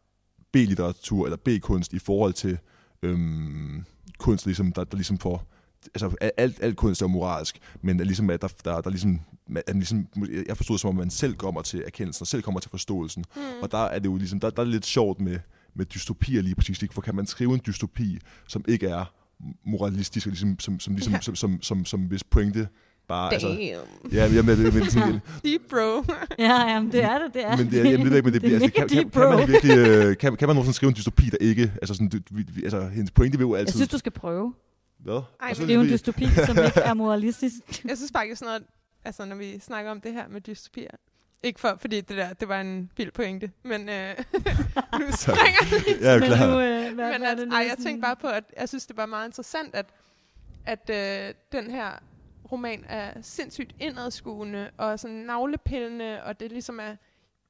[0.51, 2.57] B-litteratur eller B-kunst i forhold til
[3.03, 3.85] øhm,
[4.19, 5.52] kunst, ligesom, der, der ligesom får
[5.95, 9.19] altså alt, alt kunst er moralsk, men at ligesom, at der, der, der ligesom,
[9.67, 10.07] at ligesom,
[10.47, 13.25] jeg forstod det som om, man selv kommer til erkendelsen, og selv kommer til forståelsen.
[13.35, 13.41] Mm.
[13.61, 15.39] Og der er det jo ligesom, der, der er det lidt sjovt med,
[15.75, 16.93] med dystopier lige præcis, ikke?
[16.93, 19.13] for kan man skrive en dystopi, som ikke er
[19.65, 21.21] moralistisk, og ligesom, som, som, ligesom, Ja.
[21.21, 22.67] som, som, som, som hvis pointe
[23.07, 23.33] bare...
[23.33, 23.59] Altså, Damn.
[24.11, 26.03] ja, jamen, det, men, sådan, Deep bro.
[26.39, 28.33] ja, jamen, det er det, det er men det er, jamen, det er ikke, men
[28.33, 30.95] det, bliver, altså, kan, kan, kan, man virkelig, øh, kan, kan man nogensinde skrive en
[30.95, 31.61] dystopi, der ikke...
[31.81, 33.67] Altså, sådan, du, vi, vi- altså hendes pointe vil jo altid...
[33.67, 34.53] Jeg synes, du skal prøve.
[35.03, 35.21] Hvad?
[35.41, 37.85] Ej, Og så Skrive en vi- dystopi, som ikke er moralistisk.
[37.85, 38.63] Jeg synes faktisk sådan noget,
[39.05, 40.89] altså når vi snakker om det her med dystopier,
[41.43, 44.15] ikke for, fordi det der, det var en vild pointe, men øh,
[44.99, 46.47] nu springer jeg lige Ja, Men klar.
[46.47, 48.69] nu, øh, hvad, men er at, det nu, ej, jeg tænkte bare på, at jeg
[48.69, 49.85] synes, det var meget interessant, at,
[50.65, 51.91] at øh, den her
[52.51, 56.95] roman er sindssygt indadskuende og sådan navlepillende, og det ligesom er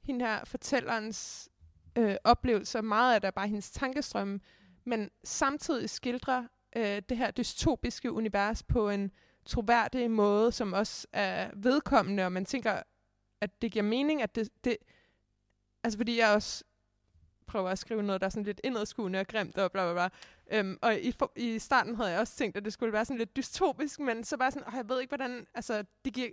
[0.04, 1.48] hende her fortællerens
[1.96, 2.80] øh, oplevelser.
[2.80, 4.40] Meget af det er bare hendes tankestrømme,
[4.84, 6.44] men samtidig skildrer
[6.76, 9.10] øh, det her dystopiske univers på en
[9.44, 12.82] troværdig måde, som også er vedkommende, og man tænker,
[13.40, 14.76] at det giver mening, at det, det
[15.84, 16.64] altså fordi jeg også
[17.46, 20.08] prøver at skrive noget, der er sådan lidt indadskuende og grimt og bla bla bla.
[20.58, 23.18] Øhm, og i, for, i starten havde jeg også tænkt, at det skulle være sådan
[23.18, 26.28] lidt dystopisk, men så bare sådan, og jeg ved ikke, hvordan, altså, det giver,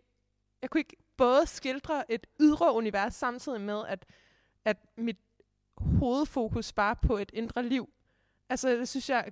[0.62, 4.06] jeg kunne ikke både skildre et ydre univers samtidig med, at,
[4.66, 5.18] at mit
[5.78, 7.90] hovedfokus var på et indre liv.
[8.50, 9.32] Altså, det synes jeg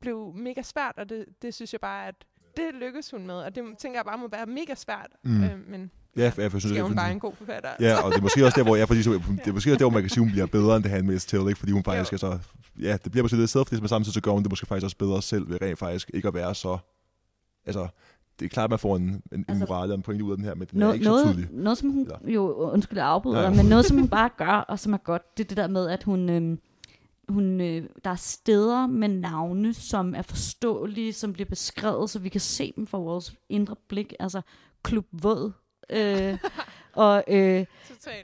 [0.00, 2.14] blev mega svært, og det, det synes jeg bare, at
[2.56, 5.10] det lykkes hun med, og det tænker jeg bare må være mega svært.
[5.24, 5.44] Mm.
[5.44, 7.68] Øh, men Ja, for jeg synes, skal jeg, hun bare en god forfatter.
[7.80, 9.84] Ja, og det er måske også der, hvor jeg, fordi, det er måske også der,
[9.84, 11.58] hvor man kan sige, hun bliver bedre end det Handmaid's Tale, ikke?
[11.58, 12.14] Fordi hun faktisk Jo.
[12.14, 12.38] er så...
[12.80, 14.96] Ja, det bliver måske lidt self men samtidig så gør hun det måske faktisk også
[14.96, 16.78] bedre selv, ved rent faktisk ikke at være så...
[17.66, 17.88] Altså,
[18.40, 20.30] det er klart, at man får en, en, en Altså, morale og en pointe ud
[20.30, 21.44] af den her, men den er Noget, ikke så tydelig.
[21.50, 24.30] noget, noget, som hun, Eller- jo, undskyld, jeg afbryder dig, men noget, som hun bare
[24.36, 26.58] gør, og som er godt, det er det der med, at hun, øhm,
[27.28, 32.28] hun øh, der er steder med navne, som er forståelige, som bliver beskrevet, så vi
[32.28, 34.14] kan se dem fra vores indre blik.
[34.20, 34.40] Altså,
[34.82, 35.52] Klub Våd.
[35.90, 36.38] Øh,
[36.92, 37.66] og, øh,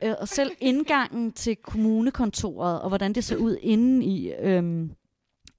[0.02, 4.88] øh, og selv indgangen til kommunekontoret, og hvordan det ser ud inde i, øh,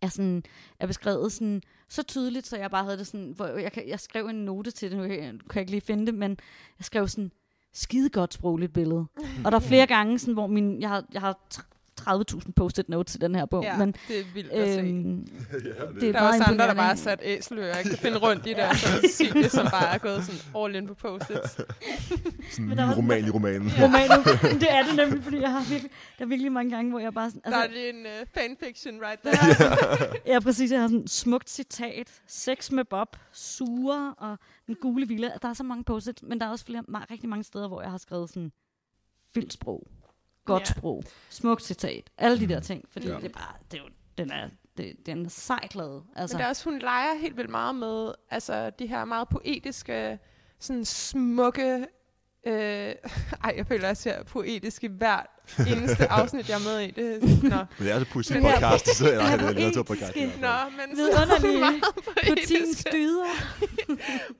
[0.02, 0.44] er, sådan,
[0.80, 4.26] er beskrevet sådan, så tydeligt, så jeg bare havde det sådan, hvor jeg, jeg skrev
[4.26, 6.32] en note til det, nu kan jeg, kan jeg ikke lige finde det, men
[6.80, 7.32] jeg skrev sådan,
[7.74, 9.06] skide godt sprogligt billede.
[9.45, 11.40] Og der er flere gange, sådan, hvor min, jeg har, jeg har
[12.01, 14.80] 30.000 post-it notes til den her bog, Ja, men det er vildt at se.
[14.80, 15.19] øhm,
[15.51, 15.57] ja,
[15.99, 18.45] det er Der er også andre, der bare har sat æseløer og kan finde rundt
[18.45, 21.51] i det, og så Cecilie, som bare er gået sådan all in på post-its.
[22.55, 23.71] sådan en roman i romanen.
[23.81, 24.23] romanen,
[24.59, 27.13] det er det nemlig, fordi jeg har virkelig, der er virkelig mange gange, hvor jeg
[27.13, 30.17] bare sådan, Der er altså, lige en uh, fanfiction right there.
[30.34, 30.71] Ja, præcis.
[30.71, 32.21] Jeg har sådan smukt citat.
[32.27, 35.31] Sex med Bob, sure og den gule villa.
[35.41, 37.91] Der er så mange post men der er også flere, rigtig mange steder, hvor jeg
[37.91, 38.51] har skrevet sådan
[39.34, 39.88] vildt sprog.
[40.53, 40.73] Godt Ja.
[40.80, 43.15] sprog, smukt citat, alle de der ting, fordi Ja.
[43.15, 46.03] det er bare, det er jo, den er, det, den er sejkladet.
[46.15, 49.27] Altså, Men det er også, hun leger helt vildt meget med altså, de her meget
[49.30, 50.19] poetiske,
[50.59, 51.85] sådan smukke...
[52.47, 52.53] Øh,
[53.43, 55.26] ej, jeg føler, at jeg ser poetisk i hvert
[55.67, 56.91] eneste afsnit, jeg er med i.
[56.91, 57.49] Det, nå.
[57.49, 60.15] Men det er altså poesi podcast, så her det er lavet til podcast.
[60.15, 60.21] Nå,
[60.77, 63.26] men Vidunderlige meget poetiske, dyder.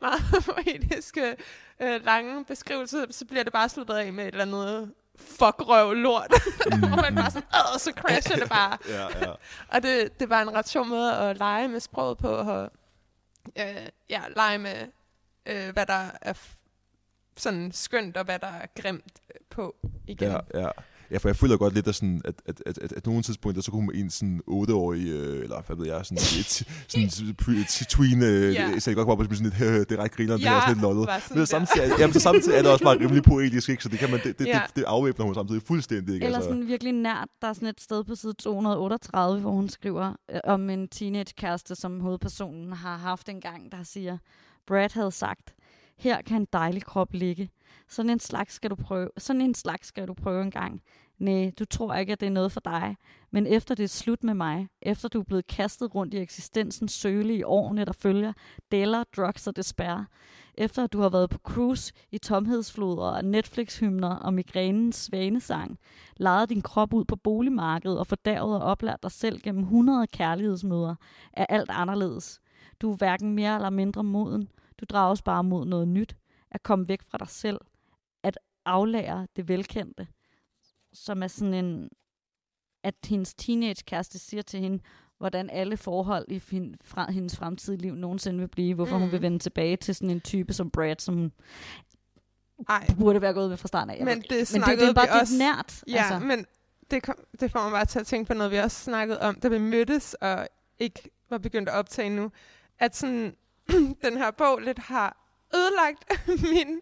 [0.02, 1.36] meget poetiske
[1.81, 5.94] øh, lange beskrivelser, så bliver det bare sluttet af med et eller andet fuck røv
[5.94, 6.34] lort.
[6.72, 8.78] Mm, Hvor man bare sådan, Åh, så crasher det bare.
[8.90, 9.34] Ja, ja.
[9.74, 12.72] Og det, det var en ret sjov måde at lege med sproget på, og
[13.60, 14.88] øh, ja, lege med,
[15.46, 16.34] øh, hvad der er
[17.38, 19.76] sådan skønt, og hvad der er grimt øh, på
[20.08, 20.32] igen.
[20.32, 20.70] Ja, ja.
[21.11, 23.61] Ja, for jeg føler godt lidt, at, sådan, at, at, at, at, at nogle tidspunkter,
[23.61, 26.45] så kunne en sådan 8-årig, øh, eller hvad ved jeg, sådan et,
[26.91, 28.69] sådan et tween, øh, Ja.
[28.69, 28.80] ja.
[28.80, 30.68] så jeg godt bare på sådan lidt, øh, det er ret griner, det er også
[30.69, 31.07] lidt lollet.
[31.07, 33.84] var sådan Men samtidig, jamen, så samtidig er det også bare rimelig poetisk, ikke?
[33.84, 34.61] så det, kan man, det, det, Ja.
[34.68, 36.14] det, det afvæbner hun samtidig fuldstændig.
[36.14, 36.26] Ikke?
[36.26, 36.49] Eller altså.
[36.49, 40.40] sådan virkelig nært, der er sådan et sted på side 238, hvor hun skriver øh,
[40.44, 44.18] om en teenage-kæreste, som hovedpersonen har haft en gang, der siger,
[44.68, 45.53] Brad havde sagt,
[45.98, 47.49] her kan en dejlig krop ligge.
[47.88, 50.82] Sådan en slags skal du prøve, sådan en slags skal du prøve en gang.
[51.20, 52.96] Nej, du tror ikke, at det er noget for dig.
[53.32, 56.91] Men efter det er slut med mig, efter du er blevet kastet rundt i eksistensens
[56.91, 58.34] søle i årene, der følger,
[58.72, 60.06] deller, drugs og despair,
[60.56, 65.80] efter at du har været på cruise i tomhedsfloder og Netflix-hymner og migrænens svanesang,
[66.18, 70.96] lejet din krop ud på boligmarkedet og fordærvet og oplært dig selv gennem 100 kærlighedsmøder,
[71.34, 72.40] er alt anderledes.
[72.82, 74.50] Du er hverken mere eller mindre moden.
[74.80, 76.16] Du drages bare mod noget nyt.
[76.52, 77.60] At komme væk fra dig selv.
[78.24, 80.08] At aflære det velkendte.
[80.94, 81.90] Som er sådan en...
[82.84, 84.80] At hendes teenage-kæreste siger til hende,
[85.18, 88.74] hvordan alle forhold i fin, fra, hendes fremtidige liv nogensinde vil blive.
[88.74, 89.02] Hvorfor mm.
[89.02, 91.32] hun vil vende tilbage til sådan en type som Brad, som hun
[92.70, 93.98] Ej, burde være gået med fra starten af.
[93.98, 95.38] Jeg men det men det, det er bare det også...
[95.38, 95.84] nært.
[95.88, 96.28] Ja, altså.
[96.28, 96.46] men
[96.92, 99.36] det, kom, det får mig bare til at tænke på noget, vi også snakkede om,
[99.36, 100.48] da vi mødtes og
[100.80, 102.32] ikke var begyndt at optage nu.
[102.80, 103.36] At sådan,
[104.06, 106.06] den her bog lidt har ødelagt
[106.54, 106.82] min,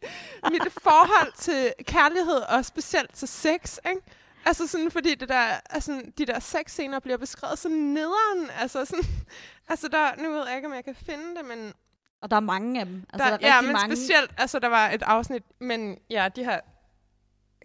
[0.52, 4.02] mit forhold til kærlighed, og specielt til sex, ikke?
[4.46, 8.50] Altså sådan, fordi det der, altså, de der sexscener bliver beskrevet så nederen.
[8.60, 9.06] Altså, sådan,
[9.70, 11.74] altså der, nu ved jeg ikke, om jeg kan finde det, men
[12.22, 13.06] Og der er mange af dem.
[13.14, 13.96] Altså, der, der, er ja, men mange.
[13.96, 16.60] specielt, altså der var et afsnit, men ja, de her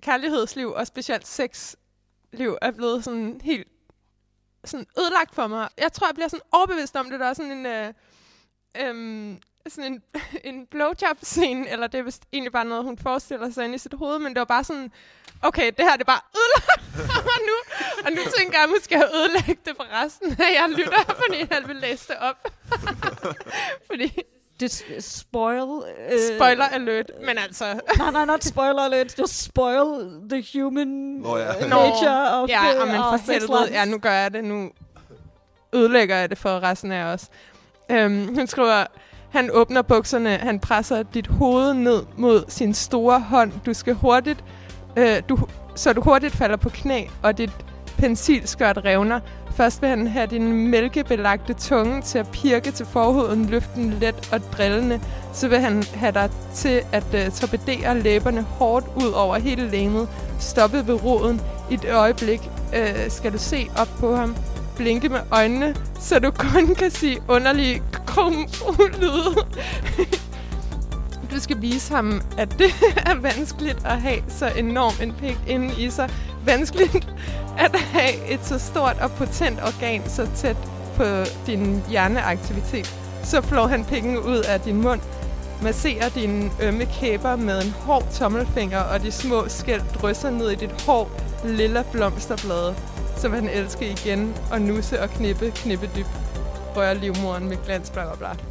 [0.03, 3.69] kærlighedsliv og specielt sexliv er blevet sådan helt
[4.65, 5.69] sådan ødelagt for mig.
[5.79, 7.21] Jeg tror, jeg bliver sådan overbevidst om det.
[7.21, 7.95] Der er sådan en, øh,
[8.77, 10.03] øhm, sådan en,
[10.55, 13.95] en blowjob-scene, eller det er vist egentlig bare noget, hun forestiller sig ind i sit
[13.95, 14.93] hoved, men det var bare sådan,
[15.43, 16.83] okay, det her det er bare ødelagt
[17.13, 17.57] for mig nu.
[18.07, 21.05] Og nu tænker jeg, at jeg måske har ødelagt det for resten af jeg lytter,
[21.27, 22.49] fordi jeg vil læse det op.
[23.87, 24.19] fordi,
[24.61, 25.83] Det er spoil...
[26.13, 27.81] Øh, spoiler alert, men altså...
[27.99, 29.11] nej, nej, not spoiler alert.
[29.17, 31.55] Det er spoil the human Nå, ja.
[31.65, 33.71] øh, Nå, nature of Ja, the, og lives.
[33.71, 34.45] ja, nu gør jeg det.
[34.45, 34.71] Nu
[35.73, 37.27] ødelægger jeg det for resten af os.
[37.91, 38.85] Øhm, hun skriver,
[39.33, 43.53] han åbner bukserne, han presser dit hoved ned mod sin store hånd.
[43.67, 44.45] Du skal hurtigt,
[44.97, 45.39] øh, du,
[45.75, 47.51] så du hurtigt falder på knæ, og dit
[47.99, 49.21] pensilskørt revner.
[49.57, 54.29] Først vil han have din mælkebelagte tunge til at pirke til forhuden, løfte den let
[54.33, 55.01] og drillende.
[55.33, 60.09] Så vil han have dig til at øh, torpedere læberne hårdt ud over hele lænet.
[60.39, 61.41] Stoppe ved roden.
[61.71, 62.41] I et øjeblik
[62.77, 64.37] øh, skal du se op på ham.
[64.77, 69.37] Blinke med øjnene, så du kun kan sige underlige krum-lyde.
[71.31, 72.75] Du skal vise ham, at det
[73.11, 76.11] er vanskeligt at have så enorm en pik inde i sig.
[76.45, 77.09] Vanskeligt
[77.59, 80.57] at have et så stort og potent organ så tæt
[80.97, 81.05] på
[81.47, 82.95] din hjerneaktivitet.
[83.25, 85.01] Så flår han pikken ud af din mund,
[85.63, 90.55] masserer dine ømme kæber med en hård tommelfinger, og de små skæld drysser ned i
[90.55, 91.11] dit hår,
[91.45, 92.75] lilla blomsterblade.
[93.23, 96.07] Så vil han elske igen og nusse og knippe, knippe dyb.
[96.77, 98.45] Røre livmoren med glans, bla bla bla.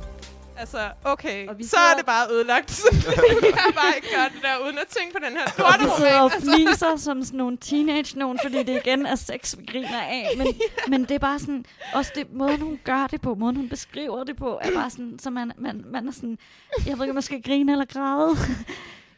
[0.57, 2.81] Altså, okay, Og vi så er det bare ødelagt.
[3.05, 5.89] Jeg kan bare ikke gøre det der, uden at tænke på den her lorte vi
[5.97, 6.41] sidder og roman.
[6.41, 10.27] fniser som sådan nogle teenage nogen, fordi det igen er sex, vi griner af.
[10.37, 10.47] Men,
[10.91, 14.23] men det er bare sådan, også det, måden hun gør det på, måden hun beskriver
[14.23, 16.37] det på, er bare sådan, så man, man, man er sådan,
[16.85, 18.35] jeg ved ikke, om man skal grine eller græde.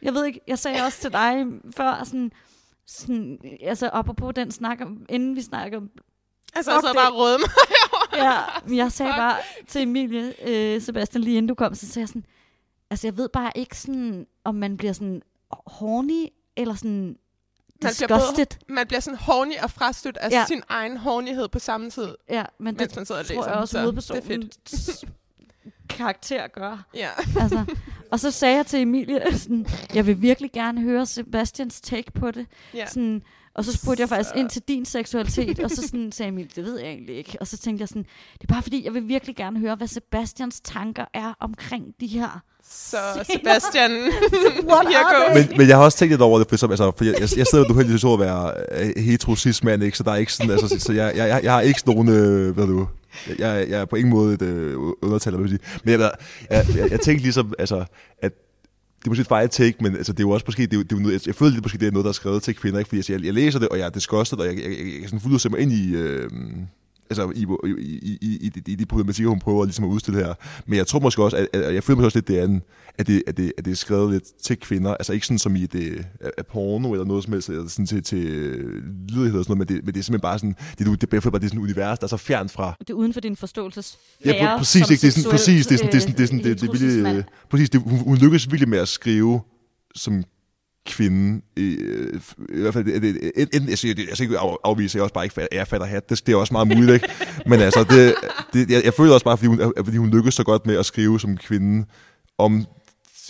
[0.02, 2.32] Jeg ved ikke, jeg sagde også til dig før, sådan,
[2.86, 5.90] sådan altså apropos den snak, om, inden vi snakker om
[6.56, 7.12] Altså, Fuck bare det.
[7.12, 7.48] og røde mig.
[8.24, 8.40] Ja,
[8.76, 9.36] jeg sagde bare
[9.68, 12.24] til Emilie, øh, Sebastian, lige inden du kom, så sagde jeg sådan,
[12.90, 17.16] altså jeg ved bare ikke sådan, om man bliver sådan horny, eller sådan
[17.82, 18.46] Man bliver både-.
[18.68, 20.44] Man bliver sådan horny og frastødt af Ja.
[20.48, 23.34] sin egen hornyhed på samme tid, Ja, men det mens man sidder og læser.
[23.42, 25.04] tror jeg også, så Det er fedt.
[25.94, 26.84] Karakter gør.
[26.94, 27.08] Ja.
[27.40, 27.64] Altså,
[28.10, 32.30] og så sagde jeg til Emilie, sådan, jeg vil virkelig gerne høre Sebastians take på
[32.30, 32.46] det.
[32.74, 32.86] ja.
[32.88, 33.22] Sådan,
[33.54, 36.64] Og så spurgte jeg faktisk ind til din seksualitet, og så sådan sagde Emil, det
[36.64, 37.36] ved jeg egentlig ikke.
[37.40, 38.02] Og så tænkte jeg sådan,
[38.32, 42.06] det er bare fordi, jeg vil virkelig gerne høre, hvad Sebastians tanker er omkring de
[42.06, 42.42] her.
[42.70, 42.96] Så
[43.32, 43.90] Sebastian,
[44.70, 45.48] What here goes.
[45.48, 47.28] Men, men jeg har også tænkt lidt over det, for, som, altså, for jeg, jeg,
[47.36, 48.52] jeg sidder jo heldigvis over at være
[48.96, 49.96] øh, hetero mand, ikke?
[49.96, 51.94] så der er ikke sådan, altså, så, så jeg, jeg, jeg, jeg har ikke sådan
[51.94, 52.86] nogen, øh, hvad du,
[53.38, 55.80] jeg, jeg, er på ingen måde et øh, undertaler, vil jeg sige.
[55.84, 56.10] Men jeg,
[56.50, 57.84] jeg, jeg, jeg tænkte ligesom, altså,
[58.22, 58.32] at
[58.98, 60.82] det er måske et fejl take, men altså, det er jo også måske, det er,
[60.82, 62.54] det er noget, jeg, jeg føler lidt måske, det er noget, der er skrevet til
[62.54, 62.88] kvinder, ikke?
[62.88, 65.00] fordi altså, jeg, jeg læser det, og jeg er disgusted, og jeg, jeg, jeg, jeg,
[65.00, 66.30] jeg sådan fuldt ud sætte mig ind i, øh,
[67.10, 70.34] altså, i, i, i, i, i, de- problematikker, hun prøver ligesom at udstille her.
[70.66, 72.62] Men jeg tror måske også, at, at jeg føler måske også lidt, det er en,
[72.98, 75.56] at det, at, det, at det er skrevet lidt til kvinder, altså ikke sådan som
[75.56, 76.04] i det
[76.38, 79.70] er porno eller noget som helst, eller sådan til, til øh, lydighed og sådan noget,
[79.70, 81.48] men det, men det er simpelthen bare sådan, det, er- det, er, bare det er
[81.48, 84.34] sådan univers, der er så fjernt fra, Det er uden for din forståelsesfære.
[84.34, 85.00] Ja, pr- præcis, ikke?
[85.00, 86.60] Det er sådan, præcis, det er sådan, det er sådan, det er sådan, øh, det,
[86.60, 87.16] det, det, heterosis-mand.
[87.16, 89.40] virkelig, øh, præcis, det, hun, hun lykkes virkelig med at skrive
[89.94, 90.24] som
[90.86, 94.96] kvinde, øh, i hvert fald, det, det, enten, jeg siger, jeg skal ikke af- afvise,
[94.96, 97.08] jeg også bare ikke fatter, jeg fatter hat, det, det er også meget muligt, ikke?
[97.50, 98.14] Men altså, det,
[98.52, 100.86] det, jeg, jeg føler også bare, fordi hun, fordi hun lykkes så godt med at
[100.86, 101.86] skrive som kvinde,
[102.38, 102.66] om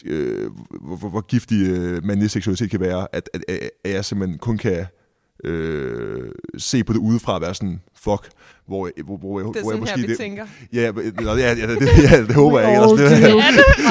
[0.05, 0.51] øh,
[0.81, 3.43] hvor, hvor, hvor giftig øh, mandlig seksualitet kan være, at, at,
[3.85, 4.87] at jeg simpelthen kun kan
[5.45, 8.29] øh, se på det udefra og være sådan, fuck,
[8.67, 10.01] hvor, jeg- hvor, hvor, jeg- Det er hvor jeg sådan her, måske...
[10.01, 10.47] vi det, tænker.
[10.73, 10.91] Ja,
[11.23, 12.83] nå, ja, ja, det, ja, det håber jeg ikke.
[12.83, 13.37] Altså, all det, do.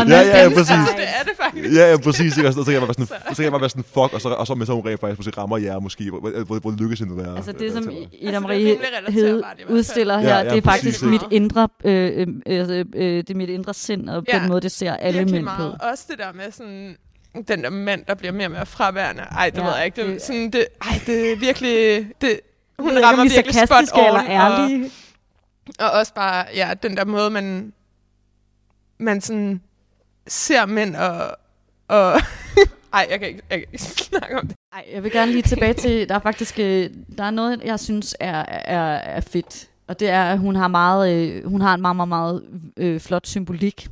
[0.02, 0.68] On Ja, ja, ja, præcis.
[0.68, 0.80] side.
[0.98, 1.76] Det er det faktisk.
[1.76, 2.38] Ja, ja, præcis.
[2.38, 2.48] Ikke?
[2.50, 4.14] Og så, så kan jeg bare være sådan, så kan jeg bare være sådan fuck,
[4.14, 6.60] og så, og så, men så hun rent faktisk måske rammer jer måske, hvor, hvor,
[6.60, 7.36] hvor det lykkes at være.
[7.36, 9.44] Altså det, som Ida det er Marie hvert fald.
[9.70, 13.50] udstiller her, Ja, ja, det er faktisk mit indre, øh, øh, øh, det er mit
[13.50, 15.58] indre sind, og Ja, den måde, det ser alle mænd på.
[15.58, 15.76] meget.
[15.92, 16.96] Også det der med sådan,
[17.48, 19.22] den der mand, der bliver mere og mere fraværende.
[19.22, 20.02] Ej, det Ja, ved jeg ikke.
[20.04, 22.08] Det, det- sådan, det, ej, det er virkelig...
[22.22, 22.40] Det,
[22.80, 24.26] hun ikke, rammer er virkelig spot sarkastiske eller on.
[24.26, 24.92] Og, ærlige.
[25.80, 27.74] og også bare, ja, den der måde, man,
[29.00, 29.62] man sådan
[30.28, 31.38] ser mænd og...
[31.88, 32.14] og
[32.94, 34.56] ej, jeg kan, ikke, jeg kan ikke snakke om det.
[34.74, 37.80] Ej, jeg vil gerne lige tilbage til, der er faktisk, øh, der er noget, jeg
[37.80, 39.68] synes er, er, er fedt.
[39.88, 42.44] Og det er, at hun har, meget, øh, hun har en meget, meget, meget
[42.78, 43.88] øh, flot symbolik.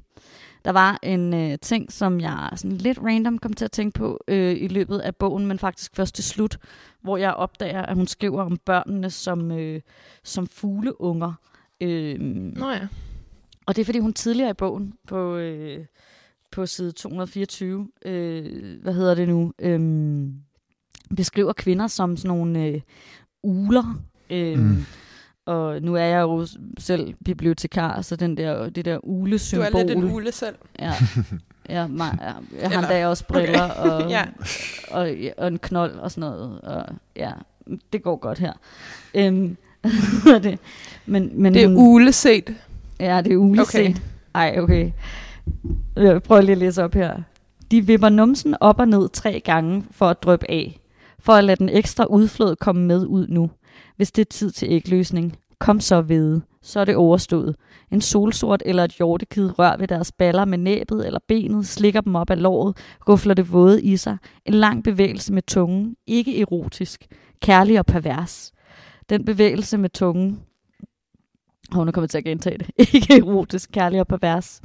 [0.65, 4.19] Der var en øh, ting, som jeg sådan lidt random kom til at tænke på
[4.27, 6.57] øh, i løbet af bogen, men faktisk først til slut,
[7.01, 9.81] hvor jeg opdager, at hun skriver om børnene som, øh,
[10.23, 11.33] som fugleunger.
[11.81, 12.87] Øh, Nå ja.
[13.65, 15.85] og det er, fordi hun tidligere i bogen på, øh,
[16.51, 19.79] på side 224, øh, hvad hedder det nu, øh,
[21.15, 22.81] beskriver kvinder som sådan nogle øh,
[23.43, 24.01] uler.
[24.29, 24.85] Øh, Mm.
[25.45, 26.47] Og nu er jeg jo
[26.79, 29.65] selv bibliotekar, så den der, det der Du ule-symbol.
[29.65, 30.55] er lidt en ule selv.
[30.79, 30.93] Ja,
[31.69, 32.17] ja, mig,
[32.61, 33.89] jeg har endda også briller okay.
[34.03, 34.23] og, Ja.
[34.91, 36.61] og, og en knold og sådan noget.
[36.61, 36.85] Og,
[37.15, 37.31] ja,
[37.93, 38.53] det går godt her.
[39.13, 39.57] Øhm,
[40.43, 40.59] det?
[41.05, 42.55] Men, men Det er hun, uleset.
[42.99, 43.75] Ja, det er uleset.
[43.81, 43.93] Okay.
[44.35, 44.91] Ej, okay.
[45.95, 47.17] Jeg prøver lige at læse op her.
[47.71, 50.79] De vipper numsen op og ned tre gange for at drøbe af.
[51.19, 53.49] For at lade den ekstra udflod komme med ud nu.
[53.95, 55.37] Hvis det er tid til ægløsning.
[55.59, 56.41] Kom så ved.
[56.61, 57.55] Så er det overstået.
[57.91, 62.15] En solsort eller et hjortekid rør ved deres baller med næbet eller benet, slikker dem
[62.15, 62.77] op af låret,
[63.09, 64.17] rufler det våde i sig.
[64.45, 65.95] En lang bevægelse med tungen.
[66.07, 67.07] Ikke erotisk.
[67.41, 68.51] Kærlig og pervers.
[69.09, 70.39] Den bevægelse med tungen
[71.71, 72.69] og hun er kommet til at gentage det.
[72.95, 74.61] Ikke erotisk, kærlig og pervers.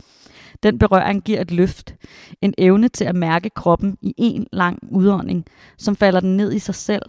[0.62, 1.94] Den berøring giver et løft.
[2.40, 5.46] En evne til at mærke kroppen i en lang udånding,
[5.78, 7.02] som falder den ned i sig selv,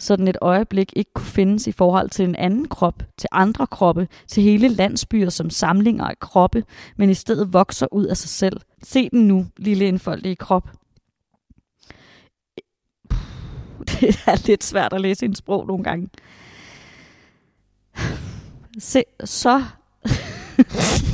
[0.00, 4.08] sådan et øjeblik ikke kunne findes i forhold til en anden krop, til andre kroppe,
[4.26, 6.64] til hele landsbyer som samlinger af kroppe,
[6.96, 8.60] men i stedet vokser ud af sig selv.
[8.82, 10.70] Se den nu, lille indfoldige krop.
[14.00, 16.08] Det er lidt svært at læse en sprog nogle gange.
[18.78, 19.64] Se, så...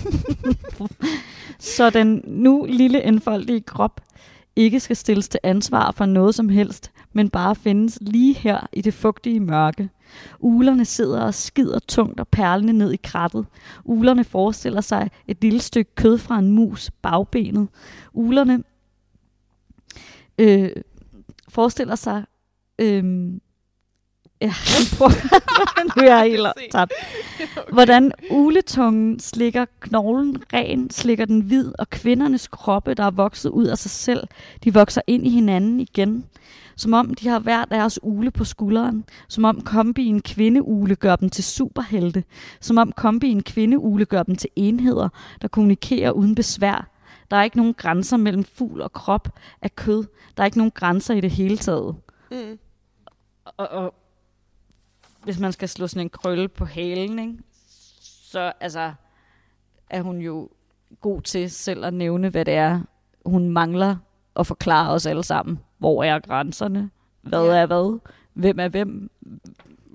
[1.76, 4.00] så den nu lille indfoldige krop
[4.56, 8.80] ikke skal stilles til ansvar for noget som helst, men bare findes lige her i
[8.80, 9.88] det fugtige mørke.
[10.38, 13.46] Ulerne sidder og skider tungt og perlende ned i krattet.
[13.84, 17.68] Ulerne forestiller sig et lille stykke kød fra en mus, bagbenet.
[18.12, 18.62] Ulerne
[20.38, 20.70] øh,
[21.48, 22.24] forestiller sig...
[22.78, 23.32] Øh,
[24.40, 24.52] ja,
[25.96, 26.92] nu er jeg helt tabt.
[27.72, 33.64] Hvordan uletungen slikker knoglen ren, slikker den hvid, og kvindernes kroppe, der er vokset ud
[33.64, 34.28] af sig selv,
[34.64, 36.24] de vokser ind i hinanden igen.
[36.78, 39.04] Som om de har hver deres ule på skulderen.
[39.28, 42.24] Som om kombien kvindeule gør dem til superhelte.
[42.60, 45.08] Som om kombien kvindeule gør dem til enheder,
[45.42, 46.88] der kommunikerer uden besvær.
[47.30, 49.28] Der er ikke nogen grænser mellem fugl og krop
[49.62, 50.04] af kød.
[50.36, 51.96] Der er ikke nogen grænser i det hele taget.
[52.30, 52.58] Mm.
[53.56, 53.94] Og, og
[55.26, 57.34] hvis man skal slå sådan en krølle på halen, ikke?
[58.00, 58.92] så altså,
[59.90, 60.48] er hun jo
[61.00, 62.80] god til selv at nævne, hvad det er,
[63.26, 63.96] hun mangler
[64.36, 65.58] at forklare os alle sammen.
[65.78, 66.90] Hvor er grænserne?
[67.22, 67.56] Hvad Ja.
[67.56, 67.98] er hvad?
[68.34, 69.10] hvem er hvem,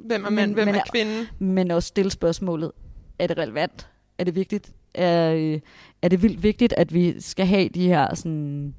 [0.05, 1.27] Hvem er mand, hvem men er kvinde?
[1.39, 2.71] men også stille spørgsmålet,
[3.19, 3.89] er det relevant?
[4.17, 4.73] Er det vigtigt?
[4.95, 5.59] Er, øh,
[6.01, 8.73] er det vildt vigtigt, at vi skal have de her sådan,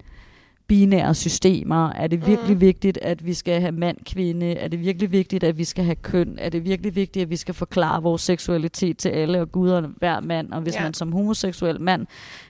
[0.68, 1.90] binære systemer?
[1.90, 2.60] Er det virkelig Mhm.
[2.60, 4.52] vigtigt, at vi skal have mand, kvinde?
[4.52, 6.36] Er det virkelig vigtigt, at vi skal have køn?
[6.39, 9.82] Er det virkelig vigtigt, at vi skal forklare vores seksualitet til alle og Gud og
[9.98, 10.52] hver mand?
[10.52, 10.82] Og hvis Ja.
[10.82, 12.06] man som homoseksuel mand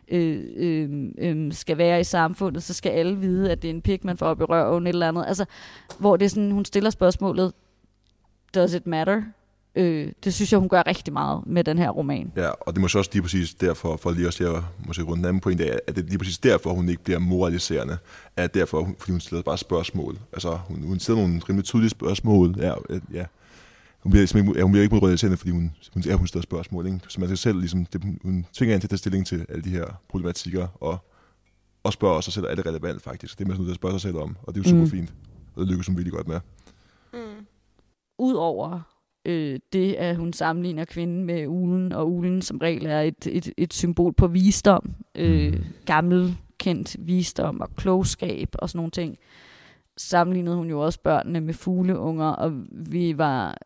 [0.09, 3.82] øh, øh, øh, skal være i samfundet, så skal alle vide, at det er en
[3.82, 5.24] pik, man får op i røven, eller andet.
[5.28, 5.44] Altså,
[5.98, 7.52] hvor det er sådan, hun stiller spørgsmålet,
[8.55, 9.22] does it matter?
[9.74, 12.32] Øh, det synes jeg, hun gør rigtig meget med den her roman.
[12.36, 14.44] Ja, og det er måske også lige præcis derfor, for lige at se
[14.86, 17.18] måske rundt den anden pointe af, at det er lige præcis derfor, hun ikke bliver
[17.18, 17.98] moraliserende.
[18.36, 20.18] At derfor, hun- fordi hun stiller bare spørgsmål.
[20.32, 22.54] Altså, hun, hun stiller nogle rimelig tydelige spørgsmål.
[22.58, 22.74] Ja,
[23.12, 23.24] ja.
[24.00, 26.42] Hun bliver, simpelthen ikke- ja, hun bliver ikke moraliserende, fordi hun, hun, ja, hun stiller
[26.42, 26.86] spørgsmål.
[26.86, 27.00] Ikke?
[27.08, 29.64] Så man skal selv, ligesom, det, hun tvinger en til at tage stilling til alle
[29.64, 30.98] de her problematikker, og,
[31.84, 33.38] og spørge sig selv, er det relevant faktisk?
[33.38, 34.70] Det er man sådan nødt til at spørge sig selv om, og det er jo
[34.70, 34.90] super Mm.
[34.90, 35.12] fint.
[35.54, 36.40] Og det lykkes hun virkelig godt med.
[37.12, 37.46] Mm.
[38.18, 38.80] Udover
[39.24, 43.52] øh, det, at hun sammenligner kvinden med ulen, og ulen som regel er et, et,
[43.56, 45.64] et symbol på visdom, øh, Mm.
[45.86, 49.16] gammel kendt visdom og klogskab og sådan nogle ting,
[49.96, 53.58] sammenlignede hun jo også børnene med fugleunger, og vi var,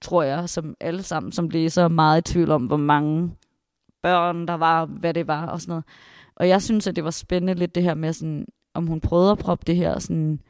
[0.00, 3.32] tror jeg, som alle sammen som læser, meget i tvivl om, hvor mange
[4.02, 5.84] børn der var, hvad det var og sådan noget.
[6.36, 9.30] Og jeg synes, at det var spændende lidt det her med, sådan, om hun prøvede
[9.30, 10.40] at proppe det her sådan,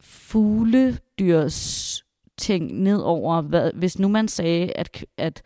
[0.00, 2.02] fugledyrs
[2.38, 5.42] ting ned over, hvad, hvis nu man sagde, at, at,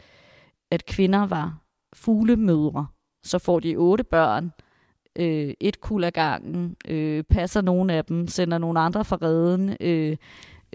[0.71, 1.59] at kvinder var
[1.95, 2.87] fuglemødre,
[3.25, 4.53] så får de otte børn,
[5.19, 9.77] øh, et kul ad gangen, øh, passer nogle af dem, sender nogle andre fra redden,
[9.81, 10.17] øh,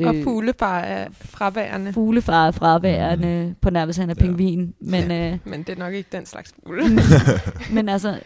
[0.04, 1.94] Og fuglefar er fraværende.
[1.94, 4.22] fuglefar er fraværende, på nærmest han er Ja.
[4.26, 6.84] pingvin, men, øh, Men det er nok ikke den slags fugle.
[7.76, 8.20] men altså,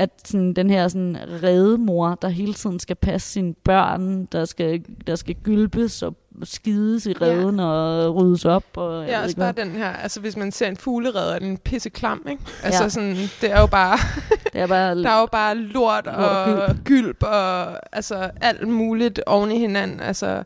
[0.00, 4.84] at sådan, den her sådan, redemor, der hele tiden skal passe sine børn, der skal,
[5.06, 7.64] der skal gylpes og skides i redden ja.
[7.64, 8.64] og ryddes op.
[8.76, 9.64] Og, Ja, også bare hvad.
[9.64, 12.42] den her, altså hvis man ser en fuglerede, er den pisse klam, ikke?
[12.62, 12.88] Altså Ja.
[12.88, 13.98] sådan, det er jo bare,
[14.52, 18.68] Det er bare der er jo bare lort Lort og og gylp og altså alt
[18.68, 20.42] muligt oven i hinanden, altså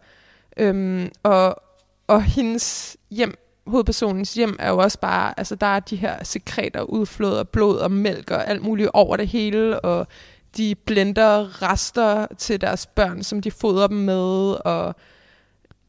[0.56, 1.56] øhm, og,
[2.06, 3.34] og hendes hjem,
[3.66, 7.76] hovedpersonens hjem er jo også bare, altså der er de her sekreter, udflod og blod
[7.76, 10.06] og mælk og alt muligt over det hele, og
[10.56, 14.94] de blender rester til deres børn, som de fodrer dem med, og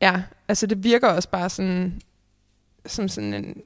[0.01, 2.01] ja, altså det virker også bare sådan,
[2.85, 3.61] som sådan en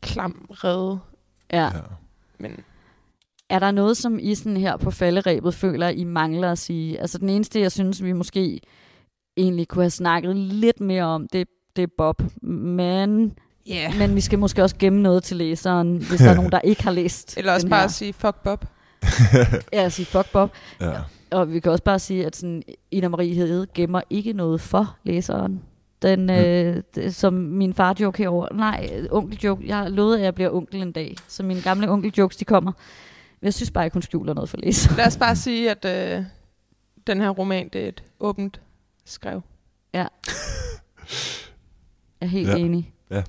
[0.00, 0.98] klam redde,
[1.52, 1.64] ja.
[1.64, 1.70] Ja.
[2.38, 2.64] men
[3.48, 7.00] Er der noget, som I sådan her på falderæbet føler, I mangler at sige?
[7.00, 8.60] Altså den eneste, jeg synes, vi måske
[9.36, 12.22] egentlig kunne have snakket lidt mere om, det, det er Bob.
[12.42, 13.32] Men,
[13.70, 13.98] yeah.
[13.98, 16.82] men vi skal måske også gemme noget til læseren, hvis der er nogen, der ikke
[16.84, 17.84] har læst Eller også bare her.
[17.84, 18.64] at sige, fuck Bob.
[19.72, 20.50] Ja, sige fuck Bob.
[20.80, 20.92] ja.
[21.30, 24.96] Og vi kan også bare sige, at sådan, Ina Marie Hede gemmer ikke noget for
[25.04, 25.62] læseren.
[26.02, 26.30] Den, Mm.
[26.30, 28.56] øh, det, som min far joke herovre.
[28.56, 29.62] Nej, onkel joke.
[29.66, 31.16] Jeg har lovet, at jeg bliver onkel en dag.
[31.28, 32.72] Så mine gamle onkel jokes, de kommer.
[33.40, 34.96] Men Jeg synes bare ikke, hun skjuler noget for læseren.
[34.96, 35.84] Lad os bare sige, at
[36.18, 36.24] øh,
[37.06, 38.60] den her roman, det er et åbent
[39.04, 39.40] skrev.
[42.24, 42.56] Jeg er helt Ja.
[42.56, 42.64] ja.
[42.64, 42.92] enig.
[43.08, 43.22] Det er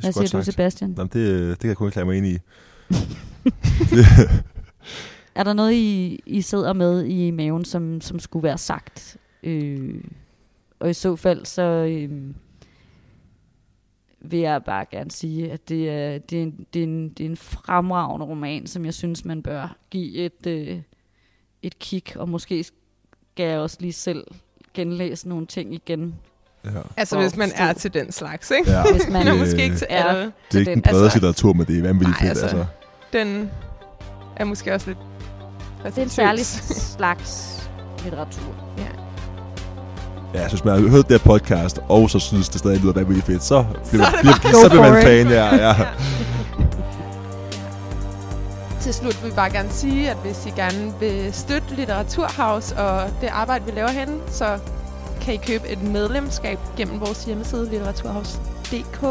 [0.00, 0.44] Hvad siger du.
[0.44, 0.94] Sebastian?
[0.98, 2.38] Jamen, det, det kan jeg kun klare mig ind i.
[5.34, 9.16] Er der noget, I, I sidder med i maven, som, som skulle være sagt?
[9.42, 10.04] Øh,
[10.78, 12.34] og i så fald, så øh,
[14.20, 17.26] vil jeg bare gerne sige, at det er, det, er en, det, er en, det
[17.26, 20.80] er en fremragende roman, som jeg synes, man bør give et, øh,
[21.62, 22.16] et kig.
[22.16, 24.24] Og måske skal jeg også lige selv
[24.74, 26.14] genlæse nogle ting igen.
[26.74, 26.80] Ja.
[26.96, 28.70] Altså hvis man er til den slags, ikke?
[28.70, 28.82] Ja.
[28.92, 30.22] Hvis man Det- måske ikke til er- alle.
[30.22, 32.28] Det er ikke den- bredeste altså- litteratur, men det er vanvittigt fedt.
[32.30, 32.64] altså- Altså.
[33.12, 33.50] Den
[34.36, 34.98] er måske også lidt
[35.86, 36.46] Det er en særlig
[36.96, 37.62] slags
[38.04, 38.42] litteratur.
[40.34, 42.92] Ja, jeg synes, man har hørt det her podcast, og så synes, det stadig lyder
[42.92, 45.44] vanvittigt fedt, så bliver, Så er bliver, bare- så bliver man fan, ja.
[45.56, 45.66] ja.
[45.68, 45.74] Ja.
[48.80, 53.02] Til slut vil vi bare gerne sige, at hvis I gerne vil støtte Litteraturhaus og
[53.20, 54.58] det arbejde, vi laver herinde, så
[55.26, 59.02] kan I købe et medlemskab gennem vores hjemmeside litteraturhaus.dk.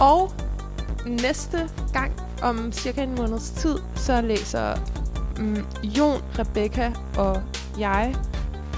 [0.00, 0.32] Og
[1.06, 2.12] næste gang
[2.42, 4.76] om cirka en måneds tid, så læser
[5.36, 7.42] mm, Jon, Rebecca og
[7.78, 8.14] jeg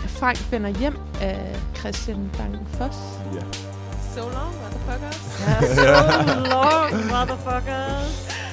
[0.06, 2.98] Frank vender hjem af Christian Bang Foss.
[3.35, 3.40] Ja.
[4.15, 5.40] So long, motherfuckers.
[5.47, 5.82] Ja, so
[6.51, 8.44] long, motherfuckers.